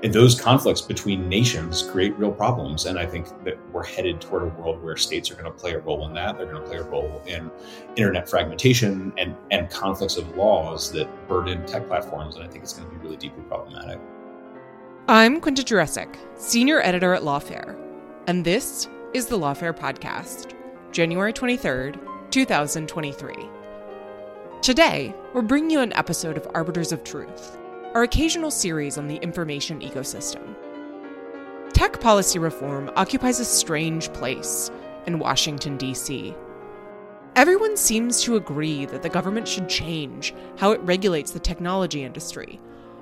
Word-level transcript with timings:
And 0.00 0.12
those 0.12 0.40
conflicts 0.40 0.80
between 0.80 1.28
nations 1.28 1.82
create 1.82 2.16
real 2.16 2.30
problems. 2.30 2.86
And 2.86 2.98
I 2.98 3.04
think 3.04 3.26
that 3.42 3.58
we're 3.72 3.84
headed 3.84 4.20
toward 4.20 4.44
a 4.44 4.46
world 4.46 4.80
where 4.80 4.96
states 4.96 5.28
are 5.30 5.34
going 5.34 5.46
to 5.46 5.50
play 5.50 5.72
a 5.72 5.80
role 5.80 6.06
in 6.06 6.14
that. 6.14 6.36
They're 6.36 6.46
going 6.46 6.62
to 6.62 6.68
play 6.68 6.78
a 6.78 6.84
role 6.84 7.20
in 7.26 7.50
internet 7.96 8.28
fragmentation 8.28 9.12
and, 9.18 9.34
and 9.50 9.68
conflicts 9.70 10.16
of 10.16 10.36
laws 10.36 10.92
that 10.92 11.08
burden 11.26 11.66
tech 11.66 11.88
platforms. 11.88 12.36
And 12.36 12.44
I 12.44 12.48
think 12.48 12.62
it's 12.62 12.74
going 12.74 12.88
to 12.88 12.94
be 12.94 13.02
really 13.02 13.16
deeply 13.16 13.42
problematic. 13.44 13.98
I'm 15.08 15.40
Quinta 15.40 15.62
Jurecic, 15.62 16.14
Senior 16.36 16.80
Editor 16.80 17.14
at 17.14 17.22
Lawfare, 17.22 17.76
and 18.28 18.44
this 18.44 18.88
is 19.14 19.26
the 19.26 19.38
Lawfare 19.38 19.76
Podcast, 19.76 20.54
January 20.92 21.32
23rd, 21.32 21.98
2023. 22.30 23.34
Today, 24.60 25.14
we're 25.32 25.42
bringing 25.42 25.70
you 25.70 25.80
an 25.80 25.94
episode 25.94 26.36
of 26.36 26.46
Arbiters 26.54 26.92
of 26.92 27.02
Truth 27.04 27.58
our 27.98 28.04
occasional 28.04 28.52
series 28.52 28.96
on 28.96 29.08
the 29.08 29.16
information 29.16 29.80
ecosystem. 29.80 30.54
Tech 31.72 32.00
policy 32.00 32.38
reform 32.38 32.88
occupies 32.94 33.40
a 33.40 33.44
strange 33.44 34.12
place 34.12 34.70
in 35.06 35.18
Washington, 35.18 35.76
D.C. 35.76 36.32
Everyone 37.34 37.76
seems 37.76 38.22
to 38.22 38.36
agree 38.36 38.84
that 38.86 39.02
the 39.02 39.08
government 39.08 39.48
should 39.48 39.68
change 39.68 40.32
how 40.58 40.70
it 40.70 40.80
regulates 40.82 41.32
the 41.32 41.40
technology 41.40 42.04
industry 42.04 42.60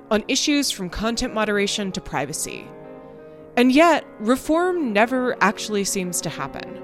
on 0.09 0.23
issues 0.27 0.71
from 0.71 0.89
content 0.89 1.31
moderation 1.31 1.91
to 1.91 2.01
privacy. 2.01 2.67
And 3.55 3.71
yet, 3.71 4.03
reform 4.17 4.93
never 4.93 5.37
actually 5.43 5.83
seems 5.83 6.21
to 6.21 6.29
happen. 6.31 6.81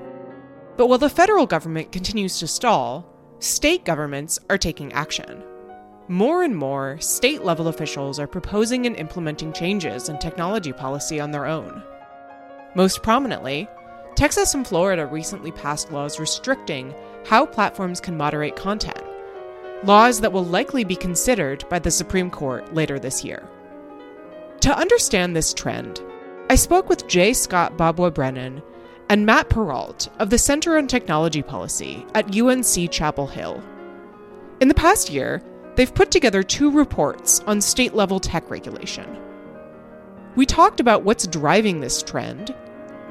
But 0.77 0.85
while 0.85 0.99
the 0.99 1.09
federal 1.09 1.47
government 1.47 1.91
continues 1.91 2.37
to 2.37 2.47
stall, 2.47 3.11
state 3.39 3.85
governments 3.85 4.37
are 4.51 4.59
taking 4.59 4.93
action. 4.93 5.43
More 6.13 6.43
and 6.43 6.55
more, 6.55 6.99
state 6.99 7.43
level 7.43 7.69
officials 7.69 8.19
are 8.19 8.27
proposing 8.27 8.85
and 8.85 8.95
implementing 8.97 9.51
changes 9.51 10.09
in 10.09 10.19
technology 10.19 10.71
policy 10.71 11.19
on 11.19 11.31
their 11.31 11.47
own. 11.47 11.81
Most 12.75 13.01
prominently, 13.01 13.67
Texas 14.13 14.53
and 14.53 14.67
Florida 14.67 15.07
recently 15.07 15.51
passed 15.51 15.91
laws 15.91 16.19
restricting 16.19 16.93
how 17.25 17.47
platforms 17.47 17.99
can 17.99 18.15
moderate 18.15 18.55
content, 18.55 19.01
laws 19.85 20.21
that 20.21 20.31
will 20.31 20.45
likely 20.45 20.83
be 20.83 20.95
considered 20.95 21.67
by 21.67 21.79
the 21.79 21.89
Supreme 21.89 22.29
Court 22.29 22.75
later 22.75 22.99
this 22.99 23.25
year. 23.25 23.49
To 24.59 24.77
understand 24.77 25.35
this 25.35 25.51
trend, 25.51 25.99
I 26.47 26.53
spoke 26.53 26.89
with 26.89 27.07
J. 27.07 27.33
Scott 27.33 27.75
Babwah 27.75 28.13
Brennen 28.13 28.61
and 29.09 29.25
Matt 29.25 29.49
Perault 29.49 30.09
of 30.19 30.29
the 30.29 30.37
Center 30.37 30.77
on 30.77 30.85
Technology 30.85 31.41
Policy 31.41 32.05
at 32.13 32.37
UNC 32.37 32.91
Chapel 32.91 33.25
Hill. 33.25 33.63
In 34.61 34.67
the 34.67 34.75
past 34.75 35.09
year, 35.09 35.41
they've 35.75 35.93
put 35.93 36.11
together 36.11 36.43
two 36.43 36.71
reports 36.71 37.41
on 37.41 37.61
state 37.61 37.93
level 37.93 38.19
tech 38.19 38.49
regulation. 38.49 39.19
We 40.35 40.45
talked 40.45 40.79
about 40.79 41.03
what's 41.03 41.27
driving 41.27 41.79
this 41.79 42.01
trend, 42.01 42.55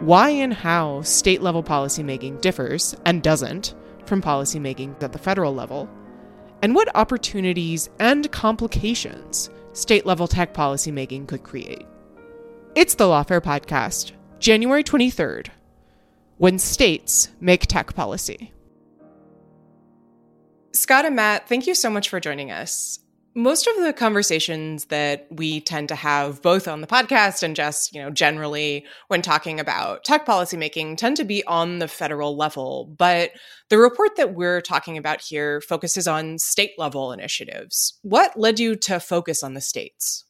why 0.00 0.30
and 0.30 0.52
how 0.52 1.02
state 1.02 1.42
level 1.42 1.62
policymaking 1.62 2.40
differs 2.40 2.96
and 3.04 3.22
doesn't 3.22 3.74
from 4.06 4.20
policymaking 4.20 5.00
at 5.02 5.12
the 5.12 5.18
federal 5.18 5.54
level, 5.54 5.88
and 6.62 6.74
what 6.74 6.94
opportunities 6.96 7.88
and 7.98 8.30
complications 8.32 9.50
state 9.72 10.04
level 10.04 10.26
tech 10.26 10.52
policymaking 10.54 11.26
could 11.28 11.42
create. 11.42 11.86
It's 12.74 12.94
the 12.94 13.04
Lawfare 13.04 13.40
Podcast, 13.40 14.12
January 14.38 14.82
23rd, 14.82 15.48
when 16.38 16.58
states 16.58 17.30
make 17.40 17.66
tech 17.66 17.94
policy. 17.94 18.52
Scott 20.72 21.04
and 21.04 21.16
Matt, 21.16 21.48
thank 21.48 21.66
you 21.66 21.74
so 21.74 21.90
much 21.90 22.08
for 22.08 22.18
joining 22.18 22.50
us. 22.50 22.98
Most 23.34 23.66
of 23.66 23.76
the 23.82 23.94
conversations 23.94 24.86
that 24.86 25.26
we 25.30 25.60
tend 25.60 25.88
to 25.88 25.94
have 25.94 26.42
both 26.42 26.68
on 26.68 26.82
the 26.82 26.86
podcast 26.86 27.42
and 27.42 27.56
just, 27.56 27.94
you 27.94 28.00
know, 28.00 28.10
generally 28.10 28.84
when 29.08 29.22
talking 29.22 29.58
about 29.58 30.04
tech 30.04 30.26
policymaking 30.26 30.98
tend 30.98 31.16
to 31.16 31.24
be 31.24 31.42
on 31.46 31.78
the 31.78 31.88
federal 31.88 32.36
level, 32.36 32.94
but 32.98 33.30
the 33.70 33.78
report 33.78 34.16
that 34.16 34.34
we're 34.34 34.60
talking 34.60 34.98
about 34.98 35.22
here 35.22 35.62
focuses 35.62 36.06
on 36.06 36.38
state 36.38 36.72
level 36.76 37.12
initiatives. 37.12 37.98
What 38.02 38.38
led 38.38 38.60
you 38.60 38.76
to 38.76 39.00
focus 39.00 39.42
on 39.42 39.54
the 39.54 39.62
states? 39.62 40.24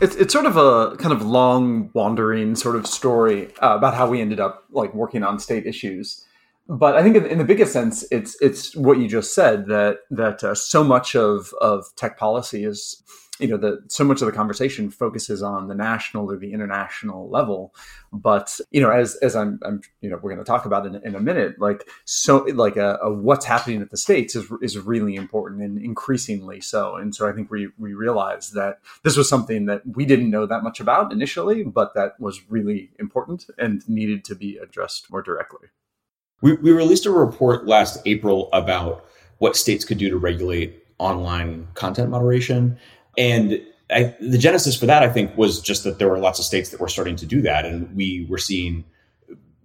It's 0.00 0.14
it's 0.14 0.32
sort 0.32 0.46
of 0.46 0.56
a 0.56 0.96
kind 0.96 1.12
of 1.12 1.26
long 1.26 1.90
wandering 1.92 2.54
sort 2.54 2.76
of 2.76 2.86
story 2.86 3.48
uh, 3.60 3.76
about 3.76 3.94
how 3.94 4.08
we 4.08 4.20
ended 4.20 4.40
up 4.40 4.64
like 4.70 4.94
working 4.94 5.24
on 5.24 5.38
state 5.38 5.66
issues 5.66 6.24
but 6.68 6.96
I 6.96 7.02
think 7.02 7.16
in, 7.16 7.38
the 7.38 7.44
biggest 7.44 7.72
sense, 7.72 8.04
it's 8.10 8.36
it's 8.42 8.76
what 8.76 8.98
you 8.98 9.08
just 9.08 9.34
said 9.34 9.66
that 9.68 10.00
that 10.10 10.44
uh, 10.44 10.54
so 10.54 10.84
much 10.84 11.16
of 11.16 11.54
of 11.62 11.86
tech 11.96 12.18
policy 12.18 12.64
is 12.64 13.02
you 13.38 13.48
know 13.48 13.56
that 13.56 13.90
so 13.90 14.04
much 14.04 14.20
of 14.20 14.26
the 14.26 14.32
conversation 14.32 14.90
focuses 14.90 15.42
on 15.42 15.68
the 15.68 15.74
national 15.74 16.30
or 16.30 16.36
the 16.36 16.52
international 16.52 17.30
level. 17.30 17.74
But 18.12 18.60
you 18.70 18.82
know 18.82 18.90
as 18.90 19.16
as 19.16 19.34
i'm, 19.34 19.58
I'm 19.64 19.80
you 20.02 20.10
know 20.10 20.18
we're 20.20 20.34
going 20.34 20.44
to 20.44 20.50
talk 20.50 20.66
about 20.66 20.84
in, 20.84 20.96
in 20.96 21.14
a 21.14 21.20
minute 21.20 21.58
like 21.58 21.88
so 22.04 22.38
like 22.54 22.76
a, 22.76 22.98
a, 23.02 23.10
what's 23.12 23.46
happening 23.46 23.80
at 23.80 23.90
the 23.90 23.96
states 23.96 24.36
is 24.36 24.46
is 24.60 24.78
really 24.78 25.14
important 25.14 25.62
and 25.62 25.78
increasingly 25.78 26.60
so. 26.60 26.96
And 26.96 27.14
so 27.14 27.26
i 27.28 27.32
think 27.32 27.50
we 27.50 27.68
we 27.78 27.94
realized 27.94 28.54
that 28.54 28.80
this 29.04 29.16
was 29.16 29.28
something 29.28 29.66
that 29.66 29.82
we 29.86 30.04
didn't 30.04 30.30
know 30.30 30.44
that 30.44 30.62
much 30.62 30.80
about 30.80 31.12
initially 31.12 31.62
but 31.62 31.94
that 31.94 32.18
was 32.20 32.42
really 32.50 32.90
important 32.98 33.46
and 33.56 33.88
needed 33.88 34.24
to 34.24 34.34
be 34.34 34.58
addressed 34.58 35.10
more 35.10 35.22
directly 35.22 35.68
we, 36.40 36.54
we 36.54 36.72
released 36.72 37.06
a 37.06 37.10
report 37.10 37.66
last 37.66 38.00
April 38.06 38.48
about 38.52 39.04
what 39.38 39.56
states 39.56 39.84
could 39.84 39.98
do 39.98 40.08
to 40.10 40.16
regulate 40.16 40.84
online 40.98 41.68
content 41.74 42.10
moderation. 42.10 42.78
And 43.16 43.60
I, 43.90 44.14
the 44.20 44.38
genesis 44.38 44.76
for 44.76 44.86
that, 44.86 45.02
I 45.02 45.08
think, 45.08 45.36
was 45.36 45.60
just 45.60 45.84
that 45.84 45.98
there 45.98 46.08
were 46.08 46.18
lots 46.18 46.38
of 46.38 46.44
states 46.44 46.70
that 46.70 46.80
were 46.80 46.88
starting 46.88 47.16
to 47.16 47.26
do 47.26 47.40
that. 47.42 47.64
And 47.64 47.94
we 47.94 48.26
were 48.28 48.38
seeing 48.38 48.84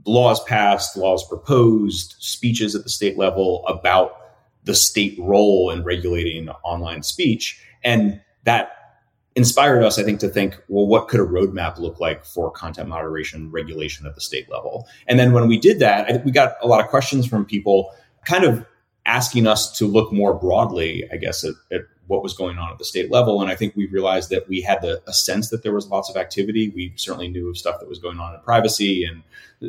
laws 0.06 0.44
passed, 0.45 0.95
laws 0.97 1.28
proposed, 1.28 2.16
speeches 2.19 2.75
at 2.75 2.83
the 2.83 2.89
state 2.89 3.17
level 3.17 3.65
about 3.68 4.18
the 4.63 4.75
state 4.75 5.18
role 5.19 5.69
in 5.69 5.83
regulating 5.83 6.50
online 6.63 7.03
speech. 7.03 7.62
And 7.83 8.21
that 8.45 8.82
inspired 9.35 9.83
us, 9.83 9.97
I 9.97 10.03
think, 10.03 10.19
to 10.19 10.30
think, 10.30 10.57
well, 10.68 10.85
what 10.85 11.07
could 11.07 11.19
a 11.19 11.25
roadmap 11.25 11.80
look 11.80 12.00
like 12.00 12.25
for 12.25 12.51
content 12.51 12.88
moderation 12.88 13.50
regulation 13.51 14.06
at 14.06 14.15
the 14.15 14.21
state 14.21 14.50
level? 14.50 14.88
And 15.07 15.19
then 15.19 15.33
when 15.33 15.47
we 15.47 15.57
did 15.57 15.80
that, 15.80 16.12
I, 16.12 16.18
we 16.24 16.31
got 16.31 16.56
a 16.62 16.68
lot 16.68 16.81
of 16.81 16.88
questions 16.88 17.27
from 17.27 17.45
people 17.45 17.94
kind 18.25 18.44
of 18.44 18.65
asking 19.06 19.47
us 19.47 19.77
to 19.77 19.88
look 19.88 20.13
more 20.13 20.33
broadly, 20.33 21.03
I 21.12 21.18
guess, 21.18 21.44
at, 21.44 21.56
at 21.71 21.81
what 22.07 22.23
was 22.23 22.33
going 22.33 22.57
on 22.57 22.71
at 22.71 22.77
the 22.77 22.85
state 22.85 23.11
level. 23.11 23.41
And 23.41 23.50
I 23.50 23.55
think 23.55 23.75
we 23.75 23.88
realized 23.88 24.29
that 24.29 24.47
we 24.50 24.61
had 24.61 24.81
the, 24.81 25.01
a 25.07 25.13
sense 25.13 25.50
that 25.50 25.63
there 25.63 25.73
was 25.73 25.88
lots 25.88 26.09
of 26.09 26.17
activity. 26.17 26.69
We 26.69 26.94
certainly 26.95 27.29
knew 27.29 27.50
of 27.50 27.57
stuff 27.57 27.79
that 27.79 27.89
was 27.89 28.00
going 28.00 28.19
on 28.19 28.33
in 28.33 28.41
privacy 28.41 29.05
and 29.05 29.23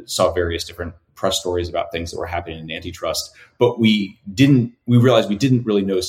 saw 0.09 0.33
various 0.33 0.65
different 0.65 0.95
press 1.15 1.39
stories 1.41 1.69
about 1.69 1.93
things 1.93 2.11
that 2.11 2.19
were 2.19 2.27
happening 2.27 2.59
in 2.59 2.71
antitrust, 2.71 3.33
but 3.59 3.79
we 3.79 4.19
didn't. 4.35 4.73
We 4.87 4.99
realized 4.99 5.29
we 5.29 5.37
didn't 5.37 5.65
really 5.65 5.85
know 5.85 6.01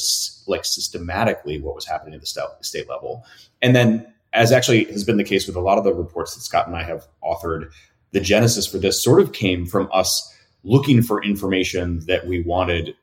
like 0.48 0.66
systematically 0.66 1.62
what 1.62 1.75
was 1.75 1.86
happening 1.86 2.16
at 2.16 2.22
the 2.22 2.27
state, 2.27 2.45
state 2.62 2.89
level. 2.89 3.24
And 3.62 3.75
then, 3.75 4.12
as 4.33 4.51
actually 4.51 4.86
has 4.86 5.04
been 5.04 5.18
the 5.18 5.24
case 5.24 5.48
with 5.48 5.56
a 5.56 5.62
lot 5.62 5.77
of 5.77 5.83
the 5.83 5.94
reports 5.94 6.36
that 6.36 6.42
Scott 6.42 6.68
and 6.68 6.75
I 6.75 6.83
have 6.83 7.07
authored, 7.24 7.72
the 8.12 8.19
genesis 8.19 8.66
for 8.66 8.77
this 8.77 9.04
sort 9.04 9.22
of 9.22 9.31
came 9.31 9.66
from 9.66 9.89
us 9.94 10.33
looking 10.63 11.01
for 11.01 11.24
information 11.24 12.00
that 12.07 12.25
we 12.25 12.42
wanted 12.42 12.95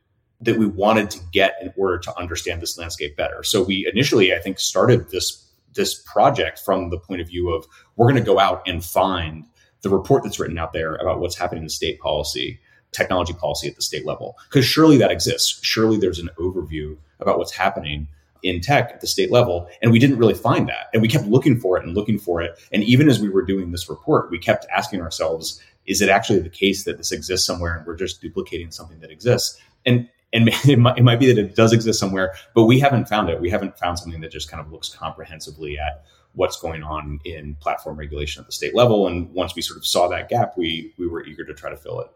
that 0.43 0.59
we 0.59 0.67
wanted 0.67 1.11
to 1.11 1.21
get 1.33 1.57
in 1.63 1.73
order 1.77 1.99
to 1.99 2.19
understand 2.19 2.61
this 2.61 2.77
landscape 2.77 3.17
better. 3.17 3.43
So 3.43 3.63
we 3.63 3.89
initially, 3.91 4.35
I 4.35 4.39
think, 4.39 4.59
started 4.59 5.11
this 5.11 5.49
this 5.75 5.95
project 5.95 6.59
from 6.59 6.91
the 6.91 6.99
point 6.99 7.23
of 7.23 7.29
view 7.29 7.51
of 7.51 7.67
we're 7.97 8.11
going 8.11 8.23
to 8.23 8.27
go 8.27 8.39
out 8.39 8.63
and 8.67 8.85
find 8.85 9.47
the 9.81 9.89
report 9.89 10.23
that's 10.23 10.39
written 10.39 10.59
out 10.59 10.75
there 10.75 10.97
about 10.97 11.21
what's 11.21 11.37
happening 11.37 11.63
in 11.63 11.69
state 11.69 11.99
policy, 11.99 12.61
technology 12.93 13.33
policy 13.33 13.69
at 13.69 13.77
the 13.77 13.83
state 13.83 14.05
level. 14.05 14.37
Because 14.49 14.67
surely 14.67 14.99
that 14.99 15.11
exists. 15.11 15.59
Surely 15.63 15.97
there's 15.97 16.19
an 16.19 16.29
overview 16.39 16.97
about 17.21 17.39
what's 17.39 17.53
happening 17.53 18.07
in 18.43 18.61
tech 18.61 18.91
at 18.93 19.01
the 19.01 19.07
state 19.07 19.31
level. 19.31 19.69
And 19.81 19.93
we 19.93 19.99
didn't 19.99 20.19
really 20.19 20.35
find 20.35 20.69
that. 20.69 20.89
And 20.93 21.01
we 21.01 21.09
kept 21.09 21.27
looking 21.27 21.59
for 21.59 21.79
it 21.79 21.85
and 21.85 21.95
looking 21.95 22.19
for 22.19 22.43
it. 22.43 22.59
And 22.73 22.83
even 22.85 23.09
as 23.09 23.21
we 23.21 23.29
were 23.29 23.43
doing 23.43 23.71
this 23.71 23.89
report, 23.89 24.31
we 24.31 24.39
kept 24.39 24.67
asking 24.75 25.01
ourselves, 25.01 25.61
is 25.87 26.01
it 26.01 26.09
actually 26.09 26.41
the 26.41 26.49
case 26.49 26.85
that 26.85 26.99
this 26.99 27.13
exists 27.13 27.47
somewhere 27.47 27.77
and 27.77 27.87
we're 27.87 27.97
just 27.97 28.21
duplicating 28.21 28.71
something 28.71 29.01
that 29.01 29.11
exists? 29.11 29.59
And 29.87 30.09
and 30.33 30.49
it 30.69 30.79
might, 30.79 30.99
it 30.99 31.03
might 31.03 31.21
be 31.21 31.33
that 31.33 31.39
it 31.39 31.55
does 31.55 31.73
exist 31.73 31.99
somewhere, 32.01 32.35
but 32.55 32.65
we 32.65 32.79
haven't 32.81 33.09
found 33.09 33.29
it. 33.29 33.41
We 33.41 33.51
haven't 33.51 33.79
found 33.79 33.99
something 33.99 34.21
that 34.21 34.31
just 34.31 34.51
kind 34.51 34.61
of 34.61 34.73
looks 34.73 34.89
comprehensively 34.89 35.79
at 35.79 36.05
what's 36.35 36.61
going 36.61 36.83
on 36.83 37.21
in 37.25 37.57
platform 37.57 37.99
regulation 37.99 38.41
at 38.41 38.47
the 38.47 38.53
state 38.53 38.75
level. 38.75 39.07
And 39.07 39.33
once 39.33 39.55
we 39.55 39.63
sort 39.63 39.77
of 39.77 39.87
saw 39.87 40.09
that 40.09 40.29
gap, 40.29 40.57
we 40.57 40.95
we 40.99 41.07
were 41.07 41.25
eager 41.25 41.45
to 41.45 41.55
try 41.55 41.71
to 41.71 41.77
fill 41.77 42.01
it. 42.01 42.09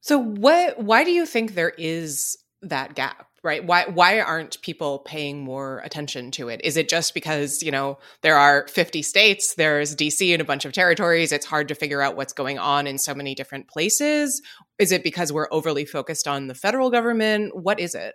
So 0.00 0.18
what 0.18 0.78
why 0.78 1.04
do 1.04 1.10
you 1.10 1.26
think 1.26 1.54
there 1.54 1.72
is 1.76 2.36
that 2.62 2.94
gap? 2.94 3.27
Right 3.42 3.64
why 3.64 3.84
why 3.86 4.20
aren't 4.20 4.60
people 4.62 5.00
paying 5.00 5.40
more 5.40 5.80
attention 5.84 6.30
to 6.30 6.48
it 6.48 6.60
is 6.64 6.76
it 6.76 6.88
just 6.88 7.14
because 7.14 7.62
you 7.62 7.70
know 7.70 7.98
there 8.22 8.36
are 8.36 8.66
50 8.68 9.02
states 9.02 9.54
there's 9.54 9.94
dc 9.94 10.32
and 10.32 10.40
a 10.42 10.44
bunch 10.44 10.64
of 10.64 10.72
territories 10.72 11.32
it's 11.32 11.46
hard 11.46 11.68
to 11.68 11.74
figure 11.74 12.02
out 12.02 12.16
what's 12.16 12.32
going 12.32 12.58
on 12.58 12.86
in 12.86 12.98
so 12.98 13.14
many 13.14 13.34
different 13.34 13.68
places 13.68 14.42
is 14.78 14.92
it 14.92 15.02
because 15.02 15.32
we're 15.32 15.48
overly 15.50 15.84
focused 15.84 16.26
on 16.28 16.46
the 16.46 16.54
federal 16.54 16.90
government 16.90 17.56
what 17.56 17.80
is 17.80 17.94
it 17.94 18.14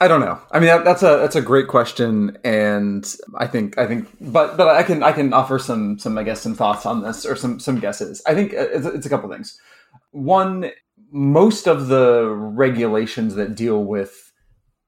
I 0.00 0.08
don't 0.08 0.20
know. 0.20 0.40
I 0.50 0.58
mean, 0.58 0.66
that, 0.66 0.84
that's 0.84 1.02
a 1.02 1.18
that's 1.18 1.36
a 1.36 1.40
great 1.40 1.68
question, 1.68 2.36
and 2.42 3.14
I 3.36 3.46
think 3.46 3.78
I 3.78 3.86
think, 3.86 4.08
but 4.20 4.56
but 4.56 4.66
I 4.68 4.82
can 4.82 5.04
I 5.04 5.12
can 5.12 5.32
offer 5.32 5.58
some 5.58 6.00
some 6.00 6.18
I 6.18 6.24
guess 6.24 6.40
some 6.40 6.54
thoughts 6.54 6.84
on 6.84 7.02
this 7.02 7.24
or 7.24 7.36
some 7.36 7.60
some 7.60 7.78
guesses. 7.78 8.20
I 8.26 8.34
think 8.34 8.54
uh, 8.54 8.66
it's, 8.72 8.86
it's 8.86 9.06
a 9.06 9.08
couple 9.08 9.30
things. 9.30 9.58
One, 10.10 10.70
most 11.14 11.68
of 11.68 11.86
the 11.86 12.28
regulations 12.28 13.36
that 13.36 13.54
deal 13.54 13.84
with 13.84 14.32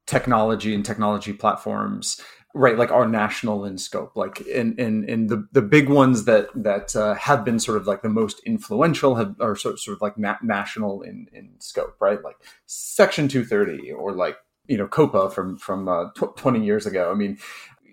technology 0.08 0.74
and 0.74 0.84
technology 0.84 1.32
platforms 1.32 2.20
right 2.52 2.78
like 2.78 2.90
are 2.90 3.06
national 3.06 3.64
in 3.64 3.78
scope. 3.78 4.16
Like 4.16 4.40
in 4.40 4.74
in, 4.76 5.08
in 5.08 5.28
the 5.28 5.46
the 5.52 5.62
big 5.62 5.88
ones 5.88 6.24
that 6.24 6.48
that 6.56 6.96
uh, 6.96 7.14
have 7.14 7.44
been 7.44 7.60
sort 7.60 7.76
of 7.76 7.86
like 7.86 8.02
the 8.02 8.08
most 8.08 8.40
influential 8.40 9.14
have 9.14 9.36
are 9.40 9.54
sort, 9.54 9.78
sort 9.78 9.96
of 9.96 10.02
like 10.02 10.18
na- 10.18 10.38
national 10.42 11.02
in 11.02 11.28
in 11.32 11.50
scope 11.60 11.96
right? 12.00 12.22
Like 12.24 12.36
section 12.66 13.28
230 13.28 13.92
or 13.92 14.12
like 14.12 14.36
you 14.66 14.76
know 14.76 14.88
copa 14.88 15.30
from 15.30 15.56
from 15.56 15.88
uh, 15.88 16.06
tw- 16.16 16.36
20 16.36 16.64
years 16.64 16.86
ago. 16.86 17.12
I 17.12 17.14
mean 17.14 17.38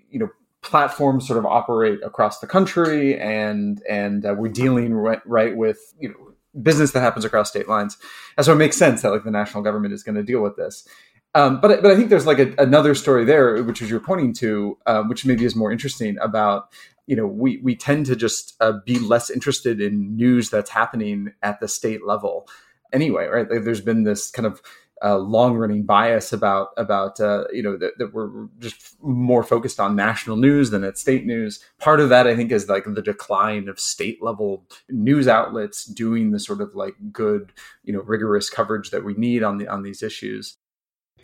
you 0.10 0.18
know 0.18 0.30
platforms 0.62 1.28
sort 1.28 1.38
of 1.38 1.46
operate 1.46 2.00
across 2.04 2.40
the 2.40 2.48
country 2.48 3.20
and 3.20 3.84
and 3.88 4.26
uh, 4.26 4.34
we're 4.36 4.48
dealing 4.48 4.96
right, 4.96 5.22
right 5.28 5.56
with 5.56 5.94
you 6.00 6.10
know 6.10 6.33
business 6.62 6.92
that 6.92 7.02
happens 7.02 7.26
across 7.26 7.50
state 7.50 7.68
lines. 7.68 7.98
And 8.38 8.46
so 8.46 8.54
it 8.54 8.58
makes 8.58 8.78
sense 8.78 9.02
that 9.02 9.12
like 9.12 9.24
the 9.24 9.32
national 9.32 9.64
government 9.64 9.94
is 9.94 10.04
going 10.04 10.16
to 10.16 10.24
deal 10.24 10.42
with 10.42 10.56
this. 10.56 10.88
Um, 11.36 11.60
but 11.62 11.82
but 11.82 11.92
I 11.92 11.96
think 11.96 12.10
there's 12.10 12.28
like 12.28 12.40
a, 12.40 12.54
another 12.58 12.94
story 12.94 13.26
there, 13.26 13.62
which 13.64 13.82
is 13.82 13.90
you're 13.90 14.00
pointing 14.00 14.34
to, 14.36 14.78
um, 14.86 15.10
which 15.10 15.26
maybe 15.26 15.46
is 15.46 15.56
more 15.56 15.72
interesting 15.72 16.18
about 16.22 16.70
you 17.08 17.16
know 17.16 17.26
we 17.26 17.58
we 17.64 17.76
tend 17.76 18.06
to 18.06 18.16
just 18.16 18.56
uh, 18.62 18.74
be 18.86 19.00
less 19.00 19.30
interested 19.30 19.82
in 19.82 20.16
news 20.16 20.50
that's 20.50 20.70
happening 20.70 21.34
at 21.42 21.60
the 21.60 21.68
state 21.68 22.06
level 22.06 22.48
anyway, 22.94 23.26
right? 23.26 23.50
Like, 23.50 23.64
there's 23.64 23.82
been 23.82 24.04
this 24.04 24.30
kind 24.30 24.46
of 24.46 24.62
uh, 25.04 25.18
long 25.18 25.58
running 25.58 25.84
bias 25.84 26.32
about 26.32 26.70
about 26.78 27.20
uh, 27.20 27.44
you 27.52 27.62
know 27.62 27.78
that, 27.78 27.98
that, 27.98 28.14
we're 28.14 28.48
just 28.60 28.96
more 29.02 29.44
focused 29.44 29.80
on 29.80 29.96
national 29.96 30.38
news 30.38 30.70
than 30.70 30.84
at 30.84 30.98
state 30.98 31.26
news. 31.26 31.60
Part 31.80 32.00
of 32.00 32.10
that, 32.10 32.26
I 32.26 32.36
think, 32.36 32.52
is 32.52 32.70
like 32.70 32.86
the 32.86 33.02
decline 33.02 33.68
of 33.68 33.80
state 33.80 34.24
level 34.24 34.66
news 34.90 35.28
outlets 35.28 35.86
doing 35.86 36.32
the 36.32 36.40
sort 36.40 36.62
of 36.62 36.74
like 36.74 36.96
good, 37.12 37.52
you 37.84 37.92
know, 37.92 38.02
rigorous 38.02 38.50
coverage 38.50 38.92
that 38.92 39.04
we 39.04 39.14
need 39.16 39.44
on 39.44 39.58
the 39.58 39.68
on 39.68 39.84
these 39.84 40.02
issues. 40.02 40.58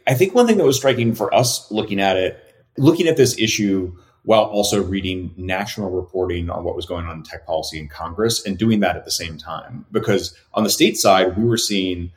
I 0.06 0.14
think 0.14 0.36
one 0.36 0.46
thing 0.46 0.58
that 0.58 0.66
was 0.66 0.78
striking 0.78 1.16
for 1.16 1.34
us 1.34 1.72
looking 1.72 2.02
at 2.02 2.18
it, 2.18 2.44
looking 2.78 3.08
at 3.08 3.16
this 3.16 3.38
issue 3.40 3.96
while 4.24 4.44
also 4.44 4.84
reading 4.84 5.34
national 5.38 5.90
reporting 5.90 6.50
on 6.50 6.64
what 6.64 6.76
was 6.76 6.86
going 6.86 7.06
on 7.06 7.18
in 7.18 7.24
tech 7.24 7.46
policy 7.46 7.80
in 7.80 7.88
Congress 7.88 8.46
and 8.46 8.58
doing 8.58 8.82
that 8.82 8.98
at 8.98 9.06
the 9.06 9.12
same 9.12 9.38
time. 9.38 9.86
Because 9.92 10.38
on 10.54 10.64
the 10.64 10.70
state 10.70 10.98
side, 10.98 11.38
we 11.38 11.46
were 11.46 11.58
seeing 11.58 12.12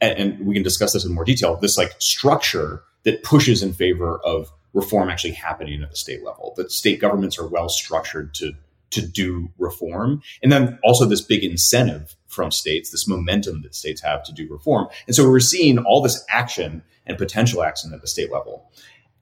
and, 0.00 0.18
and 0.18 0.46
we 0.46 0.54
can 0.54 0.62
discuss 0.62 0.92
this 0.92 1.04
in 1.04 1.12
more 1.12 1.24
detail, 1.24 1.56
this 1.56 1.78
like 1.78 1.94
structure 1.98 2.82
that 3.04 3.22
pushes 3.22 3.62
in 3.62 3.72
favor 3.72 4.20
of 4.24 4.50
reform 4.72 5.10
actually 5.10 5.32
happening 5.32 5.82
at 5.82 5.90
the 5.90 5.96
state 5.96 6.22
level. 6.24 6.54
That 6.56 6.70
state 6.70 7.00
governments 7.00 7.38
are 7.38 7.46
well 7.46 7.68
structured 7.68 8.34
to 8.34 8.52
to 8.90 9.06
do 9.06 9.48
reform, 9.56 10.20
and 10.42 10.50
then 10.50 10.76
also 10.82 11.06
this 11.06 11.20
big 11.20 11.44
incentive 11.44 12.16
from 12.26 12.50
states, 12.50 12.90
this 12.90 13.06
momentum 13.06 13.62
that 13.62 13.72
states 13.72 14.02
have 14.02 14.24
to 14.24 14.32
do 14.32 14.48
reform. 14.50 14.88
And 15.06 15.14
so 15.14 15.28
we're 15.28 15.38
seeing 15.38 15.78
all 15.78 16.02
this 16.02 16.24
action 16.28 16.82
and 17.06 17.16
potential 17.16 17.62
action 17.62 17.92
at 17.94 18.00
the 18.00 18.08
state 18.08 18.32
level, 18.32 18.68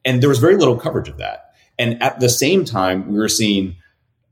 and 0.06 0.22
there 0.22 0.28
was 0.30 0.38
very 0.38 0.56
little 0.56 0.78
coverage 0.78 1.08
of 1.08 1.18
that. 1.18 1.52
And 1.78 2.02
at 2.02 2.18
the 2.18 2.30
same 2.30 2.64
time, 2.64 3.08
we 3.12 3.18
were 3.18 3.28
seeing 3.28 3.76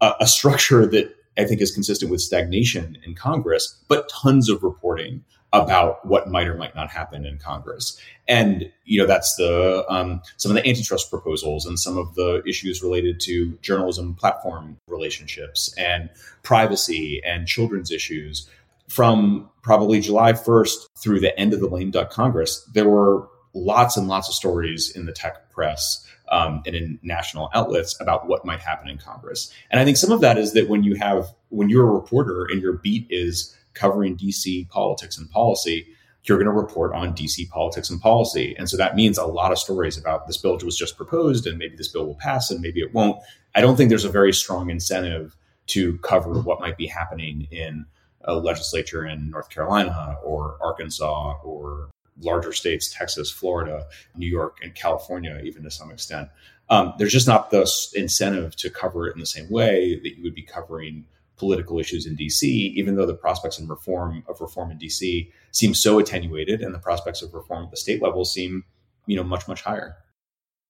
a, 0.00 0.14
a 0.20 0.26
structure 0.26 0.86
that 0.86 1.14
I 1.38 1.44
think 1.44 1.60
is 1.60 1.70
consistent 1.70 2.10
with 2.10 2.22
stagnation 2.22 2.96
in 3.04 3.14
Congress, 3.14 3.78
but 3.88 4.08
tons 4.08 4.48
of 4.48 4.62
reporting 4.62 5.22
about 5.52 6.04
what 6.04 6.28
might 6.28 6.46
or 6.46 6.56
might 6.56 6.74
not 6.74 6.90
happen 6.90 7.24
in 7.24 7.38
Congress. 7.38 7.98
And 8.28 8.70
you 8.84 9.00
know 9.00 9.06
that's 9.06 9.34
the 9.36 9.84
um, 9.88 10.20
some 10.36 10.50
of 10.50 10.56
the 10.56 10.68
antitrust 10.68 11.10
proposals 11.10 11.66
and 11.66 11.78
some 11.78 11.96
of 11.96 12.14
the 12.14 12.42
issues 12.46 12.82
related 12.82 13.20
to 13.20 13.56
journalism 13.62 14.14
platform 14.14 14.76
relationships 14.88 15.74
and 15.78 16.10
privacy 16.42 17.22
and 17.24 17.46
children's 17.46 17.90
issues. 17.90 18.48
From 18.88 19.50
probably 19.62 20.00
July 20.00 20.32
1st 20.32 20.86
through 20.96 21.18
the 21.18 21.36
end 21.36 21.52
of 21.52 21.58
the 21.58 21.66
lame 21.66 21.90
duck 21.90 22.10
Congress, 22.10 22.64
there 22.72 22.88
were 22.88 23.28
lots 23.52 23.96
and 23.96 24.06
lots 24.06 24.28
of 24.28 24.34
stories 24.34 24.94
in 24.94 25.06
the 25.06 25.12
tech 25.12 25.50
press 25.50 26.06
um, 26.30 26.62
and 26.66 26.76
in 26.76 26.98
national 27.02 27.50
outlets 27.54 27.98
about 28.00 28.28
what 28.28 28.44
might 28.44 28.60
happen 28.60 28.88
in 28.88 28.98
Congress. 28.98 29.52
And 29.70 29.80
I 29.80 29.84
think 29.84 29.96
some 29.96 30.12
of 30.12 30.20
that 30.20 30.38
is 30.38 30.52
that 30.52 30.68
when 30.68 30.82
you 30.82 30.94
have 30.94 31.26
when 31.48 31.68
you're 31.68 31.88
a 31.88 31.92
reporter 31.92 32.44
and 32.44 32.60
your 32.60 32.74
beat 32.74 33.06
is 33.10 33.56
covering 33.76 34.16
DC 34.16 34.68
politics 34.68 35.16
and 35.16 35.30
policy, 35.30 35.86
you're 36.24 36.38
going 36.38 36.46
to 36.46 36.52
report 36.52 36.92
on 36.92 37.14
DC 37.14 37.48
politics 37.50 37.88
and 37.88 38.00
policy. 38.00 38.56
And 38.58 38.68
so 38.68 38.76
that 38.76 38.96
means 38.96 39.16
a 39.16 39.26
lot 39.26 39.52
of 39.52 39.58
stories 39.58 39.96
about 39.96 40.26
this 40.26 40.36
bill 40.36 40.58
was 40.64 40.76
just 40.76 40.96
proposed 40.96 41.46
and 41.46 41.56
maybe 41.58 41.76
this 41.76 41.88
bill 41.88 42.06
will 42.06 42.16
pass 42.16 42.50
and 42.50 42.60
maybe 42.60 42.80
it 42.80 42.92
won't. 42.92 43.22
I 43.54 43.60
don't 43.60 43.76
think 43.76 43.90
there's 43.90 44.04
a 44.04 44.10
very 44.10 44.32
strong 44.32 44.70
incentive 44.70 45.36
to 45.68 45.98
cover 45.98 46.40
what 46.40 46.60
might 46.60 46.76
be 46.76 46.86
happening 46.86 47.46
in 47.50 47.86
a 48.24 48.34
legislature 48.34 49.06
in 49.06 49.30
North 49.30 49.50
Carolina 49.50 50.16
or 50.24 50.58
Arkansas 50.60 51.38
or 51.44 51.90
larger 52.20 52.52
states, 52.52 52.92
Texas, 52.92 53.30
Florida, 53.30 53.86
New 54.16 54.28
York, 54.28 54.58
and 54.62 54.74
California, 54.74 55.40
even 55.44 55.62
to 55.62 55.70
some 55.70 55.90
extent. 55.90 56.28
Um, 56.68 56.94
there's 56.98 57.12
just 57.12 57.28
not 57.28 57.50
the 57.50 57.70
incentive 57.94 58.56
to 58.56 58.70
cover 58.70 59.06
it 59.06 59.14
in 59.14 59.20
the 59.20 59.26
same 59.26 59.48
way 59.50 60.00
that 60.02 60.16
you 60.16 60.22
would 60.24 60.34
be 60.34 60.42
covering 60.42 61.04
political 61.36 61.78
issues 61.78 62.06
in 62.06 62.16
DC, 62.16 62.42
even 62.44 62.96
though 62.96 63.06
the 63.06 63.14
prospects 63.14 63.58
in 63.58 63.68
reform 63.68 64.24
of 64.28 64.40
reform 64.40 64.70
in 64.70 64.78
DC 64.78 65.30
seem 65.52 65.74
so 65.74 65.98
attenuated, 65.98 66.62
and 66.62 66.74
the 66.74 66.78
prospects 66.78 67.22
of 67.22 67.34
reform 67.34 67.64
at 67.64 67.70
the 67.70 67.76
state 67.76 68.02
level 68.02 68.24
seem, 68.24 68.64
you 69.06 69.16
know, 69.16 69.24
much 69.24 69.46
much 69.48 69.62
higher. 69.62 69.96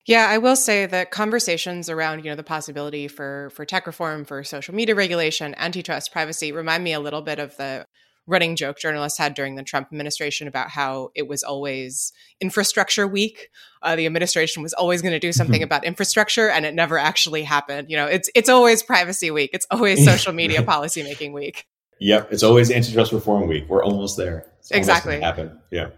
Yeah, 0.06 0.28
I 0.28 0.38
will 0.38 0.54
say 0.54 0.86
that 0.86 1.10
conversations 1.10 1.90
around 1.90 2.24
you 2.24 2.30
know 2.30 2.36
the 2.36 2.44
possibility 2.44 3.08
for 3.08 3.50
for 3.54 3.64
tech 3.64 3.86
reform, 3.86 4.24
for 4.24 4.44
social 4.44 4.74
media 4.74 4.94
regulation, 4.94 5.54
antitrust, 5.56 6.12
privacy 6.12 6.52
remind 6.52 6.84
me 6.84 6.92
a 6.92 7.00
little 7.00 7.22
bit 7.22 7.38
of 7.38 7.56
the 7.56 7.86
running 8.26 8.56
joke 8.56 8.78
journalists 8.78 9.18
had 9.18 9.34
during 9.34 9.54
the 9.54 9.62
Trump 9.62 9.88
administration 9.92 10.48
about 10.48 10.68
how 10.68 11.10
it 11.14 11.28
was 11.28 11.42
always 11.42 12.12
infrastructure 12.40 13.06
week. 13.06 13.50
Uh, 13.82 13.96
the 13.96 14.06
administration 14.06 14.62
was 14.62 14.72
always 14.72 15.02
going 15.02 15.12
to 15.12 15.18
do 15.18 15.32
something 15.32 15.56
mm-hmm. 15.56 15.64
about 15.64 15.84
infrastructure, 15.84 16.48
and 16.48 16.66
it 16.66 16.74
never 16.74 16.98
actually 16.98 17.42
happened. 17.42 17.90
You 17.90 17.96
know, 17.96 18.06
it's 18.06 18.28
it's 18.34 18.48
always 18.48 18.82
privacy 18.82 19.30
week. 19.30 19.50
It's 19.52 19.66
always 19.70 20.04
social 20.10 20.32
media 20.32 20.62
policymaking 20.62 21.32
week. 21.32 21.66
Yep, 22.00 22.32
it's 22.32 22.42
always 22.42 22.70
antitrust 22.70 23.12
reform 23.12 23.48
week. 23.48 23.68
We're 23.68 23.84
almost 23.84 24.16
there. 24.16 24.46
It's 24.58 24.70
exactly. 24.70 25.20
Happen. 25.20 25.58
Yeah. 25.70 25.90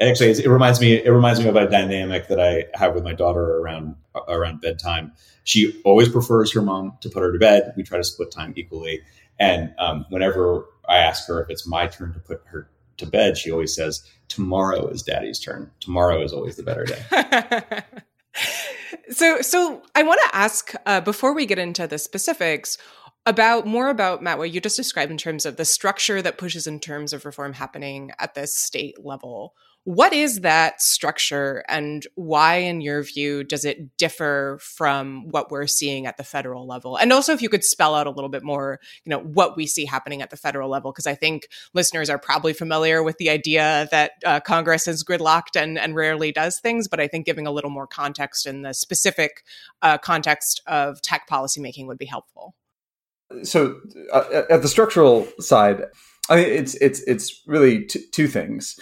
And 0.00 0.10
actually, 0.10 0.30
it 0.30 0.48
reminds 0.48 0.80
me. 0.80 0.94
It 0.94 1.10
reminds 1.10 1.40
me 1.40 1.48
of 1.48 1.56
a 1.56 1.68
dynamic 1.68 2.28
that 2.28 2.40
I 2.40 2.64
have 2.74 2.94
with 2.94 3.04
my 3.04 3.12
daughter 3.12 3.58
around 3.58 3.96
around 4.28 4.60
bedtime. 4.60 5.12
She 5.44 5.80
always 5.84 6.08
prefers 6.08 6.52
her 6.52 6.62
mom 6.62 6.98
to 7.00 7.08
put 7.08 7.22
her 7.22 7.32
to 7.32 7.38
bed. 7.38 7.72
We 7.76 7.82
try 7.82 7.98
to 7.98 8.04
split 8.04 8.30
time 8.30 8.54
equally. 8.56 9.02
And 9.38 9.72
um, 9.78 10.04
whenever 10.10 10.66
I 10.88 10.98
ask 10.98 11.26
her 11.28 11.42
if 11.42 11.50
it's 11.50 11.66
my 11.66 11.86
turn 11.86 12.12
to 12.14 12.20
put 12.20 12.42
her 12.46 12.70
to 12.98 13.06
bed, 13.06 13.36
she 13.36 13.50
always 13.50 13.74
says, 13.74 14.02
"Tomorrow 14.28 14.88
is 14.88 15.02
Daddy's 15.02 15.38
turn. 15.38 15.70
Tomorrow 15.80 16.22
is 16.22 16.32
always 16.32 16.56
the 16.56 16.62
better 16.62 16.84
day." 16.84 17.82
so, 19.10 19.40
so 19.40 19.82
I 19.94 20.02
want 20.02 20.20
to 20.24 20.36
ask 20.36 20.74
uh, 20.86 21.00
before 21.00 21.34
we 21.34 21.46
get 21.46 21.58
into 21.58 21.86
the 21.86 21.98
specifics. 21.98 22.78
about 23.26 23.66
more 23.66 23.90
about 23.90 24.22
Matt 24.22 24.38
what 24.38 24.50
you 24.50 24.60
just 24.60 24.76
described 24.76 25.10
in 25.10 25.18
terms 25.18 25.44
of 25.44 25.56
the 25.56 25.64
structure 25.64 26.22
that 26.22 26.38
pushes 26.38 26.66
in 26.66 26.80
terms 26.80 27.12
of 27.12 27.26
reform 27.26 27.52
happening 27.52 28.10
at 28.18 28.34
the 28.34 28.46
state 28.46 29.04
level. 29.04 29.54
What 29.88 30.12
is 30.12 30.40
that 30.40 30.82
structure 30.82 31.64
and 31.66 32.06
why, 32.14 32.56
in 32.56 32.82
your 32.82 33.02
view, 33.02 33.42
does 33.42 33.64
it 33.64 33.96
differ 33.96 34.58
from 34.60 35.30
what 35.30 35.50
we're 35.50 35.66
seeing 35.66 36.04
at 36.04 36.18
the 36.18 36.24
federal 36.24 36.66
level? 36.66 36.98
And 36.98 37.10
also, 37.10 37.32
if 37.32 37.40
you 37.40 37.48
could 37.48 37.64
spell 37.64 37.94
out 37.94 38.06
a 38.06 38.10
little 38.10 38.28
bit 38.28 38.42
more, 38.42 38.80
you 39.06 39.08
know, 39.08 39.20
what 39.20 39.56
we 39.56 39.66
see 39.66 39.86
happening 39.86 40.20
at 40.20 40.28
the 40.28 40.36
federal 40.36 40.68
level, 40.68 40.92
because 40.92 41.06
I 41.06 41.14
think 41.14 41.48
listeners 41.72 42.10
are 42.10 42.18
probably 42.18 42.52
familiar 42.52 43.02
with 43.02 43.16
the 43.16 43.30
idea 43.30 43.88
that 43.90 44.10
uh, 44.26 44.40
Congress 44.40 44.86
is 44.86 45.02
gridlocked 45.02 45.56
and, 45.56 45.78
and 45.78 45.94
rarely 45.94 46.32
does 46.32 46.60
things, 46.60 46.86
but 46.86 47.00
I 47.00 47.08
think 47.08 47.24
giving 47.24 47.46
a 47.46 47.50
little 47.50 47.70
more 47.70 47.86
context 47.86 48.46
in 48.46 48.60
the 48.60 48.74
specific 48.74 49.42
uh, 49.80 49.96
context 49.96 50.60
of 50.66 51.00
tech 51.00 51.26
policymaking 51.30 51.86
would 51.86 51.96
be 51.96 52.04
helpful. 52.04 52.54
So, 53.42 53.80
uh, 54.12 54.42
at 54.50 54.60
the 54.60 54.68
structural 54.68 55.26
side, 55.40 55.84
I 56.28 56.36
mean, 56.36 56.46
it's 56.46 56.74
it's 56.74 57.00
it's 57.04 57.42
really 57.46 57.86
t- 57.86 58.04
two 58.12 58.28
things. 58.28 58.78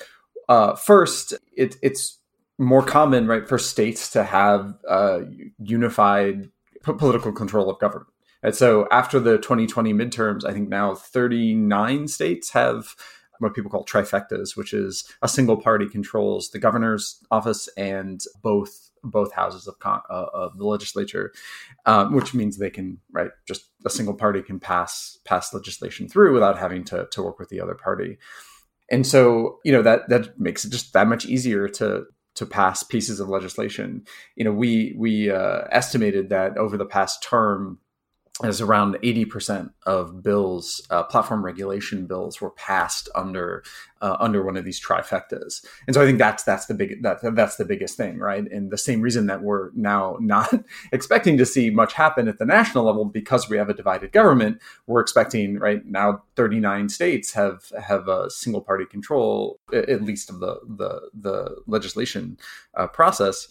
Uh, 0.48 0.74
first, 0.74 1.34
it, 1.56 1.76
it's 1.82 2.18
more 2.58 2.82
common, 2.82 3.26
right, 3.26 3.48
for 3.48 3.58
states 3.58 4.10
to 4.10 4.24
have 4.24 4.74
uh, 4.88 5.20
unified 5.58 6.50
p- 6.84 6.92
political 6.92 7.32
control 7.32 7.68
of 7.68 7.78
government. 7.78 8.10
And 8.42 8.54
so 8.54 8.86
after 8.90 9.18
the 9.18 9.38
2020 9.38 9.92
midterms, 9.92 10.44
I 10.44 10.52
think 10.52 10.68
now 10.68 10.94
39 10.94 12.08
states 12.08 12.50
have 12.50 12.94
what 13.38 13.54
people 13.54 13.70
call 13.70 13.84
trifectas, 13.84 14.56
which 14.56 14.72
is 14.72 15.04
a 15.22 15.28
single 15.28 15.56
party 15.56 15.86
controls 15.88 16.50
the 16.50 16.58
governor's 16.58 17.22
office 17.30 17.68
and 17.76 18.22
both 18.42 18.90
both 19.04 19.32
houses 19.32 19.68
of, 19.68 19.78
con- 19.78 20.02
uh, 20.10 20.26
of 20.32 20.58
the 20.58 20.66
legislature, 20.66 21.32
um, 21.84 22.12
which 22.12 22.34
means 22.34 22.56
they 22.56 22.70
can 22.70 22.98
right 23.12 23.30
just 23.46 23.66
a 23.84 23.90
single 23.90 24.14
party 24.14 24.42
can 24.42 24.58
pass 24.58 25.18
pass 25.24 25.52
legislation 25.52 26.08
through 26.08 26.32
without 26.32 26.58
having 26.58 26.82
to 26.84 27.06
to 27.10 27.22
work 27.22 27.38
with 27.38 27.48
the 27.48 27.60
other 27.60 27.74
party 27.74 28.18
and 28.90 29.06
so 29.06 29.58
you 29.64 29.72
know 29.72 29.82
that 29.82 30.08
that 30.08 30.38
makes 30.38 30.64
it 30.64 30.70
just 30.70 30.92
that 30.92 31.08
much 31.08 31.26
easier 31.26 31.68
to 31.68 32.04
to 32.36 32.46
pass 32.46 32.82
pieces 32.82 33.18
of 33.20 33.28
legislation. 33.28 34.04
You 34.36 34.44
know 34.44 34.52
we 34.52 34.94
we 34.98 35.30
uh, 35.30 35.62
estimated 35.70 36.28
that 36.30 36.56
over 36.56 36.76
the 36.76 36.86
past 36.86 37.22
term 37.22 37.78
as 38.44 38.60
around 38.60 38.96
80% 38.96 39.70
of 39.86 40.22
bills, 40.22 40.86
uh, 40.90 41.04
platform 41.04 41.42
regulation 41.42 42.06
bills, 42.06 42.38
were 42.38 42.50
passed 42.50 43.08
under 43.14 43.64
uh, 44.02 44.14
under 44.20 44.44
one 44.44 44.58
of 44.58 44.64
these 44.66 44.78
trifectas, 44.78 45.64
and 45.86 45.94
so 45.94 46.02
I 46.02 46.04
think 46.04 46.18
that's 46.18 46.42
that's 46.42 46.66
the 46.66 46.74
big 46.74 47.02
that 47.02 47.20
that's 47.34 47.56
the 47.56 47.64
biggest 47.64 47.96
thing, 47.96 48.18
right? 48.18 48.44
And 48.50 48.70
the 48.70 48.76
same 48.76 49.00
reason 49.00 49.26
that 49.28 49.42
we're 49.42 49.70
now 49.74 50.18
not 50.20 50.52
expecting 50.92 51.38
to 51.38 51.46
see 51.46 51.70
much 51.70 51.94
happen 51.94 52.28
at 52.28 52.38
the 52.38 52.44
national 52.44 52.84
level 52.84 53.06
because 53.06 53.48
we 53.48 53.56
have 53.56 53.70
a 53.70 53.74
divided 53.74 54.12
government, 54.12 54.60
we're 54.86 55.00
expecting 55.00 55.58
right 55.58 55.86
now 55.86 56.22
39 56.36 56.90
states 56.90 57.32
have 57.32 57.72
have 57.82 58.06
a 58.06 58.28
single 58.28 58.60
party 58.60 58.84
control 58.84 59.58
at 59.72 60.02
least 60.02 60.28
of 60.28 60.40
the 60.40 60.60
the 60.76 61.08
the 61.14 61.56
legislation 61.66 62.36
uh, 62.74 62.86
process 62.86 63.48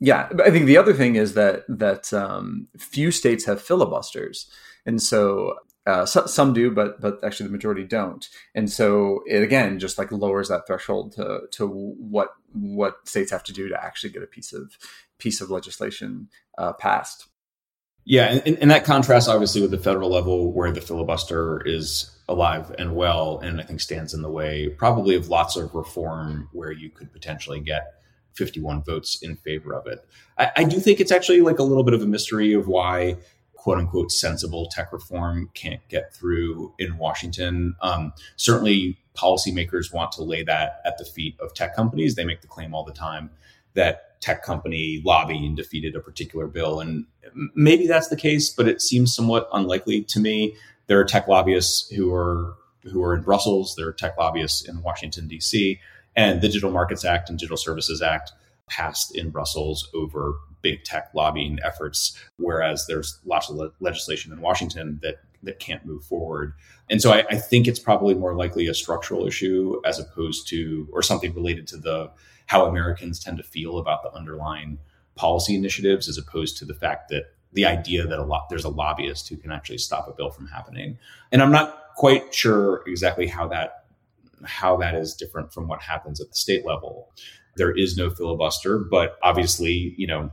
yeah, 0.00 0.28
I 0.44 0.50
think 0.50 0.66
the 0.66 0.78
other 0.78 0.92
thing 0.92 1.16
is 1.16 1.34
that 1.34 1.64
that 1.68 2.12
um, 2.12 2.68
few 2.76 3.10
states 3.10 3.44
have 3.44 3.62
filibusters, 3.62 4.50
and 4.84 5.00
so, 5.00 5.54
uh, 5.86 6.04
so, 6.04 6.26
some 6.26 6.52
do, 6.52 6.70
but 6.70 7.00
but 7.00 7.22
actually 7.22 7.46
the 7.46 7.52
majority 7.52 7.84
don't. 7.84 8.28
And 8.54 8.70
so 8.70 9.22
it 9.26 9.42
again 9.42 9.78
just 9.78 9.98
like 9.98 10.10
lowers 10.10 10.48
that 10.48 10.66
threshold 10.66 11.12
to 11.12 11.42
to 11.52 11.66
what 11.66 12.30
what 12.52 13.08
states 13.08 13.30
have 13.30 13.44
to 13.44 13.52
do 13.52 13.68
to 13.68 13.84
actually 13.84 14.10
get 14.10 14.22
a 14.22 14.26
piece 14.26 14.52
of 14.52 14.76
piece 15.18 15.40
of 15.40 15.50
legislation 15.50 16.28
uh, 16.58 16.72
passed. 16.72 17.28
Yeah, 18.06 18.40
and, 18.44 18.58
and 18.58 18.70
that 18.70 18.84
contrasts 18.84 19.28
obviously 19.28 19.62
with 19.62 19.70
the 19.70 19.78
federal 19.78 20.10
level, 20.10 20.52
where 20.52 20.70
the 20.70 20.82
filibuster 20.82 21.62
is 21.64 22.10
alive 22.28 22.74
and 22.78 22.94
well, 22.94 23.38
and 23.38 23.60
I 23.60 23.64
think 23.64 23.80
stands 23.80 24.12
in 24.12 24.22
the 24.22 24.30
way 24.30 24.68
probably 24.68 25.14
of 25.14 25.28
lots 25.28 25.56
of 25.56 25.74
reform 25.74 26.48
where 26.52 26.72
you 26.72 26.90
could 26.90 27.12
potentially 27.12 27.60
get 27.60 27.86
51 28.34 28.82
votes 28.82 29.18
in 29.22 29.36
favor 29.36 29.74
of 29.74 29.86
it. 29.86 30.06
I, 30.38 30.50
I, 30.56 30.64
do 30.64 30.80
think 30.80 31.00
it's 31.00 31.12
actually 31.12 31.40
like 31.40 31.58
a 31.58 31.62
little 31.62 31.84
bit 31.84 31.94
of 31.94 32.02
a 32.02 32.06
mystery 32.06 32.52
of 32.52 32.66
why 32.66 33.16
quote 33.54 33.78
unquote 33.78 34.12
sensible 34.12 34.68
tech 34.70 34.92
reform 34.92 35.50
can't 35.54 35.80
get 35.88 36.14
through 36.14 36.74
in 36.78 36.98
Washington. 36.98 37.74
Um, 37.80 38.12
certainly, 38.36 38.98
policymakers 39.16 39.92
want 39.92 40.12
to 40.12 40.22
lay 40.22 40.42
that 40.42 40.80
at 40.84 40.98
the 40.98 41.04
feet 41.04 41.36
of 41.40 41.54
tech 41.54 41.74
companies. 41.74 42.14
They 42.14 42.24
make 42.24 42.42
the 42.42 42.46
claim 42.46 42.74
all 42.74 42.84
the 42.84 42.92
time 42.92 43.30
that 43.74 44.20
tech 44.20 44.42
company 44.42 45.02
lobbying 45.04 45.54
defeated 45.54 45.94
a 45.94 46.00
particular 46.00 46.46
bill. 46.46 46.80
And 46.80 47.06
maybe 47.54 47.86
that's 47.86 48.08
the 48.08 48.16
case, 48.16 48.50
but 48.50 48.66
it 48.68 48.80
seems 48.80 49.14
somewhat 49.14 49.48
unlikely 49.52 50.02
to 50.02 50.20
me. 50.20 50.56
There 50.86 50.98
are 51.00 51.04
tech 51.04 51.28
lobbyists 51.28 51.88
who 51.90 52.12
are 52.12 52.54
who 52.92 53.02
are 53.02 53.14
in 53.14 53.22
Brussels. 53.22 53.74
There 53.76 53.88
are 53.88 53.92
tech 53.92 54.18
lobbyists 54.18 54.68
in 54.68 54.82
Washington, 54.82 55.26
D.C. 55.26 55.80
And 56.16 56.40
the 56.40 56.48
Digital 56.48 56.70
Markets 56.70 57.04
Act 57.04 57.28
and 57.28 57.38
Digital 57.38 57.56
Services 57.56 58.02
Act 58.02 58.32
passed 58.68 59.16
in 59.16 59.30
Brussels 59.30 59.88
over 59.94 60.36
big 60.62 60.84
tech 60.84 61.10
lobbying 61.14 61.58
efforts, 61.62 62.18
whereas 62.38 62.86
there's 62.88 63.20
lots 63.24 63.50
of 63.50 63.56
le- 63.56 63.72
legislation 63.80 64.32
in 64.32 64.40
Washington 64.40 64.98
that 65.02 65.16
that 65.42 65.58
can't 65.58 65.84
move 65.84 66.02
forward. 66.04 66.54
And 66.88 67.02
so 67.02 67.12
I, 67.12 67.24
I, 67.30 67.36
think 67.36 67.68
it's 67.68 67.78
probably 67.78 68.14
more 68.14 68.34
likely 68.34 68.66
a 68.66 68.72
structural 68.72 69.26
issue 69.26 69.80
as 69.84 69.98
opposed 69.98 70.48
to 70.48 70.88
or 70.90 71.02
something 71.02 71.34
related 71.34 71.66
to 71.68 71.76
the 71.76 72.10
how 72.46 72.66
Americans 72.66 73.20
tend 73.20 73.36
to 73.36 73.42
feel 73.42 73.78
about 73.78 74.02
the 74.02 74.12
underlying 74.12 74.78
policy 75.16 75.54
initiatives 75.54 76.08
as 76.08 76.18
opposed 76.18 76.56
to 76.58 76.64
the 76.64 76.74
fact 76.74 77.08
that 77.10 77.24
the 77.52 77.64
idea 77.64 78.06
that 78.06 78.18
a 78.18 78.24
lot 78.24 78.48
there's 78.48 78.64
a 78.64 78.68
lobbyist 78.68 79.28
who 79.28 79.36
can 79.36 79.52
actually 79.52 79.78
stop 79.78 80.08
a 80.08 80.12
bill 80.12 80.30
from 80.30 80.46
happening. 80.46 80.98
And 81.30 81.42
I'm 81.42 81.52
not 81.52 81.94
quite 81.96 82.34
sure 82.34 82.82
exactly 82.86 83.26
how 83.26 83.46
that 83.48 83.83
how 84.46 84.76
that 84.78 84.94
is 84.94 85.14
different 85.14 85.52
from 85.52 85.68
what 85.68 85.82
happens 85.82 86.20
at 86.20 86.28
the 86.28 86.36
state 86.36 86.64
level. 86.66 87.12
There 87.56 87.72
is 87.72 87.96
no 87.96 88.10
filibuster, 88.10 88.78
but 88.78 89.18
obviously, 89.22 89.94
you 89.96 90.06
know, 90.06 90.30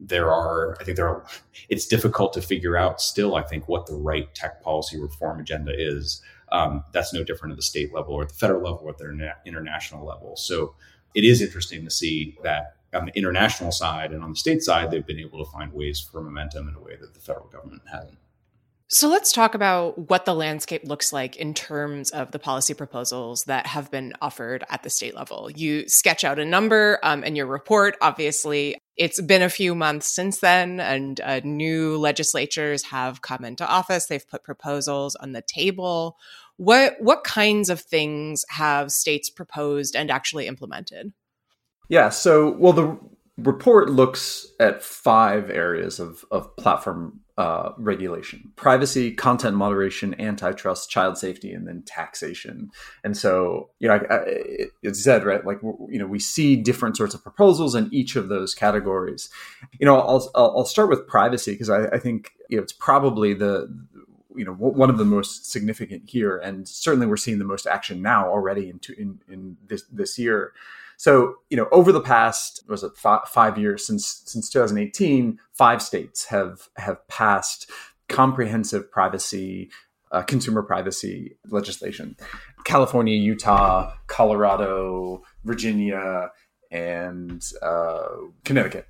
there 0.00 0.30
are, 0.30 0.76
I 0.80 0.84
think 0.84 0.96
there 0.96 1.08
are, 1.08 1.24
it's 1.68 1.86
difficult 1.86 2.32
to 2.34 2.42
figure 2.42 2.76
out 2.76 3.00
still, 3.00 3.36
I 3.36 3.42
think, 3.42 3.68
what 3.68 3.86
the 3.86 3.94
right 3.94 4.32
tech 4.34 4.62
policy 4.62 5.00
reform 5.00 5.40
agenda 5.40 5.72
is. 5.76 6.20
Um, 6.52 6.84
that's 6.92 7.12
no 7.12 7.24
different 7.24 7.52
at 7.52 7.56
the 7.56 7.62
state 7.62 7.92
level 7.94 8.14
or 8.14 8.22
at 8.22 8.28
the 8.28 8.34
federal 8.34 8.62
level 8.62 8.86
or 8.86 8.90
at 8.90 8.98
the 8.98 9.32
international 9.46 10.06
level. 10.06 10.36
So 10.36 10.74
it 11.14 11.24
is 11.24 11.40
interesting 11.40 11.84
to 11.84 11.90
see 11.90 12.36
that 12.42 12.76
on 12.92 13.06
the 13.06 13.12
international 13.16 13.72
side 13.72 14.12
and 14.12 14.22
on 14.22 14.30
the 14.30 14.36
state 14.36 14.62
side, 14.62 14.90
they've 14.90 15.06
been 15.06 15.18
able 15.18 15.44
to 15.44 15.50
find 15.50 15.72
ways 15.72 16.00
for 16.00 16.20
momentum 16.20 16.68
in 16.68 16.74
a 16.74 16.80
way 16.80 16.96
that 17.00 17.14
the 17.14 17.20
federal 17.20 17.46
government 17.46 17.82
hasn't. 17.90 18.18
So 18.88 19.08
let's 19.08 19.32
talk 19.32 19.54
about 19.54 20.10
what 20.10 20.26
the 20.26 20.34
landscape 20.34 20.82
looks 20.84 21.12
like 21.12 21.36
in 21.36 21.54
terms 21.54 22.10
of 22.10 22.32
the 22.32 22.38
policy 22.38 22.74
proposals 22.74 23.44
that 23.44 23.66
have 23.66 23.90
been 23.90 24.12
offered 24.20 24.62
at 24.68 24.82
the 24.82 24.90
state 24.90 25.14
level. 25.14 25.50
You 25.50 25.88
sketch 25.88 26.22
out 26.22 26.38
a 26.38 26.44
number 26.44 26.98
um, 27.02 27.24
in 27.24 27.34
your 27.34 27.46
report. 27.46 27.96
Obviously, 28.02 28.76
it's 28.96 29.20
been 29.22 29.40
a 29.40 29.48
few 29.48 29.74
months 29.74 30.14
since 30.14 30.38
then, 30.40 30.80
and 30.80 31.20
uh, 31.22 31.40
new 31.42 31.96
legislatures 31.96 32.84
have 32.84 33.22
come 33.22 33.44
into 33.44 33.66
office. 33.66 34.06
They've 34.06 34.28
put 34.28 34.44
proposals 34.44 35.16
on 35.16 35.32
the 35.32 35.42
table. 35.42 36.18
What 36.58 36.94
what 37.00 37.24
kinds 37.24 37.70
of 37.70 37.80
things 37.80 38.44
have 38.50 38.92
states 38.92 39.30
proposed 39.30 39.96
and 39.96 40.10
actually 40.10 40.46
implemented? 40.46 41.12
Yeah. 41.88 42.10
So, 42.10 42.54
well, 42.58 42.72
the 42.72 42.98
report 43.38 43.90
looks 43.90 44.46
at 44.60 44.82
five 44.82 45.50
areas 45.50 45.98
of, 45.98 46.24
of 46.30 46.54
platform 46.56 47.23
uh, 47.36 47.72
regulation. 47.78 48.52
Privacy 48.54 49.12
content 49.12 49.56
moderation 49.56 50.18
antitrust 50.20 50.88
child 50.88 51.18
safety 51.18 51.52
and 51.52 51.66
then 51.66 51.82
taxation. 51.82 52.70
And 53.02 53.16
so 53.16 53.70
you 53.80 53.88
know 53.88 53.94
I, 53.94 54.14
I, 54.14 54.24
it's 54.82 55.02
said 55.02 55.24
right 55.24 55.44
like 55.44 55.60
you 55.62 55.98
know 55.98 56.06
we 56.06 56.20
see 56.20 56.54
different 56.54 56.96
sorts 56.96 57.14
of 57.14 57.22
proposals 57.22 57.74
in 57.74 57.88
each 57.92 58.14
of 58.14 58.28
those 58.28 58.54
categories. 58.54 59.30
You 59.78 59.86
know 59.86 59.98
i'll, 59.98 60.30
I'll 60.34 60.64
start 60.64 60.88
with 60.88 61.08
privacy 61.08 61.52
because 61.52 61.70
I, 61.70 61.86
I 61.86 61.98
think 61.98 62.30
you 62.48 62.56
know 62.56 62.62
it's 62.62 62.72
probably 62.72 63.34
the 63.34 63.68
you 64.36 64.44
know 64.44 64.52
one 64.52 64.90
of 64.90 64.98
the 64.98 65.04
most 65.04 65.50
significant 65.50 66.02
here 66.06 66.36
and 66.38 66.68
certainly 66.68 67.06
we're 67.06 67.16
seeing 67.16 67.38
the 67.38 67.44
most 67.44 67.66
action 67.66 68.02
now 68.02 68.28
already 68.28 68.68
in, 68.68 68.80
in, 68.98 69.20
in 69.28 69.56
this 69.68 69.82
this 69.90 70.18
year 70.18 70.52
so, 71.04 71.34
you 71.50 71.58
know, 71.58 71.68
over 71.70 71.92
the 71.92 72.00
past 72.00 72.64
was 72.66 72.82
it 72.82 72.96
five, 72.96 73.28
five 73.28 73.58
years 73.58 73.86
since 73.86 74.22
since 74.24 74.48
2018, 74.48 75.38
five 75.52 75.82
states 75.82 76.24
have 76.28 76.70
have 76.78 77.06
passed 77.08 77.70
comprehensive 78.08 78.90
privacy, 78.90 79.68
uh, 80.12 80.22
consumer 80.22 80.62
privacy 80.62 81.36
legislation. 81.50 82.16
California, 82.64 83.14
Utah, 83.18 83.92
Colorado, 84.06 85.22
Virginia, 85.44 86.30
and 86.70 87.44
uh, 87.60 88.08
Connecticut. 88.46 88.88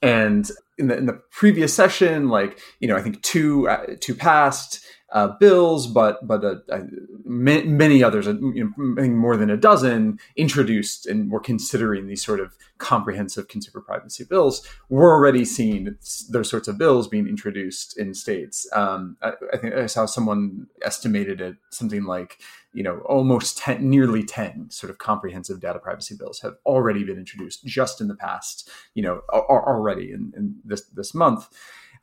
And 0.00 0.48
in 0.78 0.86
the 0.86 0.96
in 0.96 1.06
the 1.06 1.20
previous 1.32 1.74
session, 1.74 2.28
like 2.28 2.60
you 2.78 2.86
know, 2.86 2.94
I 2.94 3.02
think 3.02 3.22
two 3.22 3.68
uh, 3.68 3.96
two 3.98 4.14
passed. 4.14 4.86
Uh, 5.10 5.28
bills, 5.38 5.86
but 5.86 6.26
but 6.26 6.44
uh, 6.44 6.56
uh 6.70 6.82
many 7.24 8.02
others, 8.02 8.26
uh, 8.26 8.34
you 8.54 8.72
know, 8.76 9.08
more 9.08 9.36
than 9.36 9.50
a 9.50 9.56
dozen, 9.56 10.18
introduced 10.36 11.06
and 11.06 11.30
were 11.30 11.40
considering 11.40 12.06
these 12.06 12.24
sort 12.24 12.40
of 12.40 12.56
comprehensive 12.78 13.48
consumer 13.48 13.80
privacy 13.80 14.24
bills. 14.24 14.66
We're 14.88 15.12
already 15.12 15.44
seeing 15.44 15.96
those 16.30 16.50
sorts 16.50 16.68
of 16.68 16.78
bills 16.78 17.08
being 17.08 17.26
introduced 17.26 17.96
in 17.98 18.14
states. 18.14 18.68
Um, 18.72 19.16
I, 19.22 19.32
I, 19.52 19.56
think 19.56 19.74
I 19.74 19.86
saw 19.86 20.06
someone 20.06 20.66
estimated 20.82 21.40
it 21.40 21.56
something 21.70 22.04
like 22.04 22.38
you 22.72 22.82
know 22.82 22.98
almost 23.06 23.58
10 23.58 23.88
nearly 23.88 24.22
10 24.22 24.70
sort 24.70 24.90
of 24.90 24.98
comprehensive 24.98 25.60
data 25.60 25.78
privacy 25.78 26.14
bills 26.14 26.40
have 26.40 26.56
already 26.66 27.04
been 27.04 27.18
introduced 27.18 27.64
just 27.64 28.00
in 28.00 28.08
the 28.08 28.14
past 28.14 28.68
you 28.94 29.02
know 29.02 29.22
already 29.30 30.12
in, 30.12 30.32
in 30.36 30.56
this 30.64 30.82
this 30.94 31.14
month 31.14 31.48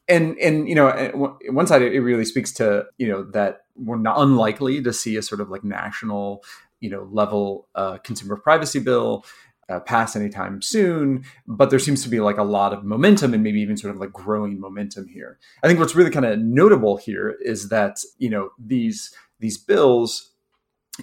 and 0.07 0.37
and 0.37 0.67
you 0.67 0.75
know 0.75 0.89
one 1.49 1.67
side 1.67 1.81
it 1.81 1.99
really 1.99 2.25
speaks 2.25 2.51
to 2.51 2.85
you 2.97 3.07
know 3.07 3.23
that 3.31 3.61
we're 3.75 3.97
not 3.97 4.19
unlikely 4.19 4.81
to 4.81 4.93
see 4.93 5.15
a 5.15 5.21
sort 5.21 5.41
of 5.41 5.49
like 5.49 5.63
national 5.63 6.43
you 6.79 6.89
know 6.89 7.07
level 7.11 7.67
uh, 7.75 7.97
consumer 7.99 8.35
privacy 8.35 8.79
bill 8.79 9.25
uh, 9.69 9.79
pass 9.79 10.15
anytime 10.15 10.61
soon. 10.61 11.23
But 11.47 11.69
there 11.69 11.79
seems 11.79 12.03
to 12.03 12.09
be 12.09 12.19
like 12.19 12.37
a 12.37 12.43
lot 12.43 12.73
of 12.73 12.83
momentum 12.83 13.33
and 13.33 13.43
maybe 13.43 13.61
even 13.61 13.77
sort 13.77 13.95
of 13.95 13.99
like 13.99 14.11
growing 14.11 14.59
momentum 14.59 15.07
here. 15.07 15.39
I 15.63 15.67
think 15.67 15.79
what's 15.79 15.95
really 15.95 16.11
kind 16.11 16.25
of 16.25 16.39
notable 16.39 16.97
here 16.97 17.37
is 17.41 17.69
that 17.69 17.99
you 18.17 18.29
know 18.29 18.49
these 18.57 19.13
these 19.39 19.57
bills 19.57 20.31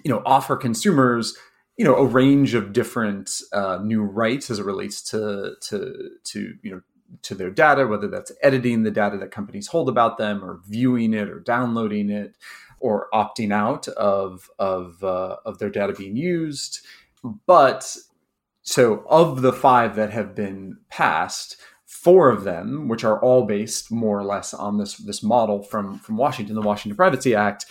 you 0.05 0.11
know 0.11 0.23
offer 0.25 0.57
consumers 0.57 1.37
you 1.77 1.85
know 1.85 1.97
a 1.97 2.07
range 2.07 2.55
of 2.55 2.73
different 2.73 3.41
uh, 3.53 3.79
new 3.83 4.03
rights 4.03 4.51
as 4.51 4.59
it 4.59 4.65
relates 4.65 5.03
to 5.11 5.55
to 5.63 6.11
to 6.25 6.55
you 6.63 6.71
know 6.71 6.81
to 7.23 7.35
their 7.35 7.51
data, 7.51 7.87
whether 7.87 8.09
that's 8.09 8.33
editing 8.43 8.83
the 8.83 8.91
data 8.91 9.17
that 9.19 9.31
companies 9.31 9.69
hold 9.69 9.89
about 9.89 10.19
them, 10.19 10.45
or 10.45 10.61
viewing 10.67 11.15
it, 11.15 11.29
or 11.29 11.41
downloading 11.41 12.11
it, 12.11 12.37
or 12.81 13.09
opting 13.13 13.53
out 13.53 13.89
of 13.89 14.51
of 14.59 15.03
uh, 15.05 15.37
of 15.45 15.59
their 15.59 15.71
data 15.71 15.93
being 15.93 16.17
used. 16.17 16.81
But 17.47 17.97
so, 18.63 19.05
of 19.09 19.43
the 19.43 19.53
five 19.53 19.97
that 19.97 20.13
have 20.13 20.35
been 20.35 20.79
passed, 20.89 21.57
four 21.87 22.31
of 22.31 22.45
them, 22.45 22.89
which 22.89 23.05
are 23.05 23.21
all 23.21 23.45
based 23.45 23.91
more 23.91 24.19
or 24.19 24.25
less 24.25 24.55
on 24.55 24.79
this 24.79 24.97
this 24.97 25.23
model 25.23 25.63
from 25.63 25.99
from 25.99 26.17
Washington, 26.17 26.55
the 26.55 26.63
Washington 26.63 26.97
Privacy 26.97 27.35
Act, 27.35 27.67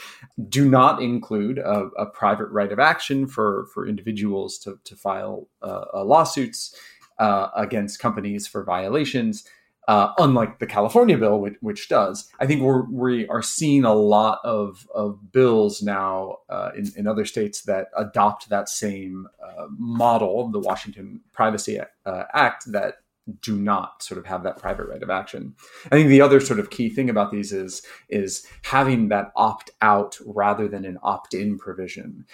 do 0.49 0.69
not 0.69 1.01
include 1.01 1.57
a, 1.57 1.89
a 1.97 2.05
private 2.05 2.49
right 2.49 2.71
of 2.71 2.79
action 2.79 3.27
for 3.27 3.67
for 3.73 3.87
individuals 3.87 4.59
to 4.59 4.77
to 4.83 4.95
file 4.95 5.47
uh, 5.61 5.85
uh, 5.93 6.03
lawsuits 6.03 6.75
uh, 7.19 7.49
against 7.55 7.99
companies 7.99 8.47
for 8.47 8.63
violations. 8.63 9.43
Uh, 9.87 10.13
unlike 10.19 10.59
the 10.59 10.67
California 10.67 11.17
bill, 11.17 11.39
which, 11.39 11.55
which, 11.61 11.89
does. 11.89 12.29
I 12.39 12.45
think 12.45 12.61
we're, 12.61 12.83
we 12.83 13.27
are 13.27 13.41
seeing 13.41 13.85
a 13.85 13.93
lot 13.93 14.39
of, 14.43 14.87
of 14.93 15.31
bills 15.31 15.81
now 15.81 16.37
uh, 16.47 16.69
in, 16.77 16.91
in, 16.95 17.07
other 17.07 17.25
states 17.25 17.63
that 17.63 17.87
adopt 17.97 18.49
that 18.49 18.69
same 18.69 19.27
uh, 19.43 19.65
model, 19.79 20.47
the 20.51 20.59
Washington 20.59 21.21
Privacy 21.33 21.79
uh, 22.05 22.23
Act, 22.35 22.71
that 22.71 22.97
do 23.41 23.55
not 23.55 24.03
sort 24.03 24.17
of 24.17 24.25
have 24.25 24.43
that 24.43 24.57
private 24.57 24.87
right 24.87 25.03
of 25.03 25.09
action. 25.09 25.55
I 25.85 25.89
think 25.95 26.09
the 26.09 26.21
other 26.21 26.39
sort 26.39 26.59
of 26.59 26.69
key 26.69 26.89
thing 26.89 27.09
about 27.09 27.31
these 27.31 27.51
is 27.51 27.81
is 28.09 28.45
having 28.63 29.09
that 29.09 29.31
opt 29.35 29.71
out 29.81 30.17
rather 30.25 30.67
than 30.67 30.85
an 30.85 30.97
opt 31.03 31.33
in 31.33 31.57
provision. 31.57 32.25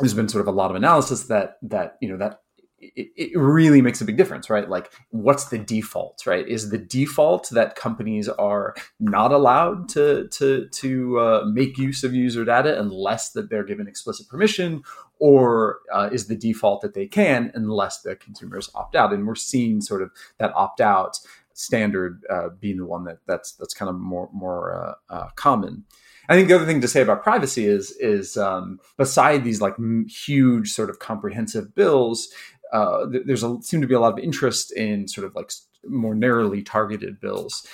There's 0.00 0.14
been 0.14 0.28
sort 0.28 0.42
of 0.42 0.48
a 0.48 0.56
lot 0.56 0.70
of 0.70 0.76
analysis 0.76 1.24
that 1.24 1.58
that 1.62 1.96
you 2.00 2.08
know 2.08 2.16
that 2.18 2.42
it, 2.80 3.08
it, 3.16 3.38
really 3.38 3.82
makes 3.82 4.00
a 4.00 4.04
big 4.04 4.16
difference, 4.16 4.48
right? 4.48 4.68
Like, 4.68 4.92
what's 5.10 5.46
the 5.46 5.58
default, 5.58 6.24
right? 6.26 6.46
Is 6.46 6.70
the 6.70 6.78
default 6.78 7.48
that 7.50 7.74
companies 7.74 8.28
are 8.28 8.74
not 9.00 9.32
allowed 9.32 9.88
to 9.90 10.28
to 10.28 10.68
to 10.68 11.18
uh, 11.18 11.44
make 11.46 11.78
use 11.78 12.04
of 12.04 12.14
user 12.14 12.44
data 12.44 12.78
unless 12.78 13.32
that 13.32 13.50
they're 13.50 13.64
given 13.64 13.88
explicit 13.88 14.28
permission, 14.28 14.82
or 15.18 15.80
uh, 15.92 16.08
is 16.12 16.26
the 16.26 16.36
default 16.36 16.82
that 16.82 16.94
they 16.94 17.06
can 17.06 17.50
unless 17.54 18.02
the 18.02 18.14
consumers 18.16 18.70
opt 18.74 18.94
out? 18.94 19.12
And 19.12 19.26
we're 19.26 19.34
seeing 19.34 19.80
sort 19.80 20.02
of 20.02 20.10
that 20.38 20.52
opt 20.54 20.80
out 20.80 21.18
standard 21.54 22.22
uh, 22.30 22.50
being 22.60 22.76
the 22.76 22.86
one 22.86 23.04
that 23.04 23.18
that's 23.26 23.52
that's 23.52 23.74
kind 23.74 23.88
of 23.88 23.96
more 23.96 24.28
more 24.32 24.96
uh, 25.10 25.14
uh, 25.14 25.28
common. 25.34 25.84
I 26.30 26.34
think 26.34 26.48
the 26.48 26.54
other 26.54 26.66
thing 26.66 26.82
to 26.82 26.88
say 26.88 27.00
about 27.00 27.22
privacy 27.22 27.66
is 27.66 27.90
is 27.92 28.36
um, 28.36 28.80
beside 28.96 29.44
these 29.44 29.60
like 29.60 29.74
huge 30.08 30.72
sort 30.72 30.90
of 30.90 30.98
comprehensive 30.98 31.74
bills, 31.74 32.28
uh, 32.72 33.06
there's 33.24 33.42
a 33.42 33.58
seem 33.62 33.80
to 33.80 33.86
be 33.86 33.94
a 33.94 34.00
lot 34.00 34.12
of 34.12 34.18
interest 34.18 34.72
in 34.72 35.08
sort 35.08 35.26
of 35.26 35.34
like 35.34 35.52
more 35.86 36.14
narrowly 36.14 36.62
targeted 36.62 37.20
bills 37.20 37.66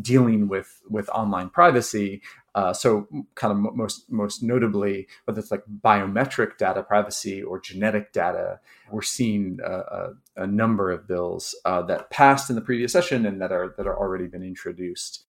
dealing 0.00 0.48
with 0.48 0.80
with 0.88 1.08
online 1.10 1.50
privacy. 1.50 2.22
Uh, 2.54 2.72
so, 2.72 3.08
kind 3.34 3.50
of 3.50 3.74
most 3.74 4.10
most 4.10 4.42
notably, 4.42 5.08
whether 5.24 5.40
it's 5.40 5.50
like 5.50 5.62
biometric 5.82 6.58
data 6.58 6.82
privacy 6.82 7.42
or 7.42 7.58
genetic 7.58 8.12
data, 8.12 8.60
we're 8.90 9.00
seeing 9.00 9.58
a, 9.64 9.72
a, 9.72 10.12
a 10.36 10.46
number 10.46 10.90
of 10.90 11.08
bills 11.08 11.54
uh, 11.64 11.80
that 11.82 12.10
passed 12.10 12.50
in 12.50 12.56
the 12.56 12.62
previous 12.62 12.92
session 12.92 13.24
and 13.24 13.40
that 13.40 13.52
are 13.52 13.74
that 13.78 13.86
are 13.86 13.98
already 13.98 14.26
been 14.26 14.42
introduced. 14.42 15.24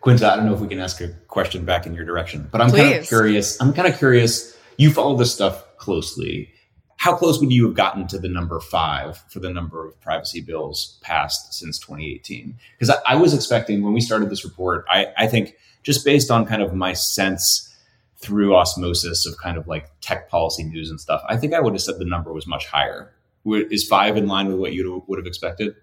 Quinta, 0.00 0.30
I 0.30 0.36
don't 0.36 0.46
know 0.46 0.54
if 0.54 0.60
we 0.60 0.68
can 0.68 0.80
ask 0.80 1.00
a 1.00 1.08
question 1.28 1.64
back 1.64 1.86
in 1.86 1.94
your 1.94 2.04
direction, 2.04 2.48
but 2.50 2.60
I'm 2.60 2.70
Please. 2.70 2.82
kind 2.82 2.94
of 2.96 3.06
curious. 3.06 3.60
I'm 3.60 3.72
kind 3.72 3.88
of 3.88 3.96
curious. 3.96 4.56
You 4.76 4.90
follow 4.90 5.16
this 5.16 5.32
stuff 5.32 5.64
closely 5.78 6.52
how 6.96 7.14
close 7.14 7.40
would 7.40 7.52
you 7.52 7.66
have 7.66 7.74
gotten 7.74 8.06
to 8.08 8.18
the 8.18 8.28
number 8.28 8.58
five 8.58 9.22
for 9.28 9.38
the 9.38 9.50
number 9.50 9.86
of 9.86 10.00
privacy 10.00 10.40
bills 10.40 10.98
passed 11.02 11.52
since 11.54 11.78
2018? 11.78 12.56
Because 12.72 12.90
I, 12.90 13.14
I, 13.14 13.16
was 13.16 13.34
expecting 13.34 13.82
when 13.82 13.92
we 13.92 14.00
started 14.00 14.30
this 14.30 14.44
report, 14.44 14.86
I, 14.88 15.08
I 15.16 15.26
think 15.26 15.56
just 15.82 16.04
based 16.04 16.30
on 16.30 16.46
kind 16.46 16.62
of 16.62 16.74
my 16.74 16.94
sense 16.94 17.74
through 18.18 18.56
osmosis 18.56 19.26
of 19.26 19.36
kind 19.38 19.58
of 19.58 19.68
like 19.68 19.90
tech 20.00 20.28
policy 20.30 20.64
news 20.64 20.90
and 20.90 21.00
stuff, 21.00 21.22
I 21.28 21.36
think 21.36 21.52
I 21.52 21.60
would 21.60 21.74
have 21.74 21.82
said 21.82 21.98
the 21.98 22.04
number 22.04 22.32
was 22.32 22.46
much 22.46 22.66
higher. 22.66 23.12
Is 23.44 23.86
five 23.86 24.16
in 24.16 24.26
line 24.26 24.48
with 24.48 24.56
what 24.56 24.72
you 24.72 25.04
would 25.06 25.18
have 25.18 25.26
expected? 25.26 25.76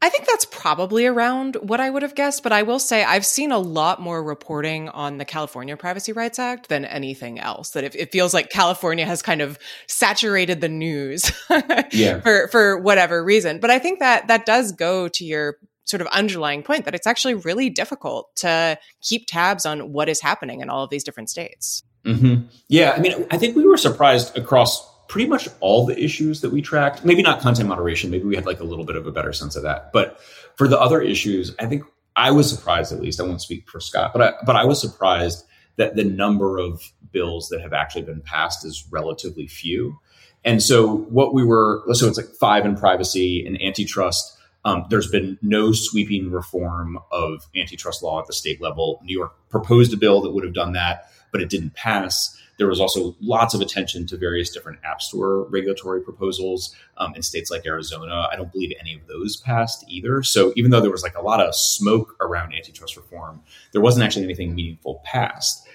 I 0.00 0.10
think 0.10 0.26
that's 0.26 0.44
probably 0.44 1.06
around 1.06 1.56
what 1.56 1.80
I 1.80 1.90
would 1.90 2.02
have 2.02 2.14
guessed, 2.14 2.44
but 2.44 2.52
I 2.52 2.62
will 2.62 2.78
say 2.78 3.02
I've 3.02 3.26
seen 3.26 3.50
a 3.50 3.58
lot 3.58 4.00
more 4.00 4.22
reporting 4.22 4.88
on 4.90 5.18
the 5.18 5.24
California 5.24 5.76
Privacy 5.76 6.12
Rights 6.12 6.38
Act 6.38 6.68
than 6.68 6.84
anything 6.84 7.40
else. 7.40 7.70
That 7.70 7.82
it, 7.82 7.96
it 7.96 8.12
feels 8.12 8.32
like 8.32 8.48
California 8.48 9.04
has 9.04 9.22
kind 9.22 9.40
of 9.40 9.58
saturated 9.88 10.60
the 10.60 10.68
news 10.68 11.32
yeah. 11.90 12.20
for 12.20 12.46
for 12.48 12.78
whatever 12.78 13.24
reason. 13.24 13.58
But 13.58 13.70
I 13.70 13.80
think 13.80 13.98
that 13.98 14.28
that 14.28 14.46
does 14.46 14.70
go 14.70 15.08
to 15.08 15.24
your 15.24 15.56
sort 15.84 16.00
of 16.00 16.06
underlying 16.08 16.62
point 16.62 16.84
that 16.84 16.94
it's 16.94 17.06
actually 17.06 17.34
really 17.34 17.70
difficult 17.70 18.34
to 18.36 18.78
keep 19.00 19.26
tabs 19.26 19.66
on 19.66 19.92
what 19.92 20.08
is 20.08 20.20
happening 20.20 20.60
in 20.60 20.70
all 20.70 20.84
of 20.84 20.90
these 20.90 21.02
different 21.02 21.30
states. 21.30 21.82
Mm-hmm. 22.04 22.46
Yeah, 22.68 22.92
I 22.92 23.00
mean, 23.00 23.26
I 23.30 23.38
think 23.38 23.56
we 23.56 23.66
were 23.66 23.76
surprised 23.76 24.36
across 24.36 24.86
pretty 25.08 25.26
much 25.26 25.48
all 25.60 25.86
the 25.86 25.98
issues 25.98 26.42
that 26.42 26.50
we 26.50 26.62
tracked. 26.62 27.04
Maybe 27.04 27.22
not 27.22 27.40
content 27.40 27.68
moderation. 27.68 28.10
Maybe 28.10 28.24
we 28.24 28.36
had 28.36 28.46
like 28.46 28.60
a 28.60 28.64
little 28.64 28.84
bit 28.84 28.96
of 28.96 29.06
a 29.06 29.12
better 29.12 29.32
sense 29.32 29.56
of 29.56 29.62
that. 29.62 29.92
But 29.92 30.20
for 30.56 30.68
the 30.68 30.78
other 30.78 31.00
issues, 31.00 31.54
I 31.58 31.66
think 31.66 31.84
I 32.14 32.30
was 32.30 32.50
surprised. 32.50 32.92
At 32.92 33.00
least 33.00 33.20
I 33.20 33.24
won't 33.24 33.40
speak 33.40 33.68
for 33.68 33.80
Scott, 33.80 34.12
but 34.12 34.22
I, 34.22 34.32
but 34.44 34.56
I 34.56 34.64
was 34.64 34.80
surprised 34.80 35.44
that 35.76 35.96
the 35.96 36.04
number 36.04 36.58
of 36.58 36.82
bills 37.12 37.48
that 37.48 37.60
have 37.62 37.72
actually 37.72 38.02
been 38.02 38.20
passed 38.20 38.64
is 38.64 38.84
relatively 38.90 39.46
few. 39.46 39.98
And 40.44 40.62
so 40.62 40.96
what 40.96 41.34
we 41.34 41.44
were 41.44 41.82
so 41.92 42.06
it's 42.06 42.18
like 42.18 42.28
five 42.40 42.66
in 42.66 42.76
privacy 42.76 43.46
and 43.46 43.60
antitrust. 43.60 44.36
Um, 44.64 44.84
there's 44.90 45.10
been 45.10 45.38
no 45.40 45.72
sweeping 45.72 46.30
reform 46.30 46.98
of 47.12 47.46
antitrust 47.56 48.02
law 48.02 48.20
at 48.20 48.26
the 48.26 48.32
state 48.32 48.60
level. 48.60 49.00
New 49.04 49.16
York 49.16 49.32
proposed 49.48 49.94
a 49.94 49.96
bill 49.96 50.20
that 50.22 50.30
would 50.30 50.44
have 50.44 50.54
done 50.54 50.72
that, 50.72 51.10
but 51.32 51.40
it 51.40 51.48
didn't 51.48 51.74
pass. 51.74 52.36
There 52.58 52.66
was 52.66 52.80
also 52.80 53.16
lots 53.20 53.54
of 53.54 53.60
attention 53.60 54.06
to 54.08 54.16
various 54.16 54.50
different 54.50 54.80
app 54.84 55.00
store 55.00 55.44
regulatory 55.44 56.02
proposals 56.02 56.74
um, 56.96 57.14
in 57.14 57.22
states 57.22 57.50
like 57.50 57.64
Arizona. 57.66 58.28
I 58.30 58.36
don't 58.36 58.52
believe 58.52 58.72
any 58.80 58.94
of 58.94 59.06
those 59.06 59.36
passed 59.36 59.84
either. 59.88 60.22
So 60.22 60.52
even 60.56 60.70
though 60.70 60.80
there 60.80 60.90
was 60.90 61.02
like 61.02 61.16
a 61.16 61.22
lot 61.22 61.40
of 61.40 61.54
smoke 61.54 62.16
around 62.20 62.52
antitrust 62.52 62.96
reform, 62.96 63.42
there 63.72 63.80
wasn't 63.80 64.04
actually 64.04 64.24
anything 64.24 64.54
meaningful 64.54 65.00
passed. 65.04 65.66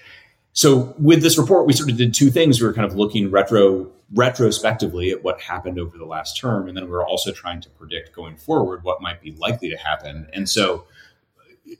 So 0.52 0.94
with 0.98 1.20
this 1.22 1.36
report, 1.36 1.66
we 1.66 1.72
sort 1.72 1.90
of 1.90 1.96
did 1.96 2.14
two 2.14 2.30
things. 2.30 2.60
We 2.60 2.66
were 2.66 2.72
kind 2.72 2.86
of 2.86 2.96
looking 2.96 3.30
retro 3.30 3.90
retrospectively 4.14 5.10
at 5.10 5.24
what 5.24 5.40
happened 5.40 5.78
over 5.80 5.98
the 5.98 6.04
last 6.04 6.38
term, 6.38 6.68
and 6.68 6.76
then 6.76 6.84
we 6.84 6.90
were 6.90 7.04
also 7.04 7.32
trying 7.32 7.60
to 7.62 7.70
predict 7.70 8.14
going 8.14 8.36
forward 8.36 8.84
what 8.84 9.02
might 9.02 9.20
be 9.20 9.32
likely 9.32 9.68
to 9.70 9.76
happen. 9.76 10.28
And 10.32 10.48
so 10.48 10.86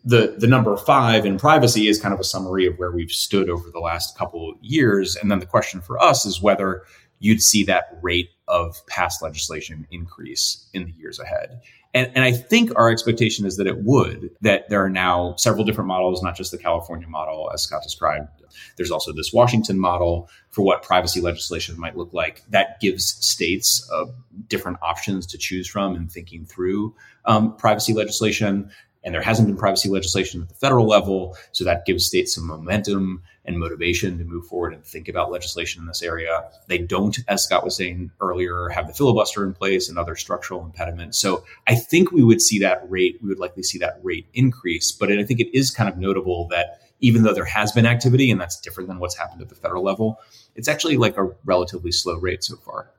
the 0.04 0.34
the 0.38 0.46
number 0.46 0.76
five 0.76 1.26
in 1.26 1.38
privacy 1.38 1.88
is 1.88 2.00
kind 2.00 2.14
of 2.14 2.20
a 2.20 2.24
summary 2.24 2.66
of 2.66 2.78
where 2.78 2.90
we've 2.90 3.10
stood 3.10 3.48
over 3.48 3.70
the 3.70 3.80
last 3.80 4.16
couple 4.16 4.54
years. 4.60 5.16
And 5.16 5.30
then 5.30 5.38
the 5.38 5.46
question 5.46 5.80
for 5.80 6.02
us 6.02 6.24
is 6.24 6.42
whether 6.42 6.82
you'd 7.20 7.42
see 7.42 7.64
that 7.64 7.98
rate 8.02 8.30
of 8.48 8.86
past 8.86 9.22
legislation 9.22 9.86
increase 9.90 10.68
in 10.74 10.84
the 10.84 10.92
years 10.92 11.18
ahead. 11.18 11.60
And, 11.94 12.10
and 12.16 12.24
i 12.24 12.32
think 12.32 12.72
our 12.76 12.90
expectation 12.90 13.46
is 13.46 13.56
that 13.56 13.68
it 13.68 13.84
would 13.84 14.30
that 14.40 14.68
there 14.68 14.84
are 14.84 14.90
now 14.90 15.36
several 15.36 15.64
different 15.64 15.86
models 15.86 16.24
not 16.24 16.36
just 16.36 16.50
the 16.50 16.58
california 16.58 17.06
model 17.06 17.50
as 17.54 17.62
scott 17.62 17.82
described. 17.82 18.28
There's 18.76 18.90
also 18.90 19.12
this 19.12 19.32
washington 19.32 19.78
model 19.78 20.28
for 20.50 20.62
what 20.62 20.82
privacy 20.82 21.20
legislation 21.20 21.78
might 21.78 21.96
look 21.96 22.12
like. 22.12 22.42
That 22.50 22.80
gives 22.80 23.04
states 23.24 23.88
uh, 23.92 24.06
different 24.48 24.78
options 24.82 25.24
to 25.26 25.38
choose 25.38 25.68
from 25.68 25.94
in 25.94 26.08
thinking 26.08 26.46
through 26.46 26.94
um, 27.26 27.56
privacy 27.56 27.94
legislation 27.94 28.70
and 29.04 29.14
there 29.14 29.22
hasn't 29.22 29.46
been 29.46 29.56
privacy 29.56 29.88
legislation 29.88 30.42
at 30.42 30.48
the 30.48 30.54
federal 30.54 30.86
level. 30.86 31.36
So 31.52 31.64
that 31.64 31.84
gives 31.84 32.06
states 32.06 32.34
some 32.34 32.46
momentum 32.46 33.22
and 33.44 33.58
motivation 33.58 34.18
to 34.18 34.24
move 34.24 34.46
forward 34.46 34.72
and 34.72 34.84
think 34.84 35.08
about 35.08 35.30
legislation 35.30 35.82
in 35.82 35.86
this 35.86 36.02
area. 36.02 36.48
They 36.66 36.78
don't, 36.78 37.18
as 37.28 37.44
Scott 37.44 37.64
was 37.64 37.76
saying 37.76 38.10
earlier, 38.20 38.68
have 38.70 38.86
the 38.86 38.94
filibuster 38.94 39.44
in 39.44 39.52
place 39.52 39.88
and 39.88 39.98
other 39.98 40.16
structural 40.16 40.64
impediments. 40.64 41.18
So 41.18 41.44
I 41.66 41.74
think 41.74 42.10
we 42.10 42.24
would 42.24 42.40
see 42.40 42.58
that 42.60 42.82
rate, 42.90 43.18
we 43.22 43.28
would 43.28 43.38
likely 43.38 43.62
see 43.62 43.78
that 43.78 44.00
rate 44.02 44.26
increase. 44.32 44.90
But 44.92 45.12
I 45.12 45.22
think 45.24 45.40
it 45.40 45.56
is 45.56 45.70
kind 45.70 45.90
of 45.90 45.98
notable 45.98 46.48
that 46.48 46.80
even 47.00 47.22
though 47.22 47.34
there 47.34 47.44
has 47.44 47.70
been 47.72 47.84
activity, 47.84 48.30
and 48.30 48.40
that's 48.40 48.58
different 48.58 48.88
than 48.88 48.98
what's 48.98 49.18
happened 49.18 49.42
at 49.42 49.50
the 49.50 49.54
federal 49.54 49.84
level, 49.84 50.18
it's 50.54 50.68
actually 50.68 50.96
like 50.96 51.18
a 51.18 51.28
relatively 51.44 51.92
slow 51.92 52.16
rate 52.16 52.42
so 52.42 52.56
far. 52.56 52.90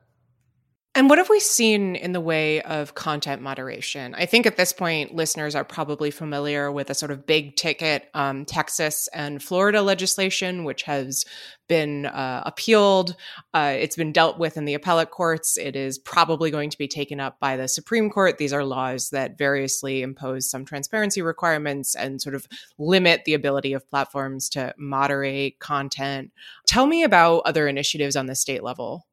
And 0.96 1.10
what 1.10 1.18
have 1.18 1.28
we 1.28 1.40
seen 1.40 1.94
in 1.94 2.12
the 2.12 2.22
way 2.22 2.62
of 2.62 2.94
content 2.94 3.42
moderation? 3.42 4.14
I 4.14 4.24
think 4.24 4.46
at 4.46 4.56
this 4.56 4.72
point, 4.72 5.14
listeners 5.14 5.54
are 5.54 5.62
probably 5.62 6.10
familiar 6.10 6.72
with 6.72 6.88
a 6.88 6.94
sort 6.94 7.10
of 7.10 7.26
big 7.26 7.54
ticket 7.54 8.08
um, 8.14 8.46
Texas 8.46 9.06
and 9.12 9.42
Florida 9.42 9.82
legislation, 9.82 10.64
which 10.64 10.84
has 10.84 11.26
been 11.68 12.06
uh, 12.06 12.44
appealed. 12.46 13.14
Uh, 13.52 13.74
it's 13.78 13.96
been 13.96 14.10
dealt 14.10 14.38
with 14.38 14.56
in 14.56 14.64
the 14.64 14.72
appellate 14.72 15.10
courts. 15.10 15.58
It 15.58 15.76
is 15.76 15.98
probably 15.98 16.50
going 16.50 16.70
to 16.70 16.78
be 16.78 16.88
taken 16.88 17.20
up 17.20 17.38
by 17.40 17.58
the 17.58 17.68
Supreme 17.68 18.08
Court. 18.08 18.38
These 18.38 18.54
are 18.54 18.64
laws 18.64 19.10
that 19.10 19.36
variously 19.36 20.00
impose 20.00 20.48
some 20.48 20.64
transparency 20.64 21.20
requirements 21.20 21.94
and 21.94 22.22
sort 22.22 22.34
of 22.34 22.46
limit 22.78 23.26
the 23.26 23.34
ability 23.34 23.74
of 23.74 23.86
platforms 23.90 24.48
to 24.50 24.72
moderate 24.78 25.58
content. 25.58 26.32
Tell 26.66 26.86
me 26.86 27.02
about 27.02 27.42
other 27.44 27.68
initiatives 27.68 28.16
on 28.16 28.24
the 28.24 28.34
state 28.34 28.62
level. 28.62 29.05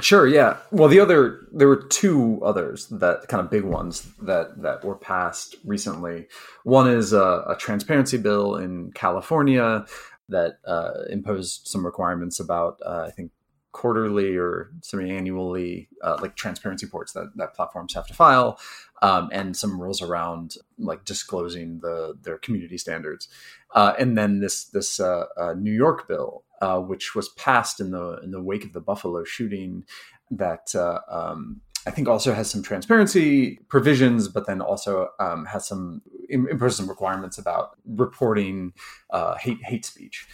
Sure. 0.00 0.26
Yeah. 0.26 0.56
Well, 0.70 0.88
the 0.88 1.00
other 1.00 1.46
there 1.52 1.68
were 1.68 1.82
two 1.82 2.40
others 2.44 2.86
that 2.88 3.28
kind 3.28 3.40
of 3.44 3.50
big 3.50 3.64
ones 3.64 4.08
that 4.22 4.62
that 4.62 4.84
were 4.84 4.96
passed 4.96 5.56
recently. 5.64 6.26
One 6.64 6.88
is 6.88 7.12
a, 7.12 7.44
a 7.46 7.56
transparency 7.58 8.18
bill 8.18 8.56
in 8.56 8.92
California 8.92 9.86
that 10.28 10.58
uh, 10.66 11.02
imposed 11.10 11.66
some 11.66 11.84
requirements 11.84 12.40
about 12.40 12.78
uh, 12.84 13.04
I 13.06 13.10
think 13.10 13.32
quarterly 13.72 14.36
or 14.36 14.70
semi-annually 14.82 15.88
uh, 16.02 16.18
like 16.20 16.34
transparency 16.34 16.86
reports 16.86 17.12
that, 17.12 17.30
that 17.36 17.54
platforms 17.54 17.94
have 17.94 18.06
to 18.06 18.14
file 18.14 18.58
um, 19.00 19.28
and 19.32 19.56
some 19.56 19.80
rules 19.80 20.02
around 20.02 20.56
like 20.78 21.04
disclosing 21.04 21.78
the 21.78 22.14
their 22.22 22.36
community 22.38 22.76
standards 22.76 23.28
uh, 23.74 23.94
and 23.98 24.18
then 24.18 24.40
this 24.40 24.64
this 24.64 24.98
uh, 24.98 25.26
uh, 25.36 25.54
new 25.54 25.72
york 25.72 26.08
bill 26.08 26.42
uh, 26.60 26.78
which 26.78 27.14
was 27.14 27.28
passed 27.30 27.80
in 27.80 27.90
the 27.90 28.20
in 28.22 28.30
the 28.30 28.42
wake 28.42 28.64
of 28.64 28.72
the 28.72 28.80
Buffalo 28.80 29.24
shooting, 29.24 29.84
that 30.30 30.74
uh, 30.74 31.00
um, 31.10 31.60
I 31.86 31.90
think 31.90 32.08
also 32.08 32.32
has 32.34 32.50
some 32.50 32.62
transparency 32.62 33.58
provisions, 33.68 34.28
but 34.28 34.46
then 34.46 34.60
also 34.60 35.08
um, 35.18 35.46
has 35.46 35.66
some 35.66 36.02
imposes 36.28 36.78
some 36.78 36.88
requirements 36.88 37.38
about 37.38 37.76
reporting 37.86 38.72
uh, 39.10 39.36
hate 39.36 39.62
hate 39.62 39.84
speech. 39.84 40.26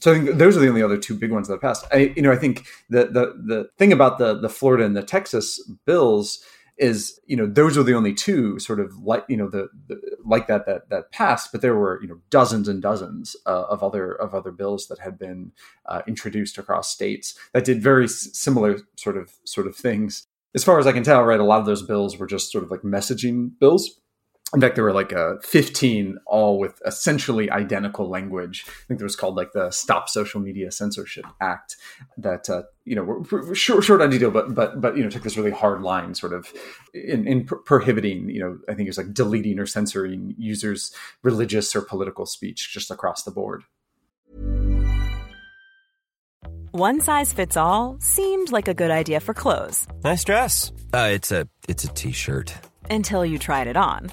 So 0.00 0.12
I 0.12 0.14
think 0.14 0.38
those 0.38 0.56
are 0.56 0.60
the 0.60 0.68
only 0.68 0.82
other 0.82 0.96
two 0.96 1.14
big 1.14 1.30
ones 1.30 1.46
that 1.48 1.60
passed. 1.60 1.86
I, 1.92 2.12
you 2.16 2.22
know, 2.22 2.32
I 2.32 2.36
think 2.36 2.66
the 2.88 3.04
the 3.06 3.34
the 3.44 3.70
thing 3.78 3.92
about 3.92 4.18
the 4.18 4.34
the 4.34 4.48
Florida 4.48 4.84
and 4.84 4.96
the 4.96 5.02
Texas 5.02 5.60
bills 5.86 6.42
is 6.80 7.20
you 7.26 7.36
know 7.36 7.46
those 7.46 7.76
are 7.76 7.82
the 7.82 7.94
only 7.94 8.14
two 8.14 8.58
sort 8.58 8.80
of 8.80 8.96
like 8.98 9.24
you 9.28 9.36
know 9.36 9.48
the, 9.48 9.68
the 9.86 10.00
like 10.24 10.46
that 10.46 10.64
that 10.66 10.88
that 10.88 11.12
passed 11.12 11.52
but 11.52 11.60
there 11.60 11.76
were 11.76 12.00
you 12.00 12.08
know 12.08 12.18
dozens 12.30 12.66
and 12.66 12.80
dozens 12.80 13.36
uh, 13.46 13.64
of 13.68 13.82
other 13.82 14.12
of 14.12 14.34
other 14.34 14.50
bills 14.50 14.88
that 14.88 14.98
had 14.98 15.18
been 15.18 15.52
uh, 15.86 16.00
introduced 16.06 16.56
across 16.56 16.90
states 16.90 17.38
that 17.52 17.64
did 17.64 17.82
very 17.82 18.04
s- 18.04 18.30
similar 18.32 18.78
sort 18.96 19.16
of 19.16 19.30
sort 19.44 19.66
of 19.66 19.76
things. 19.76 20.26
As 20.52 20.64
far 20.64 20.80
as 20.80 20.86
i 20.86 20.92
can 20.92 21.04
tell 21.04 21.22
right 21.22 21.38
a 21.38 21.44
lot 21.44 21.60
of 21.60 21.66
those 21.66 21.82
bills 21.82 22.18
were 22.18 22.26
just 22.26 22.50
sort 22.50 22.64
of 22.64 22.70
like 22.70 22.80
messaging 22.80 23.50
bills 23.60 23.99
in 24.52 24.60
fact, 24.60 24.74
there 24.74 24.84
were 24.84 24.92
like 24.92 25.12
uh, 25.12 25.34
15 25.42 26.18
all 26.26 26.58
with 26.58 26.82
essentially 26.84 27.50
identical 27.50 28.08
language. 28.08 28.64
I 28.66 28.72
think 28.88 28.98
there 28.98 29.04
was 29.04 29.14
called 29.14 29.36
like 29.36 29.52
the 29.52 29.70
Stop 29.70 30.08
Social 30.08 30.40
Media 30.40 30.72
Censorship 30.72 31.24
Act 31.40 31.76
that, 32.18 32.50
uh, 32.50 32.62
you 32.84 32.96
know, 32.96 33.04
were 33.04 33.54
short, 33.54 33.84
short 33.84 34.02
on 34.02 34.10
detail, 34.10 34.32
but, 34.32 34.54
but, 34.54 34.80
but, 34.80 34.96
you 34.96 35.04
know, 35.04 35.10
took 35.10 35.22
this 35.22 35.36
really 35.36 35.52
hard 35.52 35.82
line 35.82 36.14
sort 36.14 36.32
of 36.32 36.52
in, 36.92 37.28
in 37.28 37.44
prohibiting, 37.44 38.28
you 38.28 38.40
know, 38.40 38.58
I 38.68 38.74
think 38.74 38.86
it 38.86 38.90
was 38.90 38.98
like 38.98 39.14
deleting 39.14 39.60
or 39.60 39.66
censoring 39.66 40.34
users' 40.36 40.92
religious 41.22 41.76
or 41.76 41.82
political 41.82 42.26
speech 42.26 42.72
just 42.72 42.90
across 42.90 43.22
the 43.22 43.30
board. 43.30 43.62
One 46.72 47.00
size 47.00 47.32
fits 47.32 47.56
all 47.56 47.98
seemed 48.00 48.50
like 48.50 48.68
a 48.68 48.74
good 48.74 48.90
idea 48.90 49.20
for 49.20 49.34
clothes. 49.34 49.86
Nice 50.02 50.24
dress. 50.24 50.72
Uh, 50.92 51.10
it's 51.12 51.30
a, 51.30 51.48
it's 51.68 51.84
a 51.84 51.88
t-shirt. 51.88 52.52
Until 52.88 53.24
you 53.24 53.38
tried 53.38 53.68
it 53.68 53.76
on. 53.76 54.12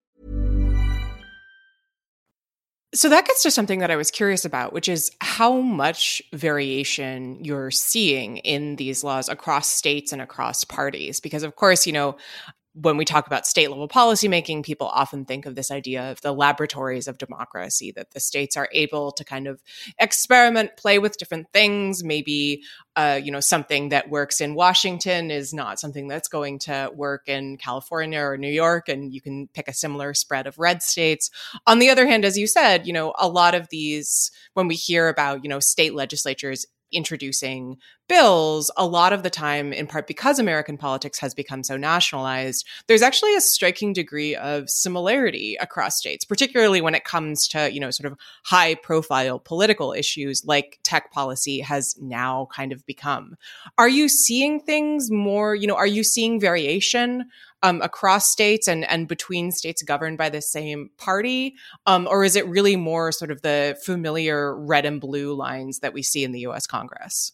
So 2.93 3.07
that 3.07 3.25
gets 3.25 3.41
to 3.43 3.51
something 3.51 3.79
that 3.79 3.89
I 3.89 3.95
was 3.95 4.11
curious 4.11 4.43
about, 4.43 4.73
which 4.73 4.89
is 4.89 5.11
how 5.21 5.61
much 5.61 6.21
variation 6.33 7.41
you're 7.43 7.71
seeing 7.71 8.37
in 8.37 8.75
these 8.75 9.01
laws 9.01 9.29
across 9.29 9.69
states 9.69 10.11
and 10.11 10.21
across 10.21 10.65
parties. 10.65 11.21
Because, 11.21 11.43
of 11.43 11.55
course, 11.55 11.87
you 11.87 11.93
know, 11.93 12.17
when 12.73 12.95
we 12.95 13.03
talk 13.03 13.27
about 13.27 13.45
state 13.45 13.69
level 13.69 13.87
policymaking, 13.87 14.63
people 14.63 14.87
often 14.87 15.25
think 15.25 15.45
of 15.45 15.55
this 15.55 15.71
idea 15.71 16.09
of 16.09 16.21
the 16.21 16.31
laboratories 16.31 17.07
of 17.07 17.17
democracy, 17.17 17.91
that 17.91 18.11
the 18.11 18.19
states 18.19 18.55
are 18.55 18.69
able 18.71 19.11
to 19.11 19.25
kind 19.25 19.47
of 19.47 19.61
experiment, 19.99 20.77
play 20.77 20.97
with 20.97 21.17
different 21.17 21.51
things. 21.51 22.01
Maybe, 22.01 22.63
uh, 22.95 23.19
you 23.21 23.31
know, 23.31 23.41
something 23.41 23.89
that 23.89 24.09
works 24.09 24.39
in 24.39 24.55
Washington 24.55 25.31
is 25.31 25.53
not 25.53 25.79
something 25.79 26.07
that's 26.07 26.29
going 26.29 26.59
to 26.59 26.89
work 26.93 27.27
in 27.27 27.57
California 27.57 28.21
or 28.21 28.37
New 28.37 28.51
York, 28.51 28.87
and 28.87 29.13
you 29.13 29.19
can 29.19 29.49
pick 29.53 29.67
a 29.67 29.73
similar 29.73 30.13
spread 30.13 30.47
of 30.47 30.57
red 30.57 30.81
states. 30.81 31.29
On 31.67 31.79
the 31.79 31.89
other 31.89 32.07
hand, 32.07 32.23
as 32.23 32.37
you 32.37 32.47
said, 32.47 32.87
you 32.87 32.93
know, 32.93 33.13
a 33.19 33.27
lot 33.27 33.53
of 33.53 33.67
these, 33.69 34.31
when 34.53 34.67
we 34.67 34.75
hear 34.75 35.09
about, 35.09 35.43
you 35.43 35.49
know, 35.49 35.59
state 35.59 35.93
legislatures 35.93 36.65
introducing 36.91 37.77
bills, 38.07 38.69
a 38.75 38.85
lot 38.85 39.13
of 39.13 39.23
the 39.23 39.29
time, 39.29 39.71
in 39.71 39.87
part 39.87 40.05
because 40.05 40.37
American 40.37 40.77
politics 40.77 41.19
has 41.19 41.33
become 41.33 41.63
so 41.63 41.77
nationalized, 41.77 42.67
there's 42.87 43.01
actually 43.01 43.35
a 43.35 43.41
striking 43.41 43.93
degree 43.93 44.35
of 44.35 44.69
similarity 44.69 45.57
across 45.61 45.97
states, 45.97 46.25
particularly 46.25 46.81
when 46.81 46.95
it 46.95 47.05
comes 47.05 47.47
to, 47.47 47.71
you 47.71 47.79
know, 47.79 47.91
sort 47.91 48.11
of 48.11 48.17
high 48.43 48.75
profile 48.75 49.39
political 49.39 49.93
issues 49.93 50.43
like 50.45 50.79
tech 50.83 51.11
policy 51.11 51.59
has 51.61 51.95
now 52.01 52.47
kind 52.53 52.71
of 52.71 52.85
become. 52.85 53.35
Are 53.77 53.89
you 53.89 54.09
seeing 54.09 54.59
things 54.59 55.09
more, 55.09 55.55
you 55.55 55.67
know, 55.67 55.75
are 55.75 55.87
you 55.87 56.03
seeing 56.03 56.39
variation 56.39 57.25
um, 57.63 57.81
across 57.81 58.29
states 58.29 58.67
and 58.67 58.89
and 58.89 59.07
between 59.07 59.51
states 59.51 59.81
governed 59.83 60.17
by 60.17 60.29
the 60.29 60.41
same 60.41 60.89
party, 60.97 61.55
um, 61.85 62.07
or 62.09 62.23
is 62.23 62.35
it 62.35 62.47
really 62.47 62.75
more 62.75 63.11
sort 63.11 63.31
of 63.31 63.41
the 63.41 63.77
familiar 63.83 64.55
red 64.55 64.85
and 64.85 64.99
blue 64.99 65.33
lines 65.33 65.79
that 65.79 65.93
we 65.93 66.01
see 66.01 66.23
in 66.23 66.31
the 66.31 66.41
U.S. 66.41 66.67
Congress? 66.67 67.33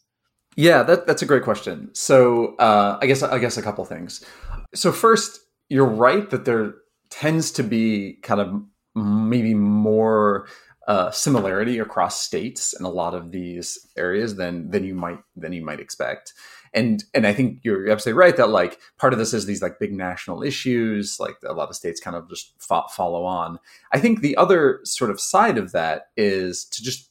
Yeah, 0.55 0.81
that, 0.83 1.05
that's 1.05 1.21
a 1.21 1.27
great 1.27 1.43
question. 1.43 1.93
So 1.93 2.55
uh, 2.55 2.97
I 3.01 3.05
guess 3.05 3.21
I 3.21 3.37
guess 3.37 3.57
a 3.57 3.61
couple 3.61 3.85
things. 3.85 4.25
So 4.73 4.91
first, 4.91 5.39
you're 5.69 5.85
right 5.85 6.29
that 6.31 6.45
there 6.45 6.73
tends 7.09 7.51
to 7.51 7.63
be 7.63 8.17
kind 8.23 8.41
of 8.41 8.61
maybe 8.95 9.53
more 9.53 10.47
uh, 10.87 11.11
similarity 11.11 11.79
across 11.79 12.21
states 12.21 12.73
in 12.77 12.85
a 12.85 12.89
lot 12.89 13.13
of 13.13 13.31
these 13.31 13.77
areas 13.97 14.35
than 14.35 14.71
than 14.71 14.83
you 14.83 14.95
might 14.95 15.19
than 15.35 15.53
you 15.53 15.63
might 15.63 15.79
expect 15.79 16.33
and 16.73 17.03
and 17.13 17.25
I 17.25 17.33
think 17.33 17.59
you're 17.63 17.89
absolutely 17.89 18.19
right 18.19 18.37
that 18.37 18.49
like 18.49 18.79
part 18.97 19.13
of 19.13 19.19
this 19.19 19.33
is 19.33 19.45
these 19.45 19.61
like 19.61 19.79
big 19.79 19.93
national 19.93 20.43
issues, 20.43 21.19
like 21.19 21.37
a 21.47 21.53
lot 21.53 21.69
of 21.69 21.75
states 21.75 21.99
kind 21.99 22.15
of 22.15 22.29
just 22.29 22.53
fo- 22.59 22.87
follow 22.89 23.25
on. 23.25 23.59
I 23.91 23.99
think 23.99 24.21
the 24.21 24.37
other 24.37 24.79
sort 24.83 25.11
of 25.11 25.19
side 25.19 25.57
of 25.57 25.71
that 25.71 26.09
is 26.15 26.65
to 26.65 26.83
just 26.83 27.09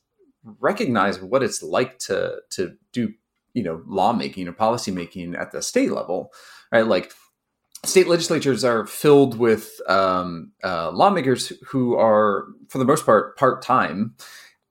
recognize 0.61 1.21
what 1.21 1.43
it's 1.43 1.63
like 1.63 1.99
to 1.99 2.39
to 2.51 2.75
do 2.93 3.13
you 3.55 3.63
know 3.63 3.83
lawmaking 3.87 4.49
or 4.49 4.53
policymaking 4.53 5.39
at 5.39 5.53
the 5.53 5.63
state 5.63 5.93
level, 5.93 6.33
right? 6.73 6.87
Like 6.87 7.13
state 7.85 8.09
legislatures 8.09 8.65
are 8.65 8.87
filled 8.87 9.39
with 9.39 9.81
um, 9.89 10.53
uh, 10.65 10.91
lawmakers 10.91 11.53
who 11.67 11.95
are, 11.97 12.47
for 12.69 12.79
the 12.79 12.85
most 12.85 13.07
part, 13.07 13.37
part 13.37 13.63
time, 13.63 14.15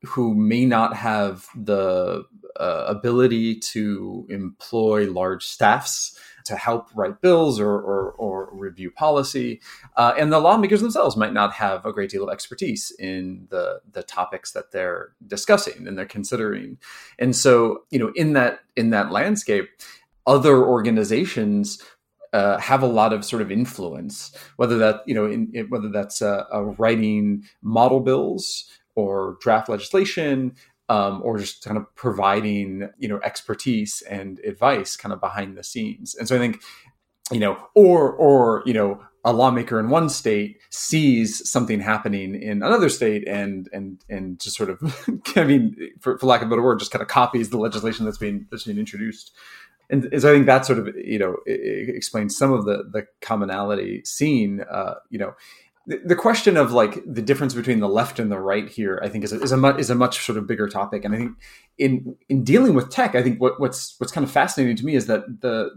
who 0.06 0.36
may 0.36 0.65
not 0.65 0.96
have 0.96 1.48
the 1.56 2.24
uh, 2.60 2.86
ability 2.88 3.60
to 3.60 4.26
employ 4.30 5.12
large 5.12 5.44
staffs 5.46 6.18
to 6.46 6.56
help 6.56 6.89
write 6.96 7.22
bills 7.22 7.60
or, 7.60 7.72
or, 7.72 8.12
or 8.13 8.50
review 8.54 8.91
policy. 8.91 9.60
Uh, 9.98 10.13
and 10.18 10.32
the 10.32 10.39
lawmakers 10.39 10.80
themselves 10.80 11.18
might 11.18 11.34
not 11.34 11.52
have 11.52 11.86
a 11.86 11.91
great 11.91 12.10
deal 12.10 12.24
of 12.24 12.32
expertise 12.32 12.91
in 13.00 13.48
the, 13.50 13.82
the 13.91 14.04
topics 14.04 14.52
that 14.52 14.72
they're 14.72 15.10
discussing 15.28 15.88
and 15.88 15.98
they're 15.98 16.06
considering. 16.06 16.78
And 17.20 17.36
so, 17.36 17.84
you 17.89 18.00
know, 18.00 18.12
in 18.15 18.34
that 18.34 18.60
in 18.76 18.91
that 18.91 19.12
landscape, 19.12 19.70
other 20.28 20.63
organizations 20.63 21.82
uh, 22.32 22.58
have 22.60 22.84
a 22.84 22.88
lot 22.88 23.13
of 23.13 23.26
sort 23.26 23.41
of 23.41 23.52
influence, 23.52 24.36
whether 24.58 24.78
that 24.78 25.02
you 25.08 25.15
know, 25.15 25.26
in, 25.26 25.50
in, 25.54 25.68
whether 25.70 25.89
that's 25.89 26.22
uh, 26.22 26.44
writing 26.78 27.44
model 27.62 28.02
bills 28.02 28.70
or 28.95 29.38
draft 29.41 29.69
legislation, 29.69 30.55
um, 30.89 31.21
or 31.23 31.38
just 31.38 31.63
kind 31.63 31.77
of 31.77 31.93
providing 31.95 32.89
you 32.97 33.08
know 33.08 33.19
expertise 33.23 34.01
and 34.10 34.39
advice 34.39 34.95
kind 34.95 35.13
of 35.13 35.19
behind 35.19 35.58
the 35.58 35.63
scenes. 35.63 36.15
And 36.15 36.27
so 36.27 36.36
I 36.36 36.39
think 36.39 36.62
you 37.31 37.39
know, 37.39 37.58
or 37.73 38.12
or 38.12 38.63
you 38.65 38.73
know, 38.73 39.01
a 39.23 39.34
lawmaker 39.34 39.79
in 39.79 39.89
one 39.89 40.10
state 40.10 40.60
sees 40.69 41.49
something 41.49 41.79
happening 41.79 42.39
in 42.41 42.63
another 42.63 42.89
state 42.89 43.27
and 43.27 43.67
and 43.73 44.03
and 44.10 44.39
just 44.39 44.55
sort 44.55 44.69
of 44.69 44.79
I 45.36 45.43
mean, 45.43 45.75
for, 45.99 46.17
for 46.17 46.25
lack 46.25 46.41
of 46.41 46.47
a 46.47 46.49
better 46.49 46.62
word, 46.62 46.79
just 46.79 46.91
kind 46.91 47.01
of 47.01 47.08
copies 47.08 47.49
the 47.49 47.58
legislation 47.58 48.05
that's 48.05 48.17
being 48.17 48.47
that's 48.51 48.63
being 48.63 48.77
introduced 48.77 49.31
and 49.89 50.10
so 50.19 50.29
I 50.29 50.34
think 50.34 50.45
that 50.47 50.65
sort 50.65 50.79
of 50.79 50.95
you 50.95 51.19
know 51.19 51.38
explains 51.45 52.38
some 52.38 52.51
of 52.51 52.65
the 52.65 52.84
the 52.91 53.05
commonality 53.21 54.03
seen. 54.03 54.62
Uh, 54.69 54.95
you 55.10 55.19
know, 55.19 55.34
the, 55.88 56.15
question 56.15 56.58
of 56.58 56.71
like 56.71 57.02
the 57.06 57.21
difference 57.21 57.54
between 57.54 57.80
the 57.80 57.89
left 57.89 58.19
and 58.19 58.32
the 58.32 58.39
right 58.39 58.67
here, 58.67 59.00
I 59.04 59.10
think, 59.10 59.24
is 59.24 59.32
a, 59.32 59.41
is 59.41 59.52
a 59.52 59.58
much 59.58 59.80
is 59.80 59.89
a 59.89 59.95
much 59.95 60.26
sort 60.26 60.38
of 60.38 60.48
bigger 60.48 60.67
topic. 60.67 61.06
And 61.06 61.13
I 61.13 61.17
think 61.17 61.32
in 61.78 62.15
in 62.30 62.43
dealing 62.43 62.74
with 62.74 62.89
tech, 62.89 63.15
I 63.15 63.21
think 63.21 63.39
what, 63.39 63.60
what's 63.60 63.95
what's 64.00 64.12
kind 64.12 64.26
of 64.26 64.32
fascinating 64.32 64.76
to 64.78 64.86
me 64.86 64.95
is 64.95 65.08
that 65.08 65.41
the 65.41 65.69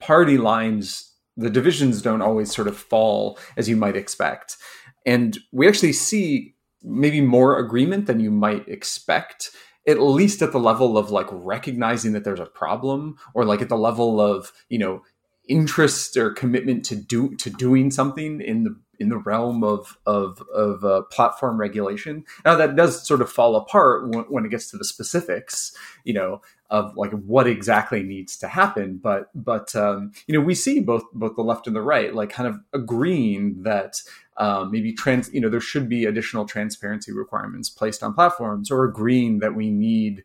party 0.00 0.38
lines, 0.38 1.12
the 1.36 1.50
divisions 1.50 2.00
don't 2.00 2.22
always 2.22 2.54
sort 2.54 2.68
of 2.68 2.76
fall 2.76 3.38
as 3.56 3.68
you 3.68 3.76
might 3.76 3.96
expect, 3.96 4.56
and 5.04 5.38
we 5.52 5.68
actually 5.68 5.92
see 5.92 6.54
maybe 6.82 7.20
more 7.20 7.58
agreement 7.58 8.06
than 8.06 8.20
you 8.20 8.30
might 8.30 8.66
expect 8.66 9.50
at 9.86 10.00
least 10.00 10.42
at 10.42 10.52
the 10.52 10.60
level 10.60 10.96
of 10.96 11.10
like 11.10 11.26
recognizing 11.30 12.12
that 12.12 12.24
there's 12.24 12.40
a 12.40 12.46
problem 12.46 13.16
or 13.34 13.44
like 13.44 13.62
at 13.62 13.68
the 13.68 13.76
level 13.76 14.20
of 14.20 14.52
you 14.68 14.78
know 14.78 15.02
interest 15.48 16.16
or 16.16 16.30
commitment 16.30 16.84
to 16.84 16.96
do 16.96 17.34
to 17.36 17.50
doing 17.50 17.90
something 17.90 18.40
in 18.40 18.64
the 18.64 18.80
in 19.00 19.08
the 19.08 19.18
realm 19.18 19.64
of 19.64 19.98
of 20.06 20.42
of 20.54 20.84
uh, 20.84 21.02
platform 21.10 21.58
regulation. 21.58 22.24
Now 22.44 22.54
that 22.56 22.76
does 22.76 23.06
sort 23.06 23.22
of 23.22 23.32
fall 23.32 23.56
apart 23.56 24.08
when, 24.08 24.24
when, 24.24 24.44
it 24.44 24.50
gets 24.50 24.70
to 24.70 24.76
the 24.76 24.84
specifics, 24.84 25.74
you 26.04 26.12
know, 26.12 26.42
of 26.68 26.94
like 26.96 27.10
what 27.12 27.46
exactly 27.46 28.02
needs 28.02 28.36
to 28.36 28.46
happen. 28.48 29.00
But 29.02 29.30
but 29.34 29.74
um, 29.74 30.12
you 30.26 30.34
know, 30.34 30.44
we 30.44 30.54
see 30.54 30.80
both 30.80 31.04
both 31.14 31.34
the 31.34 31.42
left 31.42 31.66
and 31.66 31.74
the 31.74 31.82
right 31.82 32.14
like 32.14 32.30
kind 32.30 32.48
of 32.48 32.60
agreeing 32.74 33.62
that 33.62 34.02
um, 34.36 34.70
maybe 34.70 34.92
trans 34.92 35.32
you 35.32 35.40
know 35.40 35.48
there 35.48 35.60
should 35.60 35.88
be 35.88 36.04
additional 36.04 36.44
transparency 36.44 37.12
requirements 37.12 37.70
placed 37.70 38.02
on 38.02 38.14
platforms 38.14 38.70
or 38.70 38.84
agreeing 38.84 39.38
that 39.40 39.54
we 39.54 39.70
need 39.70 40.22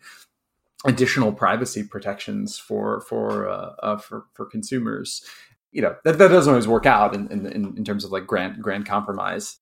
additional 0.85 1.31
privacy 1.31 1.83
protections 1.83 2.59
for 2.59 3.01
for 3.01 3.49
uh, 3.49 3.73
uh, 3.81 3.97
for 3.97 4.25
for 4.33 4.45
consumers 4.45 5.25
you 5.75 5.81
know 5.81 5.93
that, 6.05 6.17
that 6.17 6.29
doesn't 6.29 6.49
always 6.49 6.69
work 6.69 6.85
out 6.85 7.13
in, 7.13 7.27
in 7.27 7.75
in 7.77 7.83
terms 7.83 8.05
of 8.05 8.11
like 8.11 8.25
grand 8.25 8.63
grand 8.63 8.85
compromise 8.85 9.59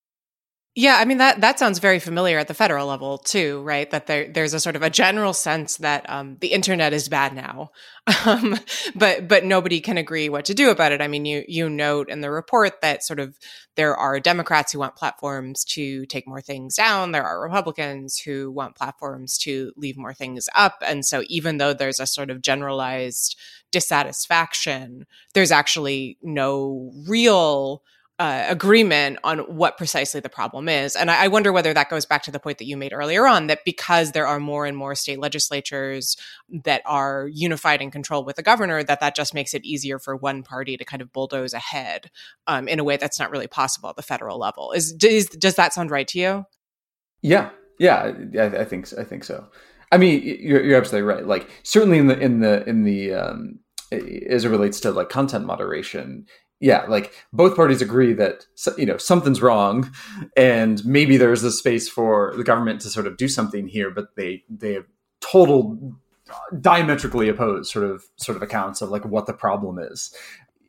yeah, 0.76 0.96
I 0.98 1.04
mean 1.04 1.18
that 1.18 1.40
that 1.40 1.60
sounds 1.60 1.78
very 1.78 2.00
familiar 2.00 2.36
at 2.36 2.48
the 2.48 2.54
federal 2.54 2.88
level 2.88 3.18
too, 3.18 3.62
right? 3.62 3.88
That 3.92 4.08
there 4.08 4.26
there's 4.26 4.54
a 4.54 4.58
sort 4.60 4.74
of 4.74 4.82
a 4.82 4.90
general 4.90 5.32
sense 5.32 5.76
that 5.76 6.08
um, 6.10 6.36
the 6.40 6.48
internet 6.48 6.92
is 6.92 7.08
bad 7.08 7.32
now, 7.32 7.70
um, 8.26 8.58
but 8.96 9.28
but 9.28 9.44
nobody 9.44 9.80
can 9.80 9.98
agree 9.98 10.28
what 10.28 10.44
to 10.46 10.54
do 10.54 10.70
about 10.70 10.90
it. 10.90 11.00
I 11.00 11.06
mean, 11.06 11.26
you 11.26 11.44
you 11.46 11.70
note 11.70 12.10
in 12.10 12.22
the 12.22 12.30
report 12.30 12.80
that 12.80 13.04
sort 13.04 13.20
of 13.20 13.38
there 13.76 13.96
are 13.96 14.18
Democrats 14.18 14.72
who 14.72 14.80
want 14.80 14.96
platforms 14.96 15.64
to 15.66 16.06
take 16.06 16.26
more 16.26 16.40
things 16.40 16.74
down. 16.74 17.12
There 17.12 17.24
are 17.24 17.40
Republicans 17.40 18.18
who 18.18 18.50
want 18.50 18.74
platforms 18.74 19.38
to 19.38 19.72
leave 19.76 19.96
more 19.96 20.14
things 20.14 20.48
up, 20.56 20.82
and 20.84 21.04
so 21.04 21.22
even 21.28 21.58
though 21.58 21.72
there's 21.72 22.00
a 22.00 22.06
sort 22.06 22.30
of 22.30 22.42
generalized 22.42 23.38
dissatisfaction, 23.70 25.06
there's 25.34 25.52
actually 25.52 26.18
no 26.20 26.90
real 27.06 27.82
uh, 28.18 28.44
agreement 28.48 29.18
on 29.24 29.40
what 29.40 29.76
precisely 29.76 30.20
the 30.20 30.28
problem 30.28 30.68
is. 30.68 30.94
And 30.94 31.10
I, 31.10 31.24
I, 31.24 31.28
wonder 31.28 31.52
whether 31.52 31.74
that 31.74 31.90
goes 31.90 32.06
back 32.06 32.22
to 32.22 32.30
the 32.30 32.38
point 32.38 32.58
that 32.58 32.66
you 32.66 32.76
made 32.76 32.92
earlier 32.92 33.26
on 33.26 33.48
that 33.48 33.64
because 33.64 34.12
there 34.12 34.26
are 34.26 34.38
more 34.38 34.66
and 34.66 34.76
more 34.76 34.94
state 34.94 35.18
legislatures 35.18 36.16
that 36.62 36.80
are 36.86 37.28
unified 37.32 37.82
and 37.82 37.90
controlled 37.90 38.24
with 38.24 38.36
the 38.36 38.42
governor, 38.42 38.84
that 38.84 39.00
that 39.00 39.16
just 39.16 39.34
makes 39.34 39.52
it 39.52 39.64
easier 39.64 39.98
for 39.98 40.14
one 40.14 40.44
party 40.44 40.76
to 40.76 40.84
kind 40.84 41.02
of 41.02 41.12
bulldoze 41.12 41.52
ahead 41.52 42.08
um, 42.46 42.68
in 42.68 42.78
a 42.78 42.84
way 42.84 42.96
that's 42.96 43.18
not 43.18 43.32
really 43.32 43.48
possible 43.48 43.88
at 43.88 43.96
the 43.96 44.02
federal 44.02 44.38
level. 44.38 44.70
Is, 44.70 44.92
does, 44.92 45.26
does 45.26 45.56
that 45.56 45.72
sound 45.72 45.90
right 45.90 46.06
to 46.08 46.18
you? 46.20 46.44
Yeah, 47.20 47.50
yeah, 47.80 48.12
I, 48.38 48.44
I 48.44 48.64
think 48.64 48.96
I 48.96 49.02
think 49.02 49.24
so. 49.24 49.48
I 49.90 49.98
mean, 49.98 50.22
you're, 50.22 50.62
you're 50.62 50.78
absolutely 50.78 51.08
right. 51.08 51.26
Like 51.26 51.48
certainly 51.64 51.98
in 51.98 52.06
the 52.06 52.18
in 52.18 52.40
the 52.40 52.68
in 52.68 52.84
the 52.84 53.14
um, 53.14 53.58
as 53.90 54.44
it 54.44 54.48
relates 54.48 54.80
to 54.80 54.90
like 54.90 55.08
content 55.08 55.46
moderation 55.46 56.26
yeah, 56.64 56.86
like 56.88 57.12
both 57.30 57.56
parties 57.56 57.82
agree 57.82 58.14
that 58.14 58.46
you 58.78 58.86
know 58.86 58.96
something's 58.96 59.42
wrong, 59.42 59.92
and 60.34 60.82
maybe 60.86 61.18
there's 61.18 61.44
a 61.44 61.52
space 61.52 61.90
for 61.90 62.32
the 62.38 62.42
government 62.42 62.80
to 62.80 62.88
sort 62.88 63.06
of 63.06 63.18
do 63.18 63.28
something 63.28 63.68
here, 63.68 63.90
but 63.90 64.16
they 64.16 64.44
they 64.48 64.72
have 64.72 64.86
total 65.20 65.94
diametrically 66.58 67.28
opposed 67.28 67.70
sort 67.70 67.84
of 67.84 68.04
sort 68.16 68.36
of 68.36 68.42
accounts 68.42 68.80
of 68.80 68.88
like 68.88 69.04
what 69.04 69.26
the 69.26 69.34
problem 69.34 69.78
is. 69.78 70.14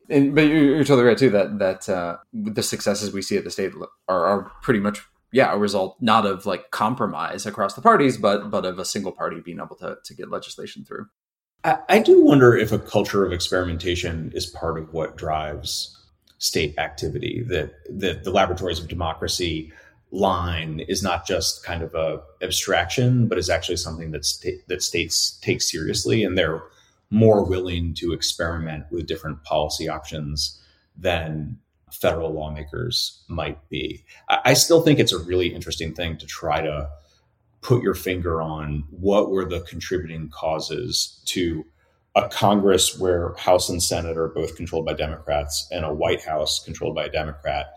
And 0.09 0.35
but 0.35 0.41
you're, 0.41 0.83
totally 0.83 1.07
right 1.07 1.17
too 1.17 1.29
that 1.29 1.59
that 1.59 1.87
uh, 1.87 2.17
the 2.33 2.61
successes 2.61 3.13
we 3.13 3.21
see 3.21 3.37
at 3.37 3.45
the 3.45 3.49
state 3.49 3.71
are, 4.09 4.25
are 4.25 4.51
pretty 4.61 4.81
much 4.81 5.01
yeah 5.31 5.53
a 5.53 5.57
result 5.57 5.95
not 6.01 6.25
of 6.25 6.45
like 6.45 6.71
compromise 6.71 7.45
across 7.45 7.73
the 7.73 7.81
parties, 7.81 8.17
but 8.17 8.51
but 8.51 8.65
of 8.65 8.79
a 8.79 8.85
single 8.85 9.13
party 9.13 9.39
being 9.39 9.61
able 9.61 9.77
to 9.77 9.95
to 10.03 10.13
get 10.13 10.29
legislation 10.29 10.83
through. 10.83 11.05
I, 11.65 11.99
do 11.99 12.23
wonder 12.23 12.55
if 12.55 12.71
a 12.71 12.77
culture 12.77 13.25
of 13.25 13.33
experimentation 13.33 14.31
is 14.35 14.45
part 14.45 14.77
of 14.77 14.93
what 14.93 15.17
drives 15.17 15.97
state 16.37 16.77
activity. 16.77 17.43
That 17.47 17.73
that 17.89 18.23
the 18.23 18.31
laboratories 18.31 18.79
of 18.79 18.87
democracy 18.87 19.73
line 20.11 20.79
is 20.81 21.01
not 21.01 21.25
just 21.25 21.63
kind 21.63 21.81
of 21.81 21.95
a 21.95 22.21
abstraction, 22.41 23.27
but 23.27 23.39
is 23.39 23.49
actually 23.49 23.77
something 23.77 24.11
that 24.11 24.25
sta- 24.25 24.61
that 24.67 24.83
states 24.83 25.39
take 25.41 25.61
seriously, 25.61 26.23
and 26.23 26.37
they're 26.37 26.61
more 27.09 27.43
willing 27.43 27.95
to 27.95 28.13
experiment 28.13 28.85
with 28.91 29.07
different 29.07 29.43
policy 29.43 29.89
options 29.89 30.61
than 30.95 31.57
federal 31.91 32.31
lawmakers 32.31 33.23
might 33.27 33.69
be. 33.69 34.03
I, 34.29 34.39
I 34.45 34.53
still 34.53 34.81
think 34.81 34.99
it's 34.99 35.13
a 35.13 35.19
really 35.19 35.47
interesting 35.47 35.95
thing 35.95 36.17
to 36.17 36.25
try 36.27 36.61
to 36.61 36.89
put 37.65 37.81
your 37.81 37.95
finger 37.95 38.43
on 38.43 38.83
what 38.91 39.31
were 39.31 39.43
the 39.43 39.61
contributing 39.61 40.29
causes 40.29 41.19
to 41.25 41.65
a 42.15 42.29
Congress 42.29 42.99
where 42.99 43.33
House 43.37 43.69
and 43.69 43.81
Senate 43.81 44.17
are 44.17 44.27
both 44.27 44.55
controlled 44.55 44.85
by 44.85 44.93
Democrats 44.93 45.67
and 45.71 45.83
a 45.83 45.93
White 45.93 46.21
House 46.21 46.63
controlled 46.63 46.93
by 46.93 47.05
a 47.05 47.11
Democrat, 47.11 47.73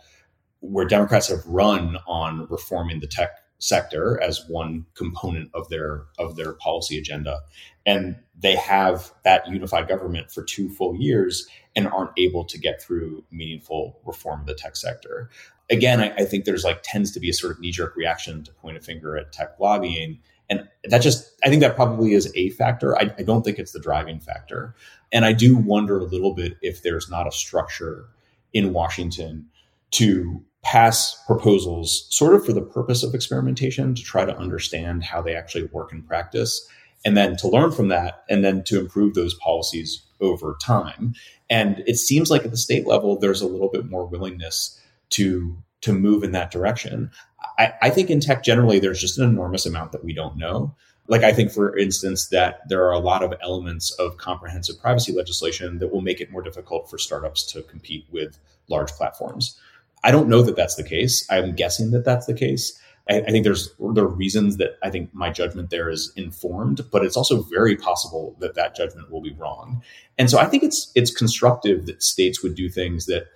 where 0.61 0.85
Democrats 0.85 1.29
have 1.29 1.45
run 1.47 1.97
on 2.07 2.47
reforming 2.51 3.01
the 3.01 3.07
tech 3.07 3.31
sector 3.61 4.21
as 4.23 4.45
one 4.47 4.85
component 4.95 5.51
of 5.55 5.69
their 5.71 6.05
of 6.19 6.37
their 6.37 6.53
policy 6.53 6.99
agenda. 6.99 7.41
And 7.87 8.17
they 8.39 8.57
have 8.57 9.11
that 9.25 9.49
unified 9.49 9.89
government 9.89 10.31
for 10.31 10.45
two 10.45 10.69
full 10.69 10.95
years 10.97 11.49
and 11.75 11.89
aren't 11.89 12.13
able 12.19 12.45
to 12.45 12.59
get 12.59 12.83
through 12.83 13.25
meaningful 13.31 13.99
reform 14.05 14.41
of 14.41 14.47
the 14.47 14.55
tech 14.55 14.77
sector 14.77 15.31
again, 15.71 16.01
I, 16.01 16.13
I, 16.15 16.25
think 16.25 16.45
there's 16.45 16.65
like 16.65 16.81
tends 16.83 17.11
to 17.13 17.21
be 17.21 17.31
a 17.31 17.33
sort 17.33 17.53
of 17.53 17.61
knee 17.61 17.71
jerk 17.71 17.97
reaction 17.97 18.43
to 18.45 18.53
point 18.53 18.77
a 18.77 18.81
finger 18.81 19.17
at 19.17 19.33
tech 19.33 19.59
lobbying. 19.61 20.19
And 20.51 20.67
that 20.85 20.99
just, 20.99 21.31
I 21.45 21.49
think 21.49 21.61
that 21.61 21.77
probably 21.77 22.15
is 22.15 22.33
a 22.35 22.51
factor. 22.51 22.97
I, 22.97 23.13
I 23.19 23.23
don't 23.23 23.43
think 23.43 23.59
it's 23.59 23.73
the 23.73 23.81
driving 23.81 24.19
factor. 24.19 24.75
And 25.13 25.25
I 25.25 25.33
do 25.33 25.57
wonder 25.57 25.99
a 25.99 26.05
little 26.05 26.35
bit 26.35 26.57
if 26.63 26.83
there's 26.83 27.11
not 27.11 27.27
a 27.27 27.33
structure 27.33 28.07
in 28.53 28.73
Washington 28.73 29.47
to 29.93 30.43
pass 30.63 31.23
proposals 31.27 32.07
sort 32.11 32.35
of 32.35 32.45
for 32.45 32.53
the 32.53 32.63
purpose 32.63 33.03
of 33.03 33.15
experimentation 33.15 33.95
to 33.95 34.03
try 34.03 34.25
to 34.25 34.37
understand 34.37 35.05
how 35.05 35.23
they 35.23 35.35
actually 35.35 35.65
work 35.67 35.93
in 35.93 36.03
practice 36.03 36.67
and 37.05 37.17
then 37.17 37.37
to 37.37 37.49
learn 37.49 37.71
from 37.71 37.89
that 37.89 38.25
and 38.29 38.45
then 38.45 38.65
to 38.65 38.81
improve 38.81 39.15
those 39.15 39.35
policies 39.35 40.05
over 40.21 40.57
time. 40.63 41.15
And 41.49 41.83
it 41.87 41.97
seems 41.97 42.31
like 42.31 42.45
at 42.45 42.51
the 42.51 42.57
state 42.57 42.87
level, 42.87 43.19
there's 43.19 43.41
a 43.41 43.47
little 43.47 43.71
bit 43.71 43.89
more 43.89 44.07
willingness 44.07 44.79
to 45.11 45.57
to 45.81 45.93
move 45.93 46.25
in 46.25 46.33
that 46.33 46.51
direction. 46.51 47.11
I, 47.59 47.73
I 47.83 47.91
think 47.91 48.11
in 48.11 48.21
tech 48.21 48.43
generally, 48.43 48.79
there's 48.79 49.01
just 49.01 49.19
an 49.19 49.29
enormous 49.29 49.65
amount 49.65 49.93
that 49.93 50.05
we 50.05 50.13
don't 50.13 50.37
know. 50.37 50.75
Like, 51.07 51.23
I 51.23 51.33
think, 51.33 51.51
for 51.51 51.77
instance, 51.77 52.29
that 52.29 52.61
there 52.69 52.85
are 52.85 52.93
a 52.93 52.99
lot 52.99 53.23
of 53.23 53.33
elements 53.43 53.93
of 53.93 54.19
comprehensive 54.19 54.79
privacy 54.81 55.13
legislation 55.13 55.79
that 55.79 55.93
will 55.93 56.03
make 56.03 56.21
it 56.21 56.31
more 56.31 56.43
difficult 56.43 56.91
for 56.91 56.99
startups 56.99 57.47
to 57.53 57.63
compete 57.63 58.07
with 58.11 58.39
large 58.69 58.91
platforms. 58.93 59.59
I 60.05 60.11
don't 60.11 60.29
know 60.29 60.43
that 60.43 60.57
that's 60.57 60.75
the 60.75 60.85
case. 60.85 61.27
I'm 61.31 61.55
guessing 61.55 61.93
that 61.93 62.05
that's 62.05 62.27
the 62.27 62.35
case. 62.35 62.79
I, 63.09 63.21
I 63.21 63.31
think 63.31 63.45
there's 63.45 63.75
there 63.95 64.05
are 64.05 64.09
reasons 64.09 64.59
that 64.59 64.79
I 64.83 64.91
think 64.91 65.13
my 65.15 65.31
judgment 65.31 65.71
there 65.71 65.89
is 65.89 66.13
informed, 66.17 66.83
but 66.91 67.05
it's 67.05 67.17
also 67.17 67.43
very 67.43 67.77
possible 67.77 68.37
that 68.41 68.55
that 68.55 68.77
judgment 68.77 69.11
will 69.11 69.23
be 69.23 69.33
wrong. 69.33 69.83
And 70.19 70.31
so 70.31 70.39
I 70.39 70.47
think 70.47 70.63
it's 70.63 70.93
it's 70.95 71.11
constructive 71.11 71.87
that 71.87 72.03
states 72.03 72.43
would 72.43 72.55
do 72.55 72.69
things 72.69 73.07
that 73.07 73.29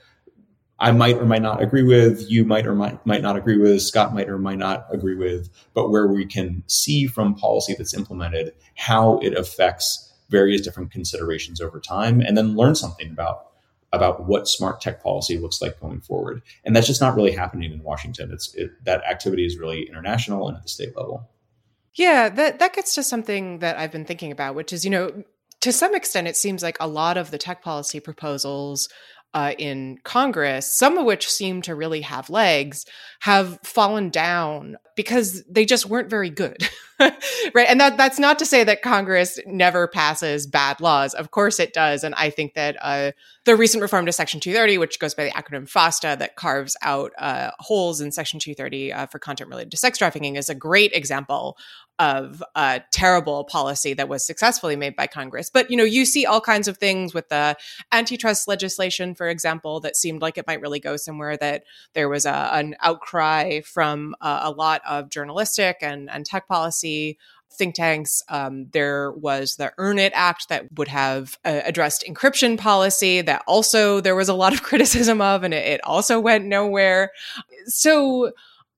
I 0.83 0.91
might 0.91 1.17
or 1.17 1.27
might 1.27 1.43
not 1.43 1.63
agree 1.63 1.85
with, 1.85 2.29
you 2.29 2.45
might 2.45 2.67
or 2.67 2.75
might, 2.75 3.07
might 3.07 3.23
not 3.23 3.37
agree 3.37 3.57
with, 3.57 3.83
Scott 3.83 4.13
might 4.13 4.29
or 4.29 4.37
might 4.37 4.59
not 4.59 4.85
agree 4.91 5.15
with, 5.15 5.49
but 5.75 5.91
where 5.91 6.09
we 6.09 6.27
can 6.27 6.65
see 6.67 7.07
from 7.07 7.37
policy 7.37 7.75
that's 7.79 7.95
implemented 7.95 8.53
how 8.75 9.21
it 9.21 9.33
affects 9.39 10.13
various 10.29 10.61
different 10.61 10.91
considerations 10.91 11.61
over 11.61 11.79
time 11.79 12.21
and 12.21 12.37
then 12.37 12.57
learn 12.57 12.75
something 12.75 13.11
about 13.11 13.47
about 13.93 14.27
what 14.27 14.49
smart 14.49 14.81
tech 14.81 15.03
policy 15.03 15.39
looks 15.39 15.61
like 15.61 15.79
going 15.79 16.01
forward. 16.01 16.43
And 16.65 16.75
that's 16.75 16.87
just 16.87 17.01
not 17.01 17.15
really 17.15 17.33
happening 17.33 17.73
in 17.73 17.83
Washington. 17.83 18.33
It's 18.33 18.53
it, 18.55 18.71
that 18.85 19.05
activity 19.05 19.45
is 19.45 19.59
really 19.59 19.83
international 19.83 20.49
and 20.49 20.57
at 20.57 20.63
the 20.63 20.69
state 20.69 20.97
level. 20.97 21.31
Yeah, 21.95 22.29
that 22.31 22.59
that 22.59 22.75
gets 22.75 22.95
to 22.97 23.05
something 23.05 23.61
that 23.61 23.79
I've 23.79 23.93
been 23.93 24.07
thinking 24.07 24.33
about, 24.33 24.57
which 24.57 24.73
is, 24.73 24.85
you 24.85 24.91
know, 24.91 25.23
to 25.61 25.73
some 25.73 25.95
extent 25.95 26.27
it 26.27 26.37
seems 26.37 26.63
like 26.63 26.77
a 26.81 26.89
lot 26.89 27.17
of 27.17 27.31
the 27.31 27.39
tech 27.39 27.63
policy 27.63 28.01
proposals 28.01 28.89
uh, 29.35 29.53
in 29.59 29.99
Congress, 30.05 30.77
some 30.77 30.99
of 30.99 31.05
which 31.05 31.31
seem 31.31 31.63
to 31.63 31.75
really 31.75 32.03
have 32.03 32.31
legs, 32.31 32.85
have 33.21 33.59
fallen 33.63 34.11
down 34.11 34.77
because 34.97 35.43
they 35.45 35.65
just 35.65 35.87
weren't 35.87 36.11
very 36.11 36.31
good. 36.31 36.69
right. 37.01 37.67
And 37.69 37.81
that, 37.81 37.97
that's 37.97 38.19
not 38.19 38.39
to 38.39 38.47
say 38.47 38.65
that 38.65 38.83
Congress 38.83 39.39
never 39.47 39.89
passes 39.89 40.47
bad 40.47 40.81
laws. 40.81 41.15
Of 41.15 41.31
course 41.31 41.59
it 41.59 41.73
does. 41.73 42.05
And 42.05 42.15
I 42.15 42.31
think 42.31 42.55
that 42.55 42.77
uh, 42.81 43.13
the 43.45 43.57
recent 43.57 43.83
reform 43.83 44.07
to 44.07 44.13
Section 44.13 44.41
230, 44.41 44.79
which 44.79 45.01
goes 45.01 45.15
by 45.15 45.25
the 45.25 45.31
acronym 45.31 45.69
FOSTA, 45.69 46.19
that 46.19 46.37
carves 46.37 46.77
out 46.83 47.13
uh, 47.19 47.51
holes 47.59 48.01
in 48.01 48.13
Section 48.13 48.39
230 48.39 48.93
uh, 48.93 49.07
for 49.07 49.19
content 49.19 49.51
related 49.51 49.71
to 49.73 49.77
sex 49.77 49.99
trafficking, 49.99 50.37
is 50.37 50.49
a 50.49 50.55
great 50.55 50.93
example 50.93 51.57
of 51.99 52.43
a 52.55 52.81
terrible 52.93 53.45
policy 53.45 53.95
that 53.95 54.09
was 54.09 54.27
successfully 54.27 54.77
made 54.77 54.97
by 54.97 55.07
Congress. 55.07 55.51
But 55.51 55.71
you 55.71 55.77
know, 55.77 55.85
you 55.85 56.05
see 56.05 56.27
all 56.27 56.41
kinds 56.41 56.67
of 56.67 56.79
things 56.79 57.15
with 57.15 57.29
the 57.29 57.57
antitrust 57.93 58.49
legislation, 58.49 59.15
for 59.15 59.29
example, 59.29 59.81
that 59.81 59.97
seemed 59.97 60.23
like 60.23 60.39
it 60.39 60.47
might 60.47 60.61
really 60.61 60.81
go 60.81 60.97
somewhere. 60.97 61.37
That 61.37 61.65
there 61.95 62.09
was 62.09 62.27
a, 62.27 62.51
an 62.55 62.75
outcry 62.81 63.61
from 63.61 64.15
uh, 64.21 64.41
a 64.43 64.51
lot 64.51 64.82
of 64.87 65.09
journalistic 65.09 65.79
and, 65.81 66.11
and 66.11 66.27
tech 66.27 66.49
policy 66.49 67.19
think 67.53 67.75
tanks. 67.75 68.23
Um, 68.29 68.69
there 68.73 69.13
was 69.13 69.57
the 69.57 69.73
Earn 69.79 69.99
It 69.99 70.13
Act 70.15 70.49
that 70.49 70.73
would 70.77 70.89
have 70.89 71.39
uh, 71.45 71.61
addressed 71.65 72.05
encryption 72.09 72.59
policy 72.59 73.21
that 73.21 73.43
also 73.47 74.01
there 74.01 74.17
was 74.17 74.29
a 74.29 74.35
lot 74.35 74.53
of 74.53 74.63
criticism 74.63 75.21
of, 75.21 75.43
and 75.45 75.55
it, 75.55 75.67
it 75.67 75.85
also 75.85 76.19
went 76.19 76.47
nowhere. 76.47 77.11
So 77.67 78.33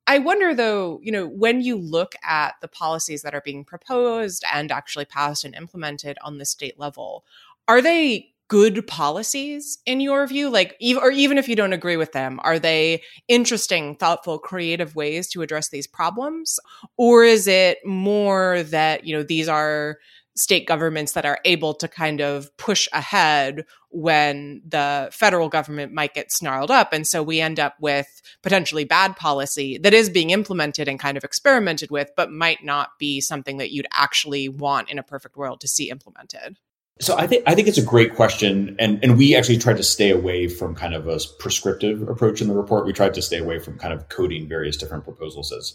I 0.06 0.18
wonder 0.18 0.54
though, 0.54 1.00
you 1.02 1.12
know, 1.12 1.26
when 1.26 1.62
you 1.62 1.76
look 1.76 2.14
at 2.22 2.56
the 2.60 2.68
policies 2.68 3.22
that 3.22 3.34
are 3.34 3.40
being 3.40 3.64
proposed 3.64 4.44
and 4.52 4.70
actually 4.70 5.06
passed 5.06 5.44
and 5.44 5.54
implemented 5.54 6.18
on 6.22 6.38
the 6.38 6.44
state 6.44 6.78
level, 6.78 7.24
are 7.66 7.80
they 7.80 8.33
good 8.54 8.86
policies 8.86 9.78
in 9.84 9.98
your 9.98 10.24
view? 10.28 10.48
Like, 10.48 10.76
or 11.02 11.10
even 11.10 11.38
if 11.38 11.48
you 11.48 11.56
don't 11.56 11.72
agree 11.72 11.96
with 11.96 12.12
them, 12.12 12.38
are 12.44 12.60
they 12.60 13.02
interesting, 13.26 13.96
thoughtful, 13.96 14.38
creative 14.38 14.94
ways 14.94 15.26
to 15.30 15.42
address 15.42 15.70
these 15.70 15.88
problems? 15.88 16.60
Or 16.96 17.24
is 17.24 17.48
it 17.48 17.78
more 17.84 18.62
that, 18.62 19.04
you 19.04 19.16
know, 19.16 19.24
these 19.24 19.48
are 19.48 19.98
state 20.36 20.68
governments 20.68 21.14
that 21.14 21.26
are 21.26 21.40
able 21.44 21.74
to 21.74 21.88
kind 21.88 22.20
of 22.20 22.56
push 22.56 22.86
ahead 22.92 23.64
when 23.90 24.62
the 24.64 25.08
federal 25.10 25.48
government 25.48 25.92
might 25.92 26.14
get 26.14 26.30
snarled 26.30 26.70
up. 26.70 26.92
And 26.92 27.08
so 27.08 27.24
we 27.24 27.40
end 27.40 27.58
up 27.58 27.74
with 27.80 28.22
potentially 28.44 28.84
bad 28.84 29.16
policy 29.16 29.78
that 29.78 29.94
is 29.94 30.08
being 30.08 30.30
implemented 30.30 30.86
and 30.86 31.00
kind 31.00 31.16
of 31.16 31.24
experimented 31.24 31.90
with, 31.90 32.10
but 32.16 32.30
might 32.30 32.62
not 32.62 32.90
be 33.00 33.20
something 33.20 33.56
that 33.56 33.72
you'd 33.72 33.88
actually 33.92 34.48
want 34.48 34.90
in 34.90 34.98
a 35.00 35.04
perfect 35.04 35.36
world 35.36 35.60
to 35.62 35.68
see 35.68 35.90
implemented. 35.90 36.56
So 37.00 37.16
I 37.16 37.26
think 37.26 37.42
I 37.46 37.54
think 37.54 37.66
it's 37.66 37.78
a 37.78 37.82
great 37.82 38.14
question, 38.14 38.76
and 38.78 39.02
and 39.02 39.18
we 39.18 39.34
actually 39.34 39.58
tried 39.58 39.78
to 39.78 39.82
stay 39.82 40.10
away 40.10 40.46
from 40.46 40.76
kind 40.76 40.94
of 40.94 41.08
a 41.08 41.18
prescriptive 41.40 42.08
approach 42.08 42.40
in 42.40 42.46
the 42.46 42.54
report. 42.54 42.86
We 42.86 42.92
tried 42.92 43.14
to 43.14 43.22
stay 43.22 43.38
away 43.38 43.58
from 43.58 43.78
kind 43.78 43.92
of 43.92 44.08
coding 44.08 44.48
various 44.48 44.76
different 44.76 45.02
proposals 45.02 45.52
as 45.52 45.74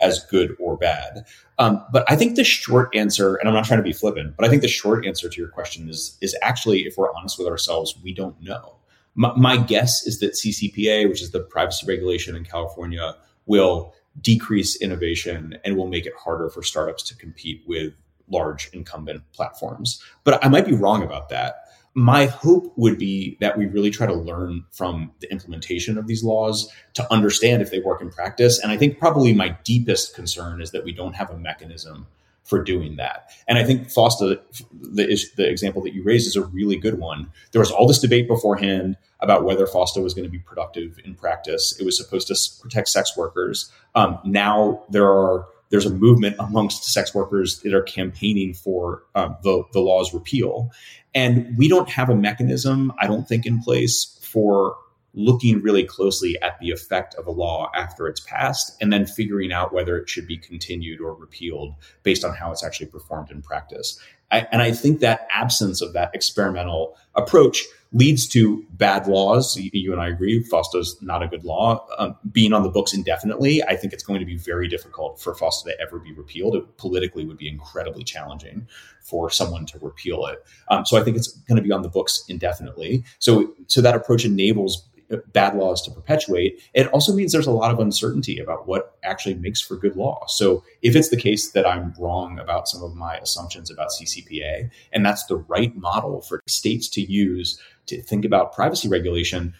as 0.00 0.24
good 0.26 0.56
or 0.60 0.76
bad. 0.76 1.24
Um, 1.58 1.84
but 1.92 2.04
I 2.10 2.16
think 2.16 2.36
the 2.36 2.44
short 2.44 2.94
answer, 2.94 3.36
and 3.36 3.48
I'm 3.48 3.54
not 3.54 3.64
trying 3.64 3.78
to 3.78 3.84
be 3.84 3.92
flippant, 3.92 4.36
but 4.36 4.46
I 4.46 4.48
think 4.48 4.62
the 4.62 4.68
short 4.68 5.04
answer 5.04 5.28
to 5.28 5.40
your 5.40 5.50
question 5.50 5.88
is 5.88 6.16
is 6.20 6.36
actually, 6.42 6.80
if 6.82 6.96
we're 6.96 7.12
honest 7.12 7.38
with 7.38 7.48
ourselves, 7.48 7.96
we 8.02 8.14
don't 8.14 8.40
know. 8.40 8.76
My, 9.14 9.32
my 9.36 9.56
guess 9.56 10.06
is 10.06 10.20
that 10.20 10.32
CCPA, 10.32 11.08
which 11.08 11.22
is 11.22 11.32
the 11.32 11.40
privacy 11.40 11.86
regulation 11.86 12.36
in 12.36 12.44
California, 12.44 13.16
will 13.46 13.94
decrease 14.20 14.80
innovation 14.80 15.58
and 15.64 15.76
will 15.76 15.88
make 15.88 16.06
it 16.06 16.12
harder 16.18 16.48
for 16.50 16.62
startups 16.62 17.02
to 17.04 17.16
compete 17.16 17.62
with 17.66 17.94
large 18.32 18.70
incumbent 18.72 19.22
platforms. 19.32 20.02
But 20.24 20.44
I 20.44 20.48
might 20.48 20.66
be 20.66 20.74
wrong 20.74 21.02
about 21.02 21.28
that 21.28 21.62
my 21.94 22.26
hope 22.26 22.72
would 22.76 22.98
be 22.98 23.36
that 23.40 23.58
we 23.58 23.66
really 23.66 23.90
try 23.90 24.06
to 24.06 24.14
learn 24.14 24.64
from 24.70 25.12
the 25.20 25.30
implementation 25.30 25.98
of 25.98 26.06
these 26.06 26.24
laws 26.24 26.72
to 26.94 27.12
understand 27.12 27.60
if 27.60 27.70
they 27.70 27.80
work 27.80 28.00
in 28.00 28.10
practice. 28.10 28.58
And 28.58 28.72
I 28.72 28.76
think 28.76 28.98
probably 28.98 29.34
my 29.34 29.50
deepest 29.64 30.14
concern 30.14 30.62
is 30.62 30.70
that 30.70 30.84
we 30.84 30.92
don't 30.92 31.14
have 31.14 31.30
a 31.30 31.36
mechanism 31.36 32.06
for 32.44 32.62
doing 32.62 32.96
that. 32.96 33.30
And 33.46 33.58
I 33.58 33.64
think 33.64 33.88
FOSTA, 33.88 34.40
the, 34.72 35.18
the 35.36 35.48
example 35.48 35.82
that 35.82 35.94
you 35.94 36.02
raised, 36.02 36.26
is 36.26 36.34
a 36.34 36.44
really 36.46 36.76
good 36.76 36.98
one. 36.98 37.30
There 37.52 37.60
was 37.60 37.70
all 37.70 37.86
this 37.86 38.00
debate 38.00 38.26
beforehand 38.26 38.96
about 39.20 39.44
whether 39.44 39.66
FOSTA 39.66 40.02
was 40.02 40.12
going 40.12 40.24
to 40.24 40.30
be 40.30 40.40
productive 40.40 40.98
in 41.04 41.14
practice. 41.14 41.78
It 41.78 41.84
was 41.84 41.96
supposed 41.96 42.26
to 42.28 42.62
protect 42.62 42.88
sex 42.88 43.16
workers. 43.16 43.70
Um, 43.94 44.18
now 44.24 44.82
there 44.90 45.06
are 45.06 45.46
there's 45.72 45.86
a 45.86 45.90
movement 45.90 46.36
amongst 46.38 46.84
sex 46.84 47.14
workers 47.14 47.60
that 47.60 47.72
are 47.72 47.82
campaigning 47.82 48.52
for 48.52 49.02
um, 49.14 49.34
the, 49.42 49.64
the 49.72 49.80
law's 49.80 50.12
repeal. 50.12 50.70
And 51.14 51.56
we 51.56 51.66
don't 51.66 51.88
have 51.88 52.10
a 52.10 52.14
mechanism, 52.14 52.92
I 53.00 53.06
don't 53.06 53.26
think, 53.26 53.46
in 53.46 53.60
place 53.60 54.18
for 54.22 54.76
looking 55.14 55.60
really 55.62 55.84
closely 55.84 56.40
at 56.42 56.58
the 56.60 56.70
effect 56.70 57.14
of 57.14 57.26
a 57.26 57.30
law 57.30 57.70
after 57.74 58.06
it's 58.06 58.20
passed 58.20 58.76
and 58.80 58.92
then 58.92 59.06
figuring 59.06 59.52
out 59.52 59.72
whether 59.72 59.96
it 59.96 60.08
should 60.08 60.26
be 60.26 60.38
continued 60.38 61.00
or 61.00 61.14
repealed 61.14 61.74
based 62.02 62.24
on 62.24 62.34
how 62.34 62.52
it's 62.52 62.64
actually 62.64 62.86
performed 62.86 63.30
in 63.30 63.42
practice. 63.42 63.98
I, 64.32 64.46
and 64.50 64.62
I 64.62 64.72
think 64.72 65.00
that 65.00 65.28
absence 65.30 65.80
of 65.82 65.92
that 65.92 66.10
experimental 66.14 66.96
approach 67.14 67.64
leads 67.92 68.26
to 68.26 68.64
bad 68.70 69.06
laws. 69.06 69.56
You 69.56 69.92
and 69.92 70.00
I 70.00 70.08
agree, 70.08 70.42
FOSTA 70.42 70.78
is 70.78 70.96
not 71.02 71.22
a 71.22 71.28
good 71.28 71.44
law. 71.44 71.86
Um, 71.98 72.16
being 72.32 72.54
on 72.54 72.62
the 72.62 72.70
books 72.70 72.94
indefinitely, 72.94 73.62
I 73.62 73.76
think 73.76 73.92
it's 73.92 74.02
going 74.02 74.20
to 74.20 74.26
be 74.26 74.36
very 74.36 74.66
difficult 74.66 75.20
for 75.20 75.34
FOSTA 75.34 75.64
to 75.64 75.80
ever 75.80 75.98
be 75.98 76.12
repealed. 76.12 76.56
It 76.56 76.78
politically 76.78 77.26
would 77.26 77.36
be 77.36 77.48
incredibly 77.48 78.02
challenging 78.02 78.66
for 79.02 79.28
someone 79.30 79.66
to 79.66 79.78
repeal 79.80 80.24
it. 80.26 80.42
Um, 80.68 80.86
so 80.86 80.96
I 80.96 81.04
think 81.04 81.18
it's 81.18 81.28
going 81.28 81.56
to 81.56 81.62
be 81.62 81.72
on 81.72 81.82
the 81.82 81.88
books 81.88 82.24
indefinitely. 82.28 83.04
So, 83.18 83.54
so 83.66 83.82
that 83.82 83.94
approach 83.94 84.24
enables 84.24 84.88
bad 85.18 85.56
laws 85.56 85.82
to 85.82 85.90
perpetuate, 85.90 86.60
it 86.74 86.86
also 86.88 87.12
means 87.12 87.32
there's 87.32 87.46
a 87.46 87.52
lot 87.52 87.72
of 87.72 87.80
uncertainty 87.80 88.38
about 88.38 88.66
what 88.66 88.98
actually 89.04 89.34
makes 89.34 89.60
for 89.60 89.76
good 89.76 89.96
law. 89.96 90.24
So 90.28 90.64
if 90.82 90.96
it's 90.96 91.10
the 91.10 91.16
case 91.16 91.50
that 91.52 91.66
I'm 91.66 91.94
wrong 91.98 92.38
about 92.38 92.68
some 92.68 92.82
of 92.82 92.94
my 92.94 93.16
assumptions 93.16 93.70
about 93.70 93.90
CCPA, 93.90 94.70
and 94.92 95.04
that's 95.04 95.26
the 95.26 95.36
right 95.36 95.74
model 95.76 96.22
for 96.22 96.42
states 96.46 96.88
to 96.90 97.00
use 97.00 97.58
to 97.86 98.00
think 98.02 98.24
about 98.24 98.52
privacy 98.52 98.88
regulation, 98.88 99.54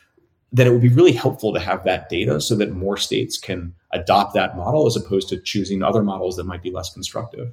then 0.52 0.66
it 0.66 0.70
would 0.70 0.82
be 0.82 0.88
really 0.88 1.12
helpful 1.12 1.52
to 1.52 1.60
have 1.60 1.84
that 1.84 2.08
data 2.08 2.40
so 2.40 2.54
that 2.54 2.72
more 2.72 2.96
states 2.96 3.38
can 3.38 3.74
adopt 3.92 4.34
that 4.34 4.56
model 4.56 4.86
as 4.86 4.96
opposed 4.96 5.28
to 5.30 5.40
choosing 5.40 5.82
other 5.82 6.02
models 6.02 6.36
that 6.36 6.44
might 6.44 6.62
be 6.62 6.70
less 6.70 6.92
constructive. 6.92 7.52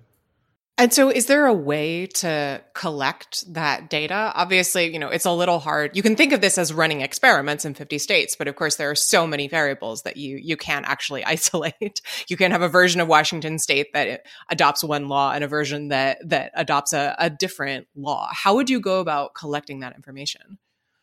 And 0.79 0.93
so 0.93 1.09
is 1.09 1.25
there 1.25 1.45
a 1.45 1.53
way 1.53 2.07
to 2.07 2.61
collect 2.73 3.53
that 3.53 3.89
data? 3.89 4.31
Obviously, 4.33 4.91
you 4.93 4.97
know, 4.97 5.09
it's 5.09 5.25
a 5.25 5.31
little 5.31 5.59
hard. 5.59 5.93
You 5.93 6.01
can 6.01 6.15
think 6.15 6.31
of 6.31 6.39
this 6.39 6.57
as 6.57 6.71
running 6.71 7.01
experiments 7.01 7.65
in 7.65 7.73
50 7.73 7.97
states, 7.97 8.37
but 8.37 8.47
of 8.47 8.55
course 8.55 8.77
there 8.77 8.89
are 8.89 8.95
so 8.95 9.27
many 9.27 9.49
variables 9.49 10.03
that 10.03 10.15
you 10.15 10.37
you 10.37 10.55
can't 10.55 10.87
actually 10.87 11.25
isolate. 11.25 11.99
You 12.29 12.37
can 12.37 12.51
have 12.51 12.61
a 12.61 12.69
version 12.69 13.01
of 13.01 13.09
Washington 13.09 13.59
state 13.59 13.91
that 13.91 14.25
adopts 14.49 14.81
one 14.81 15.09
law 15.09 15.33
and 15.33 15.43
a 15.43 15.49
version 15.49 15.89
that 15.89 16.17
that 16.25 16.53
adopts 16.55 16.93
a, 16.93 17.13
a 17.19 17.29
different 17.29 17.87
law. 17.93 18.29
How 18.31 18.55
would 18.55 18.69
you 18.69 18.79
go 18.79 19.01
about 19.01 19.35
collecting 19.35 19.81
that 19.81 19.97
information? 19.97 20.59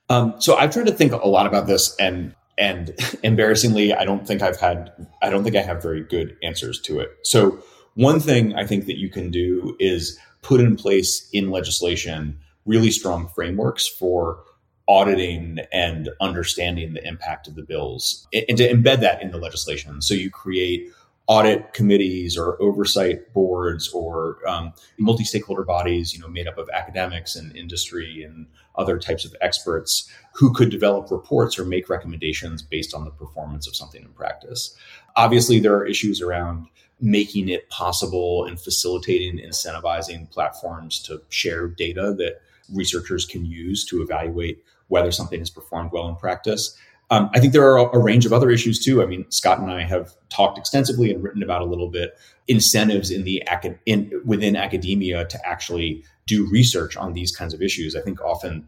Um, 0.08 0.40
so 0.40 0.56
I've 0.56 0.72
tried 0.72 0.86
to 0.86 0.92
think 0.92 1.12
a 1.12 1.28
lot 1.28 1.46
about 1.46 1.66
this 1.66 1.94
and 1.96 2.34
and 2.57 2.94
embarrassingly, 3.22 3.92
I 3.92 4.07
don't 4.07 4.26
think 4.26 4.40
I've 4.40 4.59
had 4.59 4.90
I 5.20 5.28
don't 5.28 5.44
think 5.44 5.55
I 5.55 5.61
have 5.61 5.82
very 5.82 6.03
good 6.03 6.38
answers 6.42 6.80
to 6.82 7.01
it. 7.01 7.11
So 7.24 7.62
one 7.97 8.20
thing 8.20 8.55
I 8.55 8.64
think 8.64 8.86
that 8.86 8.99
you 8.99 9.09
can 9.09 9.30
do 9.30 9.76
is 9.80 10.18
put 10.42 10.61
in 10.61 10.76
place 10.76 11.28
in 11.32 11.51
legislation 11.51 12.38
really 12.64 12.90
strong 12.90 13.28
frameworks 13.28 13.88
for 13.88 14.44
auditing 14.88 15.59
and 15.72 16.11
understanding 16.20 16.92
the 16.92 17.05
impact 17.07 17.49
of 17.49 17.57
the 17.57 17.62
bills 17.62 18.28
and 18.32 18.57
to 18.59 18.72
embed 18.72 19.01
that 19.01 19.20
in 19.20 19.32
the 19.32 19.38
legislation. 19.38 20.01
So 20.01 20.14
you 20.14 20.30
create 20.30 20.88
audit 21.26 21.72
committees 21.72 22.36
or 22.36 22.61
oversight 22.62 23.32
boards 23.32 23.88
or 23.92 24.38
um, 24.47 24.72
multi-stakeholder 24.99 25.64
bodies, 25.64 26.14
you 26.14 26.20
know, 26.20 26.28
made 26.28 26.47
up 26.47 26.59
of 26.59 26.68
academics 26.72 27.34
and 27.34 27.57
industry 27.57 28.22
and 28.22 28.47
other 28.76 28.99
types 28.99 29.24
of 29.24 29.34
experts 29.40 30.09
who 30.34 30.53
could 30.53 30.70
develop 30.70 31.11
reports 31.11 31.59
or 31.59 31.64
make 31.64 31.88
recommendations 31.88 32.62
based 32.62 32.94
on 32.94 33.05
the 33.05 33.11
performance 33.11 33.66
of 33.66 33.74
something 33.74 34.03
in 34.03 34.11
practice. 34.11 34.76
Obviously, 35.16 35.59
there 35.59 35.74
are 35.74 35.86
issues 35.86 36.20
around 36.20 36.68
making 37.01 37.49
it 37.49 37.68
possible 37.68 38.44
and 38.47 38.59
facilitating 38.59 39.38
incentivizing 39.38 40.30
platforms 40.30 41.01
to 41.03 41.20
share 41.28 41.68
data 41.68 42.14
that 42.16 42.40
researchers 42.72 43.26
can 43.26 43.44
use 43.44 43.84
to 43.84 44.03
evaluate 44.03 44.62
whether 44.88 45.11
something 45.11 45.38
has 45.38 45.51
performed 45.51 45.90
well 45.92 46.09
in 46.09 46.16
practice. 46.16 46.76
Um, 47.11 47.30
I 47.34 47.40
think 47.40 47.53
there 47.53 47.64
are 47.64 47.78
a, 47.78 47.97
a, 47.97 48.03
range 48.03 48.26
of 48.26 48.32
other 48.32 48.51
issues 48.51 48.84
too. 48.84 49.01
I 49.01 49.07
mean, 49.07 49.30
Scott 49.30 49.61
and 49.61 49.70
I 49.70 49.82
have 49.82 50.14
talked 50.28 50.59
extensively 50.59 51.12
and 51.12 51.22
written 51.22 51.42
about 51.42 51.62
a 51.62 51.64
little 51.64 51.88
bit 51.88 52.18
incentives 52.49 53.11
in 53.11 53.22
the 53.22 53.42
in, 53.86 54.20
within 54.24 54.57
academia 54.57 55.24
to 55.26 55.47
actually 55.47 56.03
do 56.26 56.49
research 56.51 56.97
on 56.97 57.12
these 57.12 57.34
kinds 57.34 57.55
of 57.55 57.62
issues. 57.62 57.94
I 57.94 58.01
think 58.01 58.20
often 58.22 58.66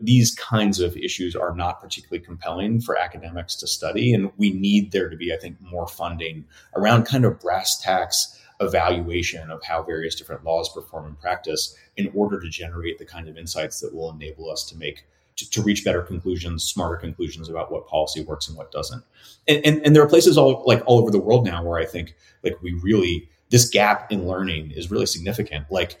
these 0.00 0.34
kinds 0.34 0.80
of 0.80 0.96
issues 0.96 1.34
are 1.34 1.54
not 1.54 1.80
particularly 1.80 2.24
compelling 2.24 2.80
for 2.80 2.96
academics 2.96 3.56
to 3.56 3.66
study, 3.66 4.12
and 4.12 4.30
we 4.36 4.52
need 4.52 4.92
there 4.92 5.08
to 5.08 5.16
be, 5.16 5.32
I 5.32 5.36
think, 5.36 5.60
more 5.60 5.86
funding 5.86 6.44
around 6.76 7.04
kind 7.04 7.24
of 7.24 7.40
brass 7.40 7.78
tacks 7.78 8.38
evaluation 8.60 9.50
of 9.50 9.62
how 9.62 9.82
various 9.82 10.14
different 10.14 10.44
laws 10.44 10.68
perform 10.72 11.06
in 11.06 11.14
practice 11.14 11.76
in 11.96 12.10
order 12.14 12.40
to 12.40 12.48
generate 12.48 12.98
the 12.98 13.04
kind 13.04 13.28
of 13.28 13.38
insights 13.38 13.80
that 13.80 13.94
will 13.94 14.10
enable 14.10 14.50
us 14.50 14.64
to 14.64 14.76
make 14.76 15.06
to, 15.36 15.48
to, 15.50 15.62
reach 15.62 15.84
better 15.84 16.02
conclusions, 16.02 16.64
smarter 16.64 16.96
conclusions 16.96 17.48
about 17.48 17.70
what 17.70 17.86
policy 17.86 18.24
works 18.24 18.48
and 18.48 18.56
what 18.56 18.72
doesn't. 18.72 19.04
And, 19.46 19.64
and, 19.64 19.86
and 19.86 19.94
there 19.94 20.02
are 20.02 20.08
places 20.08 20.36
all 20.36 20.64
like 20.66 20.82
all 20.86 20.98
over 20.98 21.12
the 21.12 21.20
world 21.20 21.44
now 21.44 21.62
where 21.62 21.78
I 21.78 21.84
think 21.84 22.16
like 22.42 22.60
we 22.60 22.72
really 22.72 23.28
this 23.50 23.68
gap 23.68 24.10
in 24.10 24.26
learning 24.26 24.72
is 24.72 24.90
really 24.90 25.06
significant. 25.06 25.66
Like 25.70 25.98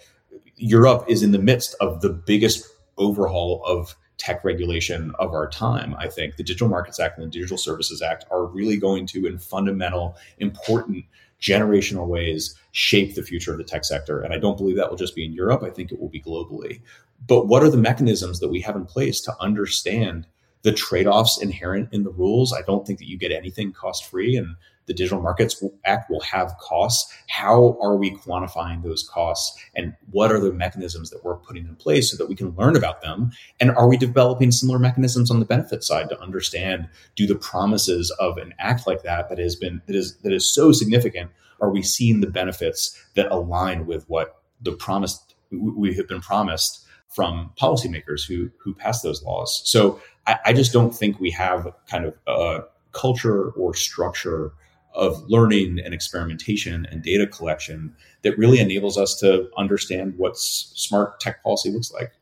Europe 0.56 1.04
is 1.08 1.22
in 1.22 1.32
the 1.32 1.38
midst 1.38 1.76
of 1.80 2.00
the 2.00 2.10
biggest 2.10 2.66
overhaul 2.98 3.62
of 3.64 3.96
tech 4.18 4.44
regulation 4.44 5.12
of 5.18 5.32
our 5.32 5.48
time. 5.48 5.94
I 5.98 6.08
think 6.08 6.36
the 6.36 6.42
Digital 6.42 6.68
Markets 6.68 7.00
Act 7.00 7.18
and 7.18 7.26
the 7.26 7.30
Digital 7.30 7.56
Services 7.56 8.02
Act 8.02 8.24
are 8.30 8.46
really 8.46 8.76
going 8.76 9.06
to, 9.06 9.26
in 9.26 9.38
fundamental, 9.38 10.16
important 10.38 11.04
generational 11.40 12.06
ways 12.06 12.56
shape 12.72 13.14
the 13.14 13.22
future 13.22 13.52
of 13.52 13.58
the 13.58 13.64
tech 13.64 13.84
sector. 13.84 14.20
And 14.20 14.34
I 14.34 14.38
don't 14.38 14.56
believe 14.56 14.76
that 14.76 14.90
will 14.90 14.96
just 14.96 15.14
be 15.14 15.24
in 15.24 15.32
Europe. 15.32 15.62
I 15.62 15.70
think 15.70 15.92
it 15.92 16.00
will 16.00 16.08
be 16.08 16.20
globally. 16.20 16.80
But 17.26 17.46
what 17.46 17.62
are 17.62 17.70
the 17.70 17.76
mechanisms 17.76 18.40
that 18.40 18.48
we 18.48 18.60
have 18.60 18.76
in 18.76 18.86
place 18.86 19.20
to 19.22 19.36
understand 19.40 20.26
the 20.62 20.72
trade 20.72 21.06
offs 21.06 21.40
inherent 21.40 21.88
in 21.92 22.04
the 22.04 22.10
rules? 22.10 22.52
I 22.52 22.62
don't 22.62 22.86
think 22.86 22.98
that 22.98 23.08
you 23.08 23.18
get 23.18 23.32
anything 23.32 23.72
cost 23.72 24.06
free. 24.06 24.36
And 24.36 24.56
the 24.88 24.94
Digital 24.94 25.20
Markets 25.20 25.62
Act 25.84 26.10
will 26.10 26.22
have 26.22 26.56
costs. 26.58 27.14
How 27.28 27.78
are 27.80 27.96
we 27.96 28.10
quantifying 28.10 28.82
those 28.82 29.08
costs? 29.08 29.62
And 29.76 29.94
what 30.10 30.32
are 30.32 30.40
the 30.40 30.52
mechanisms 30.52 31.10
that 31.10 31.24
we're 31.24 31.36
putting 31.36 31.66
in 31.66 31.76
place 31.76 32.10
so 32.10 32.16
that 32.16 32.28
we 32.28 32.34
can 32.34 32.56
learn 32.56 32.74
about 32.74 33.02
them? 33.02 33.30
And 33.60 33.70
are 33.70 33.86
we 33.86 33.96
developing 33.96 34.50
similar 34.50 34.78
mechanisms 34.78 35.30
on 35.30 35.38
the 35.38 35.46
benefit 35.46 35.84
side 35.84 36.08
to 36.08 36.20
understand 36.20 36.88
do 37.14 37.26
the 37.26 37.36
promises 37.36 38.10
of 38.18 38.38
an 38.38 38.54
act 38.58 38.86
like 38.86 39.02
that 39.02 39.28
that 39.28 39.38
has 39.38 39.54
been 39.54 39.82
that 39.86 39.94
is 39.94 40.16
that 40.18 40.32
is 40.32 40.52
so 40.52 40.72
significant 40.72 41.30
are 41.60 41.70
we 41.70 41.82
seeing 41.82 42.20
the 42.20 42.30
benefits 42.30 42.98
that 43.14 43.30
align 43.30 43.86
with 43.86 44.08
what 44.08 44.42
the 44.60 44.72
promise 44.72 45.22
we 45.50 45.94
have 45.94 46.08
been 46.08 46.20
promised 46.20 46.84
from 47.08 47.50
policymakers 47.60 48.26
who 48.26 48.50
who 48.58 48.74
pass 48.74 49.02
those 49.02 49.22
laws? 49.22 49.62
So 49.64 50.00
I, 50.28 50.38
I 50.46 50.52
just 50.52 50.72
don't 50.72 50.94
think 50.94 51.18
we 51.18 51.30
have 51.32 51.72
kind 51.88 52.04
of 52.04 52.14
a 52.26 52.60
culture 52.92 53.50
or 53.50 53.74
structure 53.74 54.52
of 54.94 55.22
learning 55.28 55.78
and 55.84 55.94
experimentation 55.94 56.86
and 56.90 57.02
data 57.02 57.26
collection 57.26 57.94
that 58.22 58.36
really 58.36 58.58
enables 58.58 58.98
us 58.98 59.18
to 59.20 59.48
understand 59.56 60.14
what 60.16 60.36
smart 60.36 61.18
tech 61.20 61.42
policy 61.42 61.70
looks 61.70 61.92
like. 61.92 62.12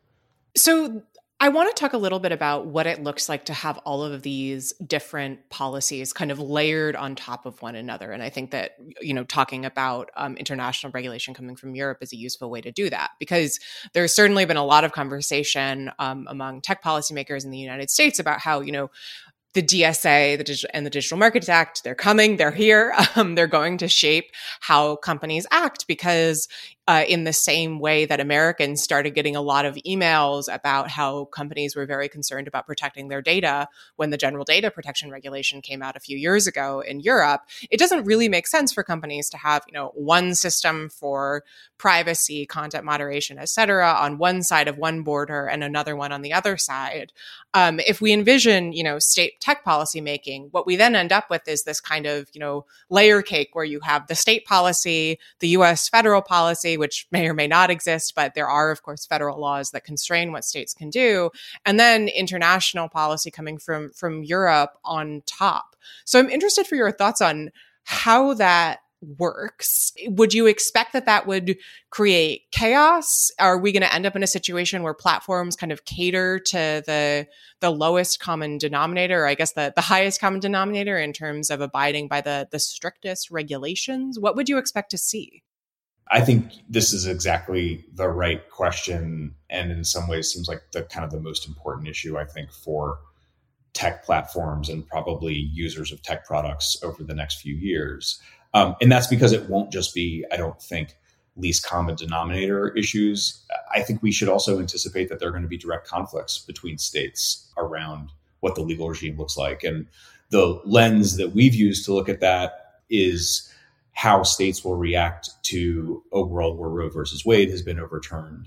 So, 0.57 1.03
I 1.39 1.51
want 1.51 1.75
to 1.75 1.79
talk 1.79 1.93
a 1.93 1.99
little 1.99 2.19
bit 2.19 2.33
about 2.33 2.67
what 2.67 2.87
it 2.87 3.03
looks 3.03 3.29
like 3.29 3.45
to 3.47 3.53
have 3.53 3.77
all 3.79 4.03
of 4.03 4.23
these 4.23 4.73
different 4.87 5.51
policies 5.51 6.15
kind 6.15 6.31
of 6.31 6.39
layered 6.39 6.97
on 6.97 7.15
top 7.15 7.45
of 7.45 7.61
one 7.61 7.77
another. 7.77 8.11
And 8.11 8.23
I 8.23 8.31
think 8.31 8.53
that, 8.53 8.73
you 9.03 9.13
know, 9.13 9.23
talking 9.25 9.67
about 9.67 10.11
um, 10.17 10.39
international 10.39 10.93
regulation 10.93 11.35
coming 11.35 11.55
from 11.55 11.75
Europe 11.75 11.99
is 12.01 12.15
a 12.15 12.17
useful 12.17 12.49
way 12.49 12.63
to 12.63 12.73
do 12.73 12.89
that 12.89 13.11
because 13.19 13.61
there's 13.93 14.15
certainly 14.15 14.47
been 14.47 14.57
a 14.57 14.65
lot 14.65 14.85
of 14.85 14.93
conversation 14.93 15.91
um, 15.99 16.27
among 16.31 16.63
tech 16.63 16.83
policymakers 16.83 17.45
in 17.45 17.51
the 17.51 17.59
United 17.59 17.91
States 17.91 18.19
about 18.19 18.41
how, 18.41 18.61
you 18.61 18.73
know, 18.73 18.91
the 19.53 19.63
DSA, 19.63 20.37
the 20.37 20.45
digital 20.45 20.71
and 20.75 20.85
the 20.85 20.91
Digital 20.91 21.17
Markets 21.17 21.49
Act, 21.49 21.83
they're 21.83 21.95
coming, 21.95 22.37
they're 22.37 22.51
here. 22.51 22.95
Um, 23.17 23.35
they're 23.35 23.47
going 23.47 23.79
to 23.79 23.89
shape 23.89 24.31
how 24.61 24.97
companies 24.97 25.47
act 25.51 25.87
because 25.87 26.49
uh, 26.89 27.05
in 27.09 27.25
the 27.25 27.33
same 27.33 27.81
way 27.81 28.05
that 28.05 28.21
Americans 28.21 28.83
started 28.83 29.11
getting 29.11 29.35
a 29.35 29.41
lot 29.41 29.65
of 29.65 29.75
emails 29.87 30.53
about 30.53 30.89
how 30.89 31.25
companies 31.27 31.75
were 31.75 31.87
very 31.87 32.09
concerned 32.09 32.47
about 32.47 32.67
protecting 32.67 33.09
their 33.09 33.23
data 33.23 33.69
when 33.97 34.11
the 34.11 34.17
General 34.17 34.45
Data 34.45 34.71
Protection 34.71 35.11
Regulation 35.11 35.61
came 35.61 35.83
out 35.83 35.97
a 35.97 36.01
few 36.01 36.17
years 36.17 36.47
ago 36.47 36.81
in 36.81 37.01
Europe, 37.01 37.43
it 37.71 37.79
doesn't 37.79 38.05
really 38.05 38.29
make 38.29 38.47
sense 38.47 38.73
for 38.73 38.85
companies 38.85 39.29
to 39.31 39.37
have 39.37 39.65
you 39.67 39.73
know 39.73 39.93
one 39.95 40.35
system 40.35 40.89
for 40.89 41.43
privacy, 41.79 42.47
content 42.47 42.85
moderation, 42.85 43.39
et 43.39 43.49
cetera, 43.49 43.93
on 43.93 44.19
one 44.19 44.43
side 44.43 44.69
of 44.69 44.79
one 44.79 45.03
border 45.03 45.47
and 45.47 45.63
another 45.63 45.97
one 45.97 46.13
on 46.13 46.23
the 46.23 46.33
other 46.33 46.57
side. 46.57 47.13
Um, 47.53 47.81
if 47.81 48.01
we 48.01 48.13
envision 48.13 48.73
you 48.73 48.85
know 48.85 48.99
state 48.99 49.41
tech 49.41 49.65
policy 49.65 50.01
making, 50.01 50.49
what 50.53 50.67
we 50.67 50.77
then 50.77 50.95
end 50.95 51.13
up 51.13 51.31
with 51.31 51.49
is 51.49 51.65
this 51.65 51.81
kind 51.81 52.07
of 52.07 52.29
you 52.33 52.41
know 52.41 52.65
layer 52.91 53.23
cake 53.23 53.51
where 53.55 53.65
you 53.65 53.81
have 53.81 54.07
the 54.07 54.15
state 54.15 54.45
policy, 54.45 55.19
the 55.41 55.49
U.S. 55.49 55.89
federal 55.89 56.23
policy 56.23 56.76
which 56.77 57.07
may 57.11 57.29
or 57.29 57.35
may 57.35 57.47
not 57.47 57.71
exist, 57.71 58.15
but 58.15 58.35
there 58.35 58.49
are, 58.49 58.71
of 58.71 58.83
course, 58.83 59.07
federal 59.07 59.41
laws 59.41 59.71
that 59.71 59.85
constrain 59.85 60.33
what 60.33 60.45
states 60.45 60.75
can 60.75 60.91
do, 60.91 61.31
and 61.65 61.79
then 61.79 62.09
international 62.09 62.89
policy 62.89 63.31
coming 63.31 63.59
from 63.59 63.91
from 63.93 64.23
Europe 64.23 64.73
on 64.85 65.23
top. 65.27 65.77
So 66.05 66.19
I'm 66.19 66.31
interested 66.31 66.67
for 66.67 66.75
your 66.75 66.93
thoughts 66.93 67.21
on 67.21 67.51
how 67.85 68.35
that 68.35 68.81
works. 69.19 69.93
Would 70.07 70.33
you 70.33 70.47
expect 70.47 70.93
that 70.95 71.07
that 71.07 71.27
would 71.27 71.57
create 71.91 72.43
chaos? 72.51 73.31
Are 73.39 73.59
we 73.59 73.71
going 73.71 73.83
to 73.83 73.95
end 73.95 74.07
up 74.07 74.17
in 74.17 74.23
a 74.23 74.27
situation 74.27 74.83
where 74.83 74.95
platforms 74.95 75.55
kind 75.55 75.71
of 75.71 75.85
cater 75.85 76.39
to 76.39 76.83
the 76.87 77.27
the 77.61 77.71
lowest 77.71 78.21
common 78.21 78.59
denominator, 78.59 79.23
or 79.23 79.27
I 79.27 79.35
guess 79.35 79.53
the, 79.53 79.73
the 79.75 79.83
highest 79.83 80.21
common 80.21 80.41
denominator 80.41 80.99
in 80.99 81.13
terms 81.13 81.51
of 81.51 81.61
abiding 81.61 82.09
by 82.09 82.21
the 82.21 82.49
the 82.51 82.59
strictest 82.59 83.31
regulations? 83.31 84.19
What 84.19 84.37
would 84.37 84.49
you 84.49 84.59
expect 84.59 84.91
to 84.91 84.99
see? 84.99 85.43
I 86.11 86.21
think 86.21 86.53
this 86.69 86.93
is 86.93 87.07
exactly 87.07 87.85
the 87.95 88.09
right 88.09 88.49
question, 88.51 89.35
and 89.51 89.73
in 89.73 89.85
some 89.85 90.09
ways 90.09 90.33
seems 90.33 90.49
like 90.49 90.63
the 90.73 90.85
kind 90.85 91.05
of 91.05 91.11
the 91.11 91.21
most 91.21 91.49
important 91.49 91.89
issue 91.89 92.17
I 92.17 92.25
think 92.25 92.53
for 92.53 92.99
tech 93.73 94.05
platforms 94.05 94.69
and 94.69 94.87
probably 94.87 95.35
users 95.35 95.93
of 95.93 96.03
tech 96.03 96.25
products 96.25 96.77
over 96.83 97.03
the 97.03 97.15
next 97.15 97.43
few 97.43 97.55
years. 97.55 98.21
Um, 98.55 98.75
and 98.81 98.91
that's 98.91 99.07
because 99.07 99.33
it 99.33 99.51
won't 99.51 99.71
just 99.71 99.95
be, 99.95 100.25
I 100.33 100.37
don't 100.37 100.61
think, 100.63 100.97
least 101.37 101.67
common 101.67 101.95
denominator 101.95 102.75
issues. 102.75 103.45
I 103.75 103.83
think 103.83 104.03
we 104.03 104.13
should 104.13 104.31
also 104.31 104.59
anticipate 104.59 105.11
that 105.11 105.19
there 105.19 105.29
are 105.29 105.33
going 105.33 105.43
to 105.43 105.49
be 105.49 105.59
direct 105.59 105.87
conflicts 105.87 106.39
between 106.39 106.79
states 106.79 107.53
around 107.59 108.11
what 108.41 108.55
the 108.55 108.63
legal 108.63 108.89
regime 108.89 109.19
looks 109.19 109.37
like. 109.37 109.63
And 109.63 109.87
the 110.31 110.61
lens 110.65 111.17
that 111.17 111.35
we've 111.35 111.55
used 111.55 111.85
to 111.85 111.93
look 111.93 112.09
at 112.09 112.21
that 112.21 112.81
is 112.89 113.53
how 113.97 114.23
states 114.23 114.63
will 114.63 114.77
react 114.77 115.31
to 115.43 116.05
a 116.13 116.23
world 116.23 116.59
where 116.59 116.69
Roe 116.69 116.91
versus 116.91 117.25
Wade 117.25 117.49
has 117.49 117.63
been 117.63 117.81
overturned. 117.81 118.47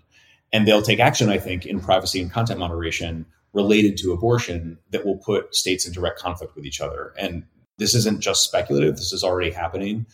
And 0.53 0.67
they'll 0.67 0.83
take 0.83 0.99
action, 0.99 1.27
I 1.27 1.39
think, 1.39 1.65
in 1.65 1.79
privacy 1.79 2.21
and 2.21 2.31
content 2.31 2.59
moderation 2.59 3.25
related 3.53 3.97
to 3.97 4.11
abortion 4.11 4.77
that 4.91 5.07
will 5.07 5.17
put 5.17 5.55
states 5.55 5.87
in 5.87 5.91
direct 5.91 6.19
conflict 6.19 6.55
with 6.55 6.67
each 6.67 6.79
other. 6.79 7.15
And 7.17 7.45
this 7.77 7.95
isn't 7.95 8.21
just 8.21 8.43
speculative, 8.43 8.97
this 8.97 9.11
is 9.11 9.23
already 9.23 9.49
happening. 9.49 10.05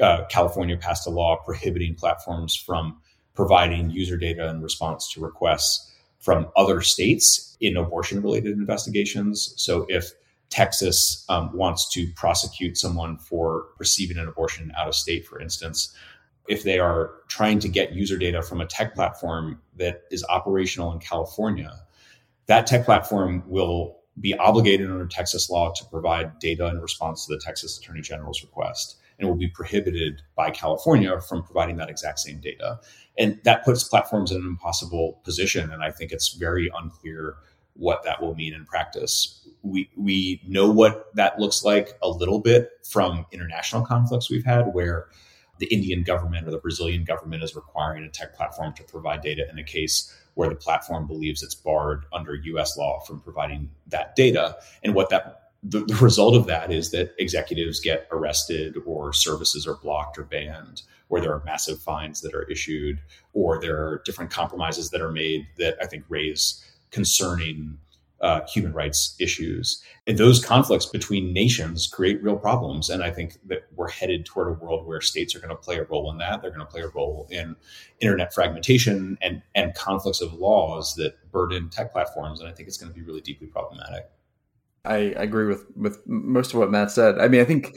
Uh, 0.00 0.26
California 0.28 0.76
passed 0.76 1.06
a 1.06 1.10
law 1.10 1.36
prohibiting 1.42 1.94
platforms 1.94 2.54
from 2.54 3.00
providing 3.34 3.90
user 3.90 4.18
data 4.18 4.46
in 4.50 4.60
response 4.60 5.10
to 5.12 5.22
requests 5.22 5.90
from 6.18 6.48
other 6.54 6.82
states 6.82 7.56
in 7.62 7.78
abortion 7.78 8.20
related 8.20 8.52
investigations. 8.52 9.54
So 9.56 9.86
if 9.88 10.12
Texas 10.50 11.24
um, 11.28 11.54
wants 11.56 11.90
to 11.92 12.06
prosecute 12.14 12.76
someone 12.76 13.18
for 13.18 13.66
receiving 13.78 14.16
an 14.16 14.28
abortion 14.28 14.72
out 14.76 14.88
of 14.88 14.94
state, 14.94 15.26
for 15.26 15.40
instance, 15.40 15.94
if 16.48 16.62
they 16.62 16.78
are 16.78 17.10
trying 17.28 17.58
to 17.58 17.68
get 17.68 17.92
user 17.92 18.16
data 18.16 18.42
from 18.42 18.60
a 18.60 18.66
tech 18.66 18.94
platform 18.94 19.60
that 19.76 20.02
is 20.10 20.24
operational 20.28 20.92
in 20.92 20.98
California, 20.98 21.72
that 22.46 22.66
tech 22.66 22.84
platform 22.84 23.42
will 23.46 23.98
be 24.20 24.34
obligated 24.34 24.90
under 24.90 25.06
Texas 25.06 25.50
law 25.50 25.72
to 25.72 25.84
provide 25.86 26.38
data 26.38 26.66
in 26.68 26.80
response 26.80 27.26
to 27.26 27.34
the 27.34 27.40
Texas 27.40 27.78
Attorney 27.78 28.00
General's 28.00 28.42
request 28.42 28.96
and 29.18 29.28
will 29.28 29.36
be 29.36 29.48
prohibited 29.48 30.22
by 30.36 30.50
California 30.50 31.20
from 31.20 31.42
providing 31.42 31.76
that 31.76 31.90
exact 31.90 32.18
same 32.18 32.40
data. 32.40 32.78
And 33.18 33.40
that 33.44 33.64
puts 33.64 33.84
platforms 33.84 34.30
in 34.30 34.38
an 34.38 34.46
impossible 34.46 35.20
position. 35.24 35.70
And 35.70 35.82
I 35.82 35.90
think 35.90 36.12
it's 36.12 36.34
very 36.34 36.70
unclear 36.78 37.36
what 37.78 38.04
that 38.04 38.22
will 38.22 38.34
mean 38.34 38.54
in 38.54 38.64
practice. 38.64 39.46
We 39.62 39.90
we 39.96 40.40
know 40.46 40.70
what 40.70 41.14
that 41.14 41.38
looks 41.38 41.64
like 41.64 41.98
a 42.02 42.08
little 42.08 42.40
bit 42.40 42.70
from 42.88 43.26
international 43.32 43.84
conflicts 43.84 44.30
we've 44.30 44.44
had 44.44 44.74
where 44.74 45.08
the 45.58 45.66
Indian 45.66 46.02
government 46.02 46.46
or 46.46 46.50
the 46.50 46.58
Brazilian 46.58 47.04
government 47.04 47.42
is 47.42 47.56
requiring 47.56 48.04
a 48.04 48.08
tech 48.08 48.36
platform 48.36 48.74
to 48.74 48.82
provide 48.84 49.22
data 49.22 49.46
in 49.50 49.58
a 49.58 49.64
case 49.64 50.14
where 50.34 50.50
the 50.50 50.54
platform 50.54 51.06
believes 51.06 51.42
it's 51.42 51.54
barred 51.54 52.04
under 52.12 52.34
US 52.34 52.76
law 52.76 53.00
from 53.00 53.20
providing 53.20 53.70
that 53.86 54.14
data. 54.16 54.56
And 54.82 54.94
what 54.94 55.08
that 55.10 55.42
the, 55.62 55.80
the 55.80 55.96
result 55.96 56.36
of 56.36 56.46
that 56.46 56.70
is 56.70 56.90
that 56.90 57.14
executives 57.18 57.80
get 57.80 58.06
arrested 58.12 58.76
or 58.86 59.12
services 59.12 59.66
are 59.66 59.76
blocked 59.76 60.18
or 60.18 60.22
banned 60.22 60.82
or 61.08 61.20
there 61.20 61.32
are 61.32 61.42
massive 61.44 61.80
fines 61.80 62.20
that 62.20 62.34
are 62.34 62.44
issued 62.44 63.00
or 63.32 63.60
there 63.60 63.76
are 63.76 64.02
different 64.04 64.30
compromises 64.30 64.90
that 64.90 65.00
are 65.00 65.10
made 65.10 65.46
that 65.58 65.76
I 65.80 65.86
think 65.86 66.04
raise 66.08 66.62
concerning 66.96 67.76
uh, 68.22 68.40
human 68.48 68.72
rights 68.72 69.14
issues. 69.20 69.82
And 70.06 70.16
those 70.16 70.42
conflicts 70.42 70.86
between 70.86 71.34
nations 71.34 71.86
create 71.86 72.22
real 72.22 72.38
problems. 72.38 72.88
And 72.88 73.02
I 73.02 73.10
think 73.10 73.38
that 73.48 73.66
we're 73.74 73.90
headed 73.90 74.24
toward 74.24 74.48
a 74.48 74.52
world 74.52 74.86
where 74.86 75.02
states 75.02 75.34
are 75.34 75.38
going 75.38 75.50
to 75.50 75.56
play 75.56 75.76
a 75.76 75.84
role 75.84 76.10
in 76.10 76.16
that. 76.16 76.40
They're 76.40 76.50
going 76.50 76.66
to 76.66 76.72
play 76.72 76.80
a 76.80 76.88
role 76.88 77.28
in 77.30 77.54
internet 78.00 78.32
fragmentation 78.32 79.18
and, 79.20 79.42
and 79.54 79.74
conflicts 79.74 80.22
of 80.22 80.32
laws 80.32 80.94
that 80.94 81.30
burden 81.30 81.68
tech 81.68 81.92
platforms. 81.92 82.40
And 82.40 82.48
I 82.48 82.52
think 82.52 82.66
it's 82.66 82.78
going 82.78 82.90
to 82.90 82.98
be 82.98 83.04
really 83.04 83.20
deeply 83.20 83.48
problematic. 83.48 84.08
I 84.86 84.96
agree 84.96 85.48
with 85.48 85.66
with 85.76 86.00
most 86.06 86.54
of 86.54 86.60
what 86.60 86.70
Matt 86.70 86.90
said. 86.90 87.18
I 87.18 87.28
mean, 87.28 87.42
I 87.42 87.44
think 87.44 87.76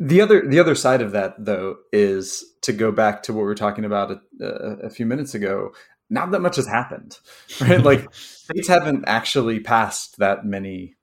the 0.00 0.22
other 0.22 0.48
the 0.48 0.60
other 0.60 0.74
side 0.74 1.02
of 1.02 1.12
that 1.12 1.34
though 1.38 1.76
is 1.92 2.44
to 2.62 2.72
go 2.72 2.90
back 2.90 3.22
to 3.24 3.32
what 3.32 3.40
we 3.40 3.46
were 3.46 3.54
talking 3.54 3.84
about 3.84 4.22
a, 4.40 4.44
a 4.84 4.90
few 4.90 5.06
minutes 5.06 5.34
ago 5.34 5.72
not 6.14 6.30
that 6.30 6.40
much 6.40 6.56
has 6.56 6.66
happened, 6.66 7.18
right? 7.60 7.82
like 7.82 8.12
states 8.14 8.68
haven't 8.68 9.04
actually 9.06 9.60
passed 9.60 10.18
that 10.18 10.46
many 10.46 10.94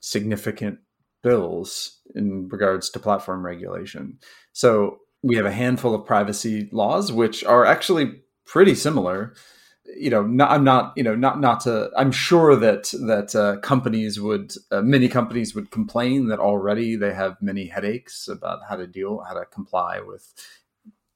significant 0.00 0.78
bills 1.22 2.00
in 2.14 2.48
regards 2.48 2.90
to 2.90 2.98
platform 2.98 3.44
regulation. 3.44 4.18
So 4.52 4.98
we 5.22 5.36
have 5.36 5.46
a 5.46 5.52
handful 5.52 5.94
of 5.94 6.04
privacy 6.04 6.68
laws, 6.70 7.10
which 7.10 7.42
are 7.44 7.64
actually 7.64 8.22
pretty 8.44 8.74
similar. 8.74 9.34
You 9.96 10.10
know, 10.10 10.22
not, 10.22 10.50
I'm 10.50 10.64
not, 10.64 10.92
you 10.96 11.02
know, 11.02 11.14
not 11.14 11.40
not 11.40 11.60
to. 11.60 11.90
I'm 11.96 12.12
sure 12.12 12.56
that 12.56 12.92
that 13.06 13.34
uh, 13.34 13.60
companies 13.60 14.20
would, 14.20 14.54
uh, 14.70 14.82
many 14.82 15.08
companies 15.08 15.54
would 15.54 15.70
complain 15.70 16.28
that 16.28 16.38
already 16.38 16.96
they 16.96 17.12
have 17.12 17.36
many 17.40 17.66
headaches 17.66 18.28
about 18.28 18.60
how 18.68 18.76
to 18.76 18.86
deal, 18.86 19.24
how 19.26 19.34
to 19.34 19.44
comply 19.46 20.00
with, 20.00 20.32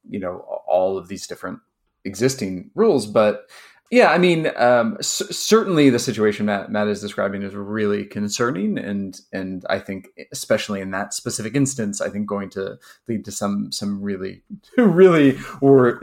you 0.09 0.21
know, 0.21 0.39
all 0.67 0.99
of 0.99 1.09
these 1.09 1.27
different 1.27 1.61
existing 2.09 2.71
rules. 2.75 3.07
But 3.07 3.49
yeah, 3.91 4.11
I 4.11 4.19
mean, 4.19 4.51
um, 4.57 4.99
c- 5.01 5.33
certainly 5.33 5.89
the 5.89 5.99
situation 5.99 6.47
Matt, 6.47 6.71
Matt 6.71 6.89
is 6.89 7.01
describing 7.01 7.43
is 7.43 7.55
really 7.55 8.05
concerning, 8.05 8.77
and 8.77 9.19
and 9.33 9.65
I 9.71 9.79
think 9.79 10.09
especially 10.33 10.81
in 10.81 10.91
that 10.91 11.15
specific 11.15 11.55
instance, 11.55 12.01
I 12.01 12.11
think 12.11 12.27
going 12.27 12.51
to 12.51 12.79
lead 13.07 13.25
to 13.25 13.33
some 13.33 13.73
some 13.73 14.03
really 14.03 14.43
really 14.77 15.39
or 15.61 16.03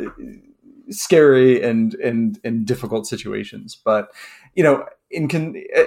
scary 0.90 1.62
and 1.62 1.94
and 1.96 2.40
and 2.44 2.66
difficult 2.66 3.06
situations. 3.06 3.76
But 3.76 4.12
you 4.56 4.64
know, 4.64 4.86
in 5.12 5.28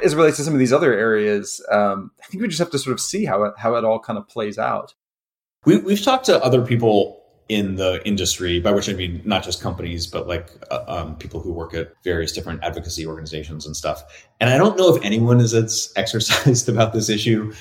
as 0.03 0.15
relates 0.15 0.37
to 0.37 0.45
some 0.45 0.55
of 0.55 0.61
these 0.61 0.73
other 0.73 0.93
areas, 0.93 1.65
um, 1.73 2.13
I 2.23 2.27
think 2.27 2.43
we 2.43 2.49
just 2.49 2.61
have 2.61 2.71
to 2.71 2.79
sort 2.79 2.95
of 2.95 3.01
see 3.01 3.25
how 3.25 3.43
it 3.43 3.55
how 3.57 3.75
it 3.75 3.85
all 3.85 3.99
kind 3.99 4.19
of 4.19 4.29
plays 4.29 4.59
out. 4.59 4.95
We, 5.65 5.79
we've 5.79 6.03
talked 6.03 6.27
to 6.27 6.43
other 6.43 6.65
people 6.65 7.18
in 7.49 7.77
the 7.77 8.07
industry, 8.07 8.61
by 8.61 8.73
which 8.73 8.89
I 8.89 8.93
mean 8.93 9.23
not 9.25 9.43
just 9.43 9.63
companies, 9.63 10.07
but 10.07 10.29
like 10.29 10.51
uh, 10.71 10.85
um, 10.87 11.17
people 11.17 11.41
who 11.41 11.53
work 11.53 11.73
at 11.73 11.93
various 12.05 12.33
different 12.33 12.63
advocacy 12.63 13.07
organizations 13.07 13.65
and 13.65 13.75
stuff. 13.75 14.03
And 14.39 14.51
I 14.51 14.59
don't 14.59 14.77
know 14.77 14.95
if 14.95 15.03
anyone 15.03 15.41
is 15.41 15.55
as 15.55 15.93
exercised 15.97 16.69
about 16.69 16.93
this 16.93 17.09
issue 17.09 17.53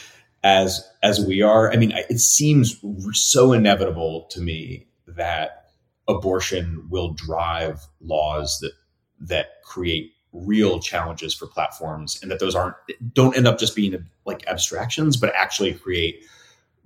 as 0.43 0.85
as 1.03 1.25
we 1.25 1.41
are. 1.41 1.71
I 1.71 1.77
mean, 1.77 1.93
it 2.09 2.19
seems 2.19 2.83
so 3.13 3.53
inevitable 3.53 4.27
to 4.31 4.41
me 4.41 4.87
that 5.07 5.69
abortion 6.07 6.87
will 6.89 7.13
drive 7.13 7.87
laws 8.01 8.59
that 8.61 8.71
that 9.19 9.63
create 9.63 10.11
real 10.33 10.79
challenges 10.79 11.33
for 11.33 11.47
platforms, 11.47 12.19
and 12.21 12.29
that 12.29 12.39
those 12.39 12.55
aren't 12.55 12.75
don't 13.13 13.37
end 13.37 13.47
up 13.47 13.57
just 13.57 13.75
being 13.75 14.05
like 14.25 14.45
abstractions, 14.47 15.15
but 15.15 15.33
actually 15.33 15.73
create 15.73 16.23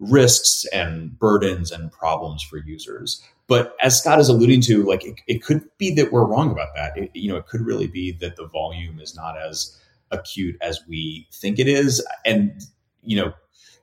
risks 0.01 0.65
and 0.73 1.17
burdens 1.17 1.71
and 1.71 1.91
problems 1.91 2.43
for 2.43 2.57
users. 2.57 3.23
But 3.47 3.75
as 3.81 3.99
Scott 3.99 4.19
is 4.19 4.29
alluding 4.29 4.61
to, 4.61 4.83
like 4.83 5.05
it, 5.05 5.21
it 5.27 5.43
could 5.43 5.63
be 5.77 5.93
that 5.95 6.11
we're 6.11 6.25
wrong 6.25 6.51
about 6.51 6.69
that. 6.75 6.97
It, 6.97 7.11
you 7.13 7.29
know, 7.29 7.37
it 7.37 7.45
could 7.45 7.61
really 7.61 7.87
be 7.87 8.11
that 8.13 8.35
the 8.35 8.47
volume 8.47 8.99
is 8.99 9.15
not 9.15 9.39
as 9.39 9.77
acute 10.09 10.57
as 10.61 10.81
we 10.87 11.27
think 11.31 11.59
it 11.59 11.67
is. 11.67 12.05
And 12.25 12.61
you 13.03 13.15
know, 13.15 13.33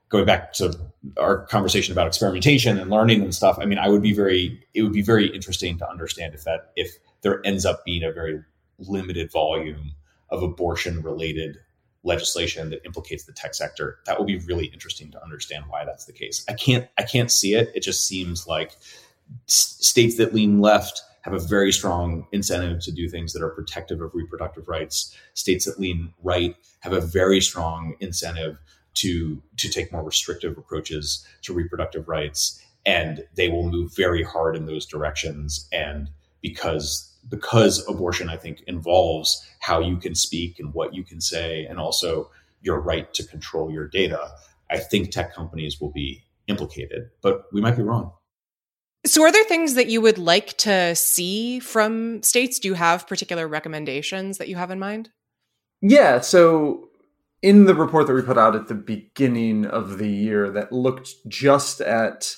going 0.08 0.26
back 0.26 0.52
to 0.54 0.74
our 1.18 1.46
conversation 1.46 1.92
about 1.92 2.06
experimentation 2.06 2.78
and 2.78 2.90
learning 2.90 3.22
and 3.22 3.34
stuff, 3.34 3.58
I 3.60 3.64
mean, 3.64 3.78
I 3.78 3.88
would 3.88 4.02
be 4.02 4.12
very, 4.12 4.60
it 4.74 4.82
would 4.82 4.92
be 4.92 5.02
very 5.02 5.28
interesting 5.28 5.78
to 5.78 5.88
understand 5.88 6.34
if 6.34 6.44
that 6.44 6.72
if 6.76 6.98
there 7.22 7.40
ends 7.44 7.64
up 7.64 7.84
being 7.84 8.02
a 8.02 8.12
very 8.12 8.42
limited 8.78 9.30
volume 9.30 9.92
of 10.30 10.42
abortion 10.42 11.02
related 11.02 11.58
legislation 12.08 12.70
that 12.70 12.84
implicates 12.84 13.24
the 13.24 13.32
tech 13.32 13.54
sector 13.54 13.98
that 14.06 14.18
will 14.18 14.26
be 14.26 14.38
really 14.40 14.66
interesting 14.66 15.10
to 15.12 15.22
understand 15.22 15.64
why 15.68 15.84
that's 15.84 16.06
the 16.06 16.12
case. 16.12 16.44
I 16.48 16.54
can't 16.54 16.88
i 16.98 17.02
can't 17.02 17.30
see 17.30 17.54
it. 17.54 17.70
It 17.74 17.82
just 17.82 18.06
seems 18.06 18.46
like 18.46 18.72
s- 19.46 19.76
states 19.80 20.16
that 20.16 20.34
lean 20.34 20.60
left 20.60 21.02
have 21.22 21.34
a 21.34 21.38
very 21.38 21.72
strong 21.72 22.26
incentive 22.32 22.80
to 22.84 22.92
do 22.92 23.08
things 23.08 23.32
that 23.32 23.42
are 23.42 23.50
protective 23.50 24.00
of 24.00 24.14
reproductive 24.14 24.66
rights. 24.68 25.14
States 25.34 25.66
that 25.66 25.78
lean 25.78 26.12
right 26.22 26.56
have 26.80 26.92
a 26.92 27.00
very 27.00 27.40
strong 27.40 27.94
incentive 28.00 28.58
to 28.94 29.42
to 29.56 29.68
take 29.68 29.92
more 29.92 30.02
restrictive 30.02 30.58
approaches 30.58 31.24
to 31.42 31.52
reproductive 31.52 32.08
rights 32.08 32.60
and 32.86 33.24
they 33.34 33.48
will 33.48 33.68
move 33.68 33.94
very 33.94 34.22
hard 34.22 34.56
in 34.56 34.66
those 34.66 34.86
directions. 34.86 35.68
And 35.72 36.10
because 36.40 37.07
because 37.28 37.86
abortion, 37.88 38.28
I 38.28 38.36
think, 38.36 38.62
involves 38.66 39.44
how 39.60 39.80
you 39.80 39.96
can 39.96 40.14
speak 40.14 40.58
and 40.58 40.72
what 40.74 40.94
you 40.94 41.04
can 41.04 41.20
say, 41.20 41.64
and 41.66 41.78
also 41.78 42.30
your 42.60 42.80
right 42.80 43.12
to 43.14 43.26
control 43.26 43.70
your 43.70 43.88
data. 43.88 44.30
I 44.70 44.78
think 44.78 45.10
tech 45.10 45.34
companies 45.34 45.80
will 45.80 45.90
be 45.90 46.24
implicated, 46.46 47.10
but 47.22 47.44
we 47.52 47.60
might 47.60 47.76
be 47.76 47.82
wrong. 47.82 48.12
So, 49.06 49.22
are 49.22 49.32
there 49.32 49.44
things 49.44 49.74
that 49.74 49.88
you 49.88 50.00
would 50.00 50.18
like 50.18 50.56
to 50.58 50.94
see 50.94 51.60
from 51.60 52.22
states? 52.22 52.58
Do 52.58 52.68
you 52.68 52.74
have 52.74 53.06
particular 53.06 53.46
recommendations 53.46 54.38
that 54.38 54.48
you 54.48 54.56
have 54.56 54.70
in 54.70 54.78
mind? 54.78 55.10
Yeah. 55.80 56.20
So, 56.20 56.88
in 57.40 57.66
the 57.66 57.74
report 57.74 58.06
that 58.08 58.14
we 58.14 58.22
put 58.22 58.38
out 58.38 58.56
at 58.56 58.66
the 58.66 58.74
beginning 58.74 59.66
of 59.66 59.98
the 59.98 60.08
year, 60.08 60.50
that 60.50 60.72
looked 60.72 61.10
just 61.28 61.80
at 61.80 62.36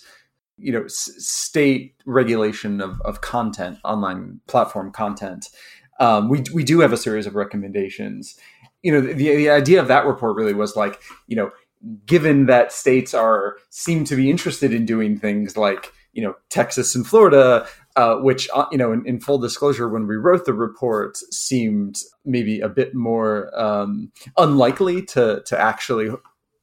you 0.61 0.73
know 0.73 0.85
s- 0.85 1.11
state 1.19 1.95
regulation 2.07 2.81
of, 2.81 3.01
of 3.03 3.21
content 3.21 3.79
online 3.85 4.41
platform 4.47 4.93
content. 4.93 5.49
Um, 5.99 6.29
we, 6.31 6.45
we 6.55 6.65
do 6.65 6.81
have 6.81 6.93
a 6.93 6.97
series 6.97 7.27
of 7.27 7.35
recommendations. 7.35 8.39
You 8.83 8.93
know 8.93 9.01
the, 9.01 9.13
the 9.13 9.51
idea 9.51 9.81
of 9.81 9.89
that 9.89 10.07
report 10.07 10.37
really 10.37 10.55
was 10.55 10.77
like 10.77 11.01
you 11.27 11.37
know 11.37 11.51
given 12.07 12.47
that 12.47 12.73
states 12.73 13.15
are 13.15 13.57
seem 13.71 14.05
to 14.05 14.17
be 14.17 14.31
interested 14.31 14.73
in 14.73 14.85
doing 14.85 15.19
things 15.19 15.57
like 15.57 15.93
you 16.13 16.23
know 16.23 16.35
texas 16.51 16.95
and 16.95 17.07
florida 17.07 17.67
uh, 17.97 18.17
which 18.17 18.49
uh, 18.55 18.67
you 18.71 18.79
know 18.79 18.93
in, 18.93 19.05
in, 19.07 19.19
full 19.19 19.39
disclosure 19.39 19.89
when 19.89 20.07
we 20.07 20.17
wrote 20.17 20.45
the 20.45 20.53
report 20.53 21.17
seemed 21.17 21.97
maybe 22.25 22.61
a 22.61 22.69
bit 22.69 22.95
more 22.95 23.51
um, 23.59 24.13
unlikely 24.37 25.03
to 25.03 25.43
to 25.47 25.59
actually 25.59 26.11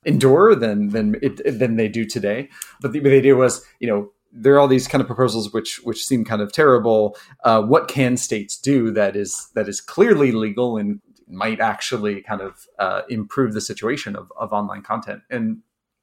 endure 0.06 0.56
than 0.56 0.89
than 0.89 1.16
it, 1.22 1.60
than 1.60 1.76
they 1.76 1.88
do 1.88 2.06
today. 2.06 2.50
But 2.82 2.93
the, 2.93 3.00
the 3.00 3.16
idea 3.16 3.36
was, 3.36 3.66
you 3.80 3.88
know, 3.88 4.12
there 4.32 4.54
are 4.56 4.60
all 4.60 4.68
these 4.68 4.88
kind 4.88 5.02
of 5.02 5.08
proposals 5.08 5.54
which 5.54 5.80
which 5.84 6.06
seem 6.06 6.24
kind 6.24 6.41
of 6.41 6.52
terrible. 6.52 7.18
Uh, 7.43 7.62
what 7.62 7.88
can 7.88 8.18
states 8.18 8.58
do 8.58 8.91
that 8.91 9.16
is 9.16 9.50
that 9.56 9.68
is 9.68 9.82
clearly 9.82 10.32
legal 10.32 10.78
and 10.78 11.02
might 11.28 11.60
actually 11.60 12.22
kind 12.22 12.41
of 12.41 12.68
uh, 12.80 13.02
improve 13.10 13.54
the 13.54 13.62
situation 13.62 14.16
of, 14.16 14.32
of 14.39 14.54
online 14.54 14.82
content? 14.82 15.22
And 15.30 15.60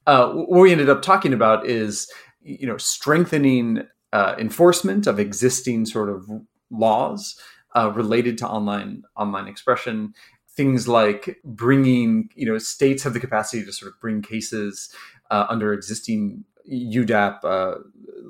uh, 0.07 0.31
what 0.33 0.61
we 0.61 0.73
ended 0.73 0.91
up 0.91 1.03
talking 1.03 1.33
about 1.33 1.67
is 1.67 2.11
you 2.43 2.67
know 2.67 2.77
strengthening 2.77 3.85
uh, 4.13 4.35
enforcement 4.39 5.07
of 5.07 5.19
existing 5.19 5.87
sort 5.87 6.09
of 6.09 6.29
laws 6.71 7.39
uh, 7.77 7.91
related 7.95 8.39
to 8.39 8.49
online 8.49 9.03
online 9.17 9.49
expression 9.49 10.15
things 10.57 10.87
like 10.87 11.41
bringing, 11.45 12.31
you 12.35 12.47
know, 12.47 12.59
states 12.59 13.03
have 13.03 13.13
the 13.13 13.21
capacity 13.21 13.65
to 13.65 13.73
sort 13.73 13.93
of 13.93 14.01
bring 14.01 14.23
cases 14.23 14.89
uh, 15.31 15.47
under 15.49 15.73
existing 15.73 16.45
UDAP, 16.71 17.45
uh, 17.45 17.75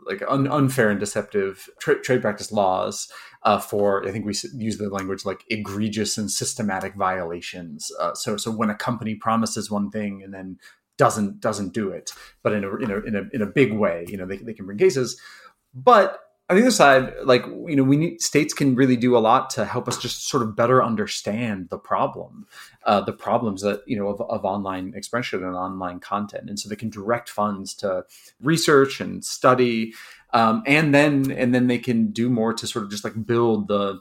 like 0.07 0.23
un- 0.29 0.49
unfair 0.49 0.91
and 0.91 0.99
deceptive 0.99 1.69
tra- 1.79 2.01
trade 2.01 2.23
practice 2.23 2.51
laws 2.51 3.09
uh, 3.43 3.59
for, 3.59 4.07
I 4.07 4.11
think 4.11 4.25
we 4.25 4.35
use 4.55 4.79
the 4.79 4.89
language 4.89 5.25
like 5.25 5.45
egregious 5.51 6.19
and 6.19 6.31
systematic 6.31 6.95
violations. 6.95 7.91
Uh, 8.01 8.15
so, 8.15 8.37
so 8.37 8.51
when 8.51 8.71
a 8.71 8.75
company 8.75 9.15
promises 9.15 9.71
one 9.71 9.91
thing 9.91 10.23
and 10.23 10.33
then 10.33 10.59
doesn't 10.97 11.41
doesn't 11.41 11.75
do 11.75 11.91
it, 11.91 12.13
but 12.43 12.53
in 12.53 12.63
a 12.63 12.77
in 12.77 12.91
a 12.91 12.99
in 13.01 13.17
a, 13.17 13.23
in 13.33 13.43
a 13.43 13.47
big 13.47 13.73
way, 13.73 14.07
you 14.09 14.17
know, 14.17 14.27
they, 14.27 14.37
they 14.37 14.55
can 14.55 14.65
bring 14.65 14.79
cases. 14.79 15.21
But 15.75 16.21
on 16.51 16.57
the 16.57 16.63
other 16.63 16.71
side, 16.71 17.15
like 17.25 17.47
you 17.47 17.75
know, 17.75 17.83
we 17.83 17.97
need 17.97 18.21
states 18.21 18.53
can 18.53 18.75
really 18.75 18.97
do 18.97 19.17
a 19.17 19.19
lot 19.19 19.49
to 19.51 19.65
help 19.65 19.89
us 19.89 19.97
just 19.97 20.29
sort 20.29 20.43
of 20.43 20.55
better 20.55 20.85
understand 20.85 21.71
the 21.71 21.79
problem, 21.79 22.47
uh, 22.85 23.01
the 23.01 23.15
problems 23.15 23.63
that 23.63 23.83
you 23.87 23.97
know 23.97 24.09
of, 24.09 24.21
of 24.21 24.45
online 24.45 24.93
expression 24.95 25.43
and 25.43 25.55
online 25.55 26.01
content, 26.01 26.51
and 26.51 26.61
so 26.61 26.69
they 26.69 26.77
can 26.77 26.91
direct 26.91 27.31
funds 27.31 27.73
to 27.75 28.05
research 28.43 29.01
and 29.01 29.25
study, 29.25 29.95
um, 30.35 30.63
and 30.67 30.95
then 30.95 31.31
and 31.31 31.55
then 31.55 31.67
they 31.67 31.79
can 31.79 32.09
do 32.09 32.29
more 32.29 32.53
to 32.53 32.67
sort 32.67 32.85
of 32.85 32.91
just 32.91 33.05
like 33.05 33.27
build 33.27 33.69
the 33.69 34.01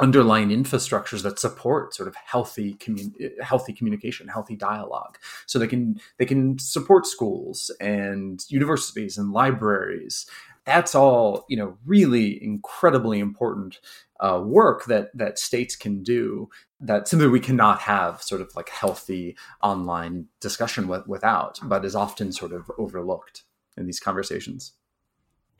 underlying 0.00 0.48
infrastructures 0.48 1.22
that 1.22 1.38
support 1.38 1.94
sort 1.94 2.08
of 2.08 2.14
healthy 2.14 2.74
commun- 2.74 3.14
healthy 3.42 3.72
communication 3.72 4.28
healthy 4.28 4.56
dialogue. 4.56 5.18
So 5.46 5.58
they 5.58 5.66
can 5.66 6.00
they 6.18 6.24
can 6.24 6.58
support 6.58 7.06
schools 7.06 7.70
and 7.80 8.44
universities 8.48 9.18
and 9.18 9.32
libraries 9.32 10.26
that's 10.64 10.94
all 10.94 11.44
you 11.48 11.56
know 11.56 11.76
really 11.84 12.42
incredibly 12.42 13.18
important 13.18 13.80
uh, 14.20 14.40
work 14.44 14.84
that 14.84 15.10
that 15.16 15.38
states 15.38 15.74
can 15.76 16.02
do 16.02 16.48
that 16.80 17.08
simply 17.08 17.28
we 17.28 17.40
cannot 17.40 17.80
have 17.80 18.22
sort 18.22 18.40
of 18.40 18.54
like 18.56 18.68
healthy 18.68 19.36
online 19.62 20.26
discussion 20.40 20.88
with, 20.88 21.06
without 21.06 21.58
but 21.64 21.84
is 21.84 21.94
often 21.94 22.32
sort 22.32 22.52
of 22.52 22.70
overlooked 22.78 23.42
in 23.76 23.86
these 23.86 24.00
conversations. 24.00 24.72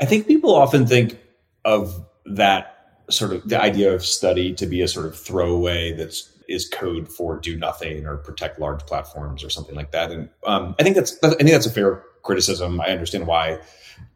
I 0.01 0.07
think 0.07 0.27
people 0.27 0.55
often 0.55 0.87
think 0.87 1.19
of 1.65 2.07
that 2.27 3.03
sort 3.11 3.33
of 3.33 3.49
the 3.49 3.61
idea 3.61 3.93
of 3.95 4.05
study 4.05 4.55
to 4.55 4.67
be 4.67 4.81
a 4.83 4.89
sort 4.89 5.07
of 5.07 5.19
throwaway 5.19 5.93
that's 5.93 6.33
is 6.49 6.69
code 6.69 7.09
for 7.09 7.39
do 7.39 7.57
nothing 7.57 8.07
or 8.07 8.17
protect 8.17 8.59
large 8.59 8.85
platforms 8.87 9.45
or 9.45 9.51
something 9.51 9.75
like 9.75 9.93
that. 9.93 10.11
And 10.11 10.29
um, 10.45 10.75
i 10.79 10.83
think 10.83 10.97
that's 10.97 11.17
i 11.23 11.31
think 11.31 11.51
that's 11.51 11.67
a 11.67 11.71
fair 11.71 12.03
criticism 12.23 12.81
i 12.81 12.87
understand 12.87 13.27
why 13.27 13.59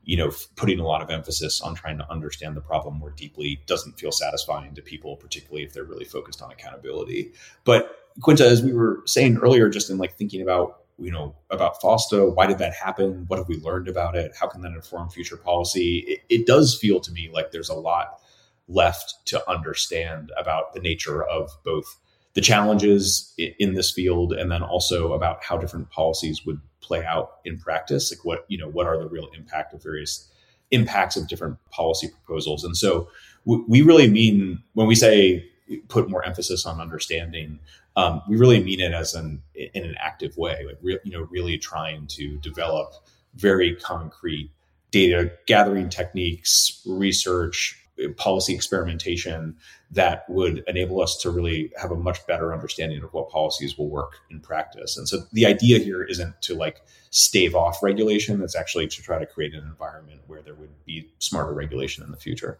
you 0.04 0.16
know, 0.16 0.30
putting 0.56 0.78
a 0.78 0.86
lot 0.86 1.02
of 1.02 1.10
emphasis 1.10 1.60
on 1.60 1.74
trying 1.74 1.98
to 1.98 2.10
understand 2.10 2.56
the 2.56 2.60
problem 2.60 2.98
more 2.98 3.10
deeply 3.10 3.62
doesn't 3.66 3.98
feel 3.98 4.12
satisfying 4.12 4.74
to 4.74 4.82
people, 4.82 5.16
particularly 5.16 5.64
if 5.64 5.72
they're 5.72 5.84
really 5.84 6.04
focused 6.04 6.42
on 6.42 6.50
accountability. 6.50 7.32
But 7.64 7.96
Quinta, 8.20 8.46
as 8.46 8.62
we 8.62 8.72
were 8.72 9.02
saying 9.06 9.38
earlier, 9.38 9.68
just 9.68 9.90
in 9.90 9.98
like 9.98 10.14
thinking 10.14 10.42
about 10.42 10.80
you 10.98 11.10
know 11.10 11.34
about 11.50 11.80
FOSTA, 11.80 12.34
why 12.34 12.46
did 12.46 12.58
that 12.58 12.74
happen? 12.74 13.24
What 13.26 13.38
have 13.38 13.48
we 13.48 13.56
learned 13.56 13.88
about 13.88 14.14
it? 14.14 14.32
How 14.38 14.46
can 14.46 14.60
that 14.62 14.72
inform 14.72 15.08
future 15.08 15.36
policy? 15.36 16.04
It, 16.06 16.20
it 16.28 16.46
does 16.46 16.76
feel 16.76 17.00
to 17.00 17.10
me 17.10 17.30
like 17.32 17.50
there's 17.50 17.70
a 17.70 17.74
lot 17.74 18.20
left 18.68 19.26
to 19.26 19.50
understand 19.50 20.30
about 20.38 20.72
the 20.72 20.80
nature 20.80 21.24
of 21.24 21.50
both 21.64 21.98
the 22.34 22.40
challenges 22.40 23.32
in 23.38 23.74
this 23.74 23.90
field 23.90 24.32
and 24.32 24.50
then 24.50 24.62
also 24.62 25.12
about 25.12 25.42
how 25.42 25.56
different 25.56 25.90
policies 25.90 26.44
would 26.44 26.60
play 26.80 27.04
out 27.04 27.36
in 27.44 27.58
practice 27.58 28.12
like 28.12 28.24
what 28.24 28.44
you 28.48 28.58
know 28.58 28.68
what 28.68 28.86
are 28.86 28.98
the 28.98 29.08
real 29.08 29.28
impact 29.34 29.72
of 29.72 29.82
various 29.82 30.28
impacts 30.70 31.16
of 31.16 31.28
different 31.28 31.56
policy 31.70 32.08
proposals. 32.08 32.64
And 32.64 32.76
so 32.76 33.08
we 33.44 33.82
really 33.82 34.08
mean 34.08 34.62
when 34.72 34.86
we 34.86 34.94
say 34.94 35.48
put 35.88 36.10
more 36.10 36.24
emphasis 36.24 36.66
on 36.66 36.80
understanding 36.80 37.58
um, 37.96 38.22
we 38.28 38.36
really 38.36 38.62
mean 38.62 38.80
it 38.80 38.92
as 38.92 39.14
an 39.14 39.42
in 39.54 39.84
an 39.84 39.94
active 39.98 40.36
way 40.36 40.64
like 40.66 40.78
re- 40.82 40.98
you 41.04 41.12
know 41.12 41.26
really 41.30 41.58
trying 41.58 42.06
to 42.06 42.36
develop 42.38 42.94
very 43.34 43.74
concrete 43.76 44.50
data 44.90 45.30
gathering 45.46 45.88
techniques 45.88 46.82
research 46.86 47.83
policy 48.16 48.54
experimentation 48.54 49.56
that 49.90 50.28
would 50.28 50.64
enable 50.66 51.00
us 51.00 51.16
to 51.18 51.30
really 51.30 51.72
have 51.80 51.90
a 51.90 51.96
much 51.96 52.26
better 52.26 52.52
understanding 52.52 53.02
of 53.02 53.12
what 53.12 53.30
policies 53.30 53.78
will 53.78 53.88
work 53.88 54.18
in 54.30 54.40
practice. 54.40 54.96
And 54.96 55.08
so 55.08 55.18
the 55.32 55.46
idea 55.46 55.78
here 55.78 56.02
isn't 56.02 56.40
to 56.42 56.54
like 56.54 56.82
stave 57.10 57.54
off 57.54 57.82
regulation, 57.82 58.42
it's 58.42 58.56
actually 58.56 58.88
to 58.88 59.02
try 59.02 59.18
to 59.18 59.26
create 59.26 59.54
an 59.54 59.64
environment 59.64 60.22
where 60.26 60.42
there 60.42 60.54
would 60.54 60.84
be 60.84 61.12
smarter 61.20 61.52
regulation 61.54 62.02
in 62.02 62.10
the 62.10 62.16
future. 62.16 62.58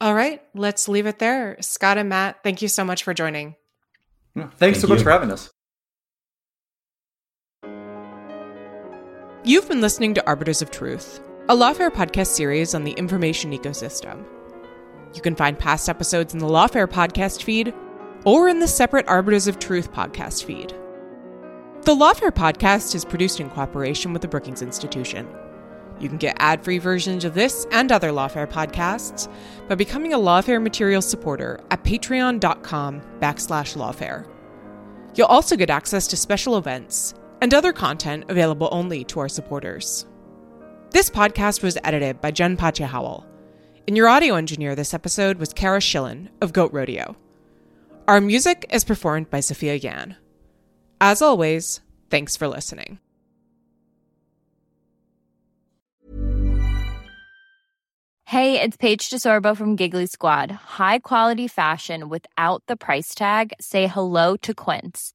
All 0.00 0.14
right, 0.14 0.42
let's 0.54 0.88
leave 0.88 1.06
it 1.06 1.20
there. 1.20 1.56
Scott 1.60 1.96
and 1.96 2.08
Matt, 2.08 2.42
thank 2.42 2.60
you 2.60 2.68
so 2.68 2.84
much 2.84 3.04
for 3.04 3.14
joining. 3.14 3.54
thanks 4.34 4.56
Thank 4.56 4.76
so 4.76 4.88
you. 4.88 4.94
much 4.94 5.02
for 5.04 5.12
having 5.12 5.30
us. 5.30 5.50
You've 9.44 9.68
been 9.68 9.80
listening 9.80 10.14
to 10.14 10.26
Arbiters 10.26 10.62
of 10.62 10.70
Truth 10.72 11.20
a 11.48 11.56
Lawfare 11.56 11.90
podcast 11.90 12.28
series 12.28 12.72
on 12.72 12.84
the 12.84 12.92
information 12.92 13.50
ecosystem. 13.50 14.24
You 15.12 15.20
can 15.20 15.34
find 15.34 15.58
past 15.58 15.88
episodes 15.88 16.32
in 16.32 16.38
the 16.38 16.46
Lawfare 16.46 16.86
podcast 16.86 17.42
feed 17.42 17.74
or 18.24 18.48
in 18.48 18.60
the 18.60 18.68
separate 18.68 19.08
Arbiters 19.08 19.48
of 19.48 19.58
Truth 19.58 19.92
podcast 19.92 20.44
feed. 20.44 20.72
The 21.82 21.96
Lawfare 21.96 22.30
podcast 22.30 22.94
is 22.94 23.04
produced 23.04 23.40
in 23.40 23.50
cooperation 23.50 24.12
with 24.12 24.22
the 24.22 24.28
Brookings 24.28 24.62
Institution. 24.62 25.26
You 25.98 26.08
can 26.08 26.16
get 26.16 26.36
ad-free 26.38 26.78
versions 26.78 27.24
of 27.24 27.34
this 27.34 27.66
and 27.72 27.90
other 27.90 28.10
Lawfare 28.10 28.48
podcasts 28.48 29.28
by 29.68 29.74
becoming 29.74 30.12
a 30.12 30.18
Lawfare 30.18 30.62
material 30.62 31.02
supporter 31.02 31.58
at 31.72 31.82
patreon.com 31.82 33.02
backslash 33.18 33.76
lawfare. 33.76 34.28
You'll 35.16 35.26
also 35.26 35.56
get 35.56 35.70
access 35.70 36.06
to 36.06 36.16
special 36.16 36.56
events 36.56 37.14
and 37.40 37.52
other 37.52 37.72
content 37.72 38.26
available 38.28 38.68
only 38.70 39.02
to 39.06 39.18
our 39.18 39.28
supporters. 39.28 40.06
This 40.92 41.08
podcast 41.08 41.62
was 41.62 41.78
edited 41.84 42.20
by 42.20 42.32
Jen 42.32 42.54
Patja 42.54 42.84
Howell. 42.84 43.26
And 43.88 43.96
your 43.96 44.08
audio 44.08 44.34
engineer 44.34 44.74
this 44.74 44.92
episode 44.92 45.38
was 45.38 45.54
Cara 45.54 45.78
Shillenn 45.78 46.28
of 46.42 46.52
Goat 46.52 46.70
Rodeo. 46.70 47.16
Our 48.06 48.20
music 48.20 48.66
is 48.70 48.84
performed 48.84 49.30
by 49.30 49.40
Sophia 49.40 49.74
Yan. 49.76 50.16
As 51.00 51.22
always, 51.22 51.80
thanks 52.10 52.36
for 52.36 52.46
listening. 52.46 52.98
Hey, 58.26 58.60
it's 58.60 58.76
Paige 58.76 59.08
DeSorbo 59.08 59.56
from 59.56 59.76
Giggly 59.76 60.04
Squad. 60.04 60.50
High 60.50 60.98
quality 60.98 61.48
fashion 61.48 62.10
without 62.10 62.64
the 62.66 62.76
price 62.76 63.14
tag? 63.14 63.54
Say 63.58 63.86
hello 63.86 64.36
to 64.36 64.52
Quince. 64.52 65.14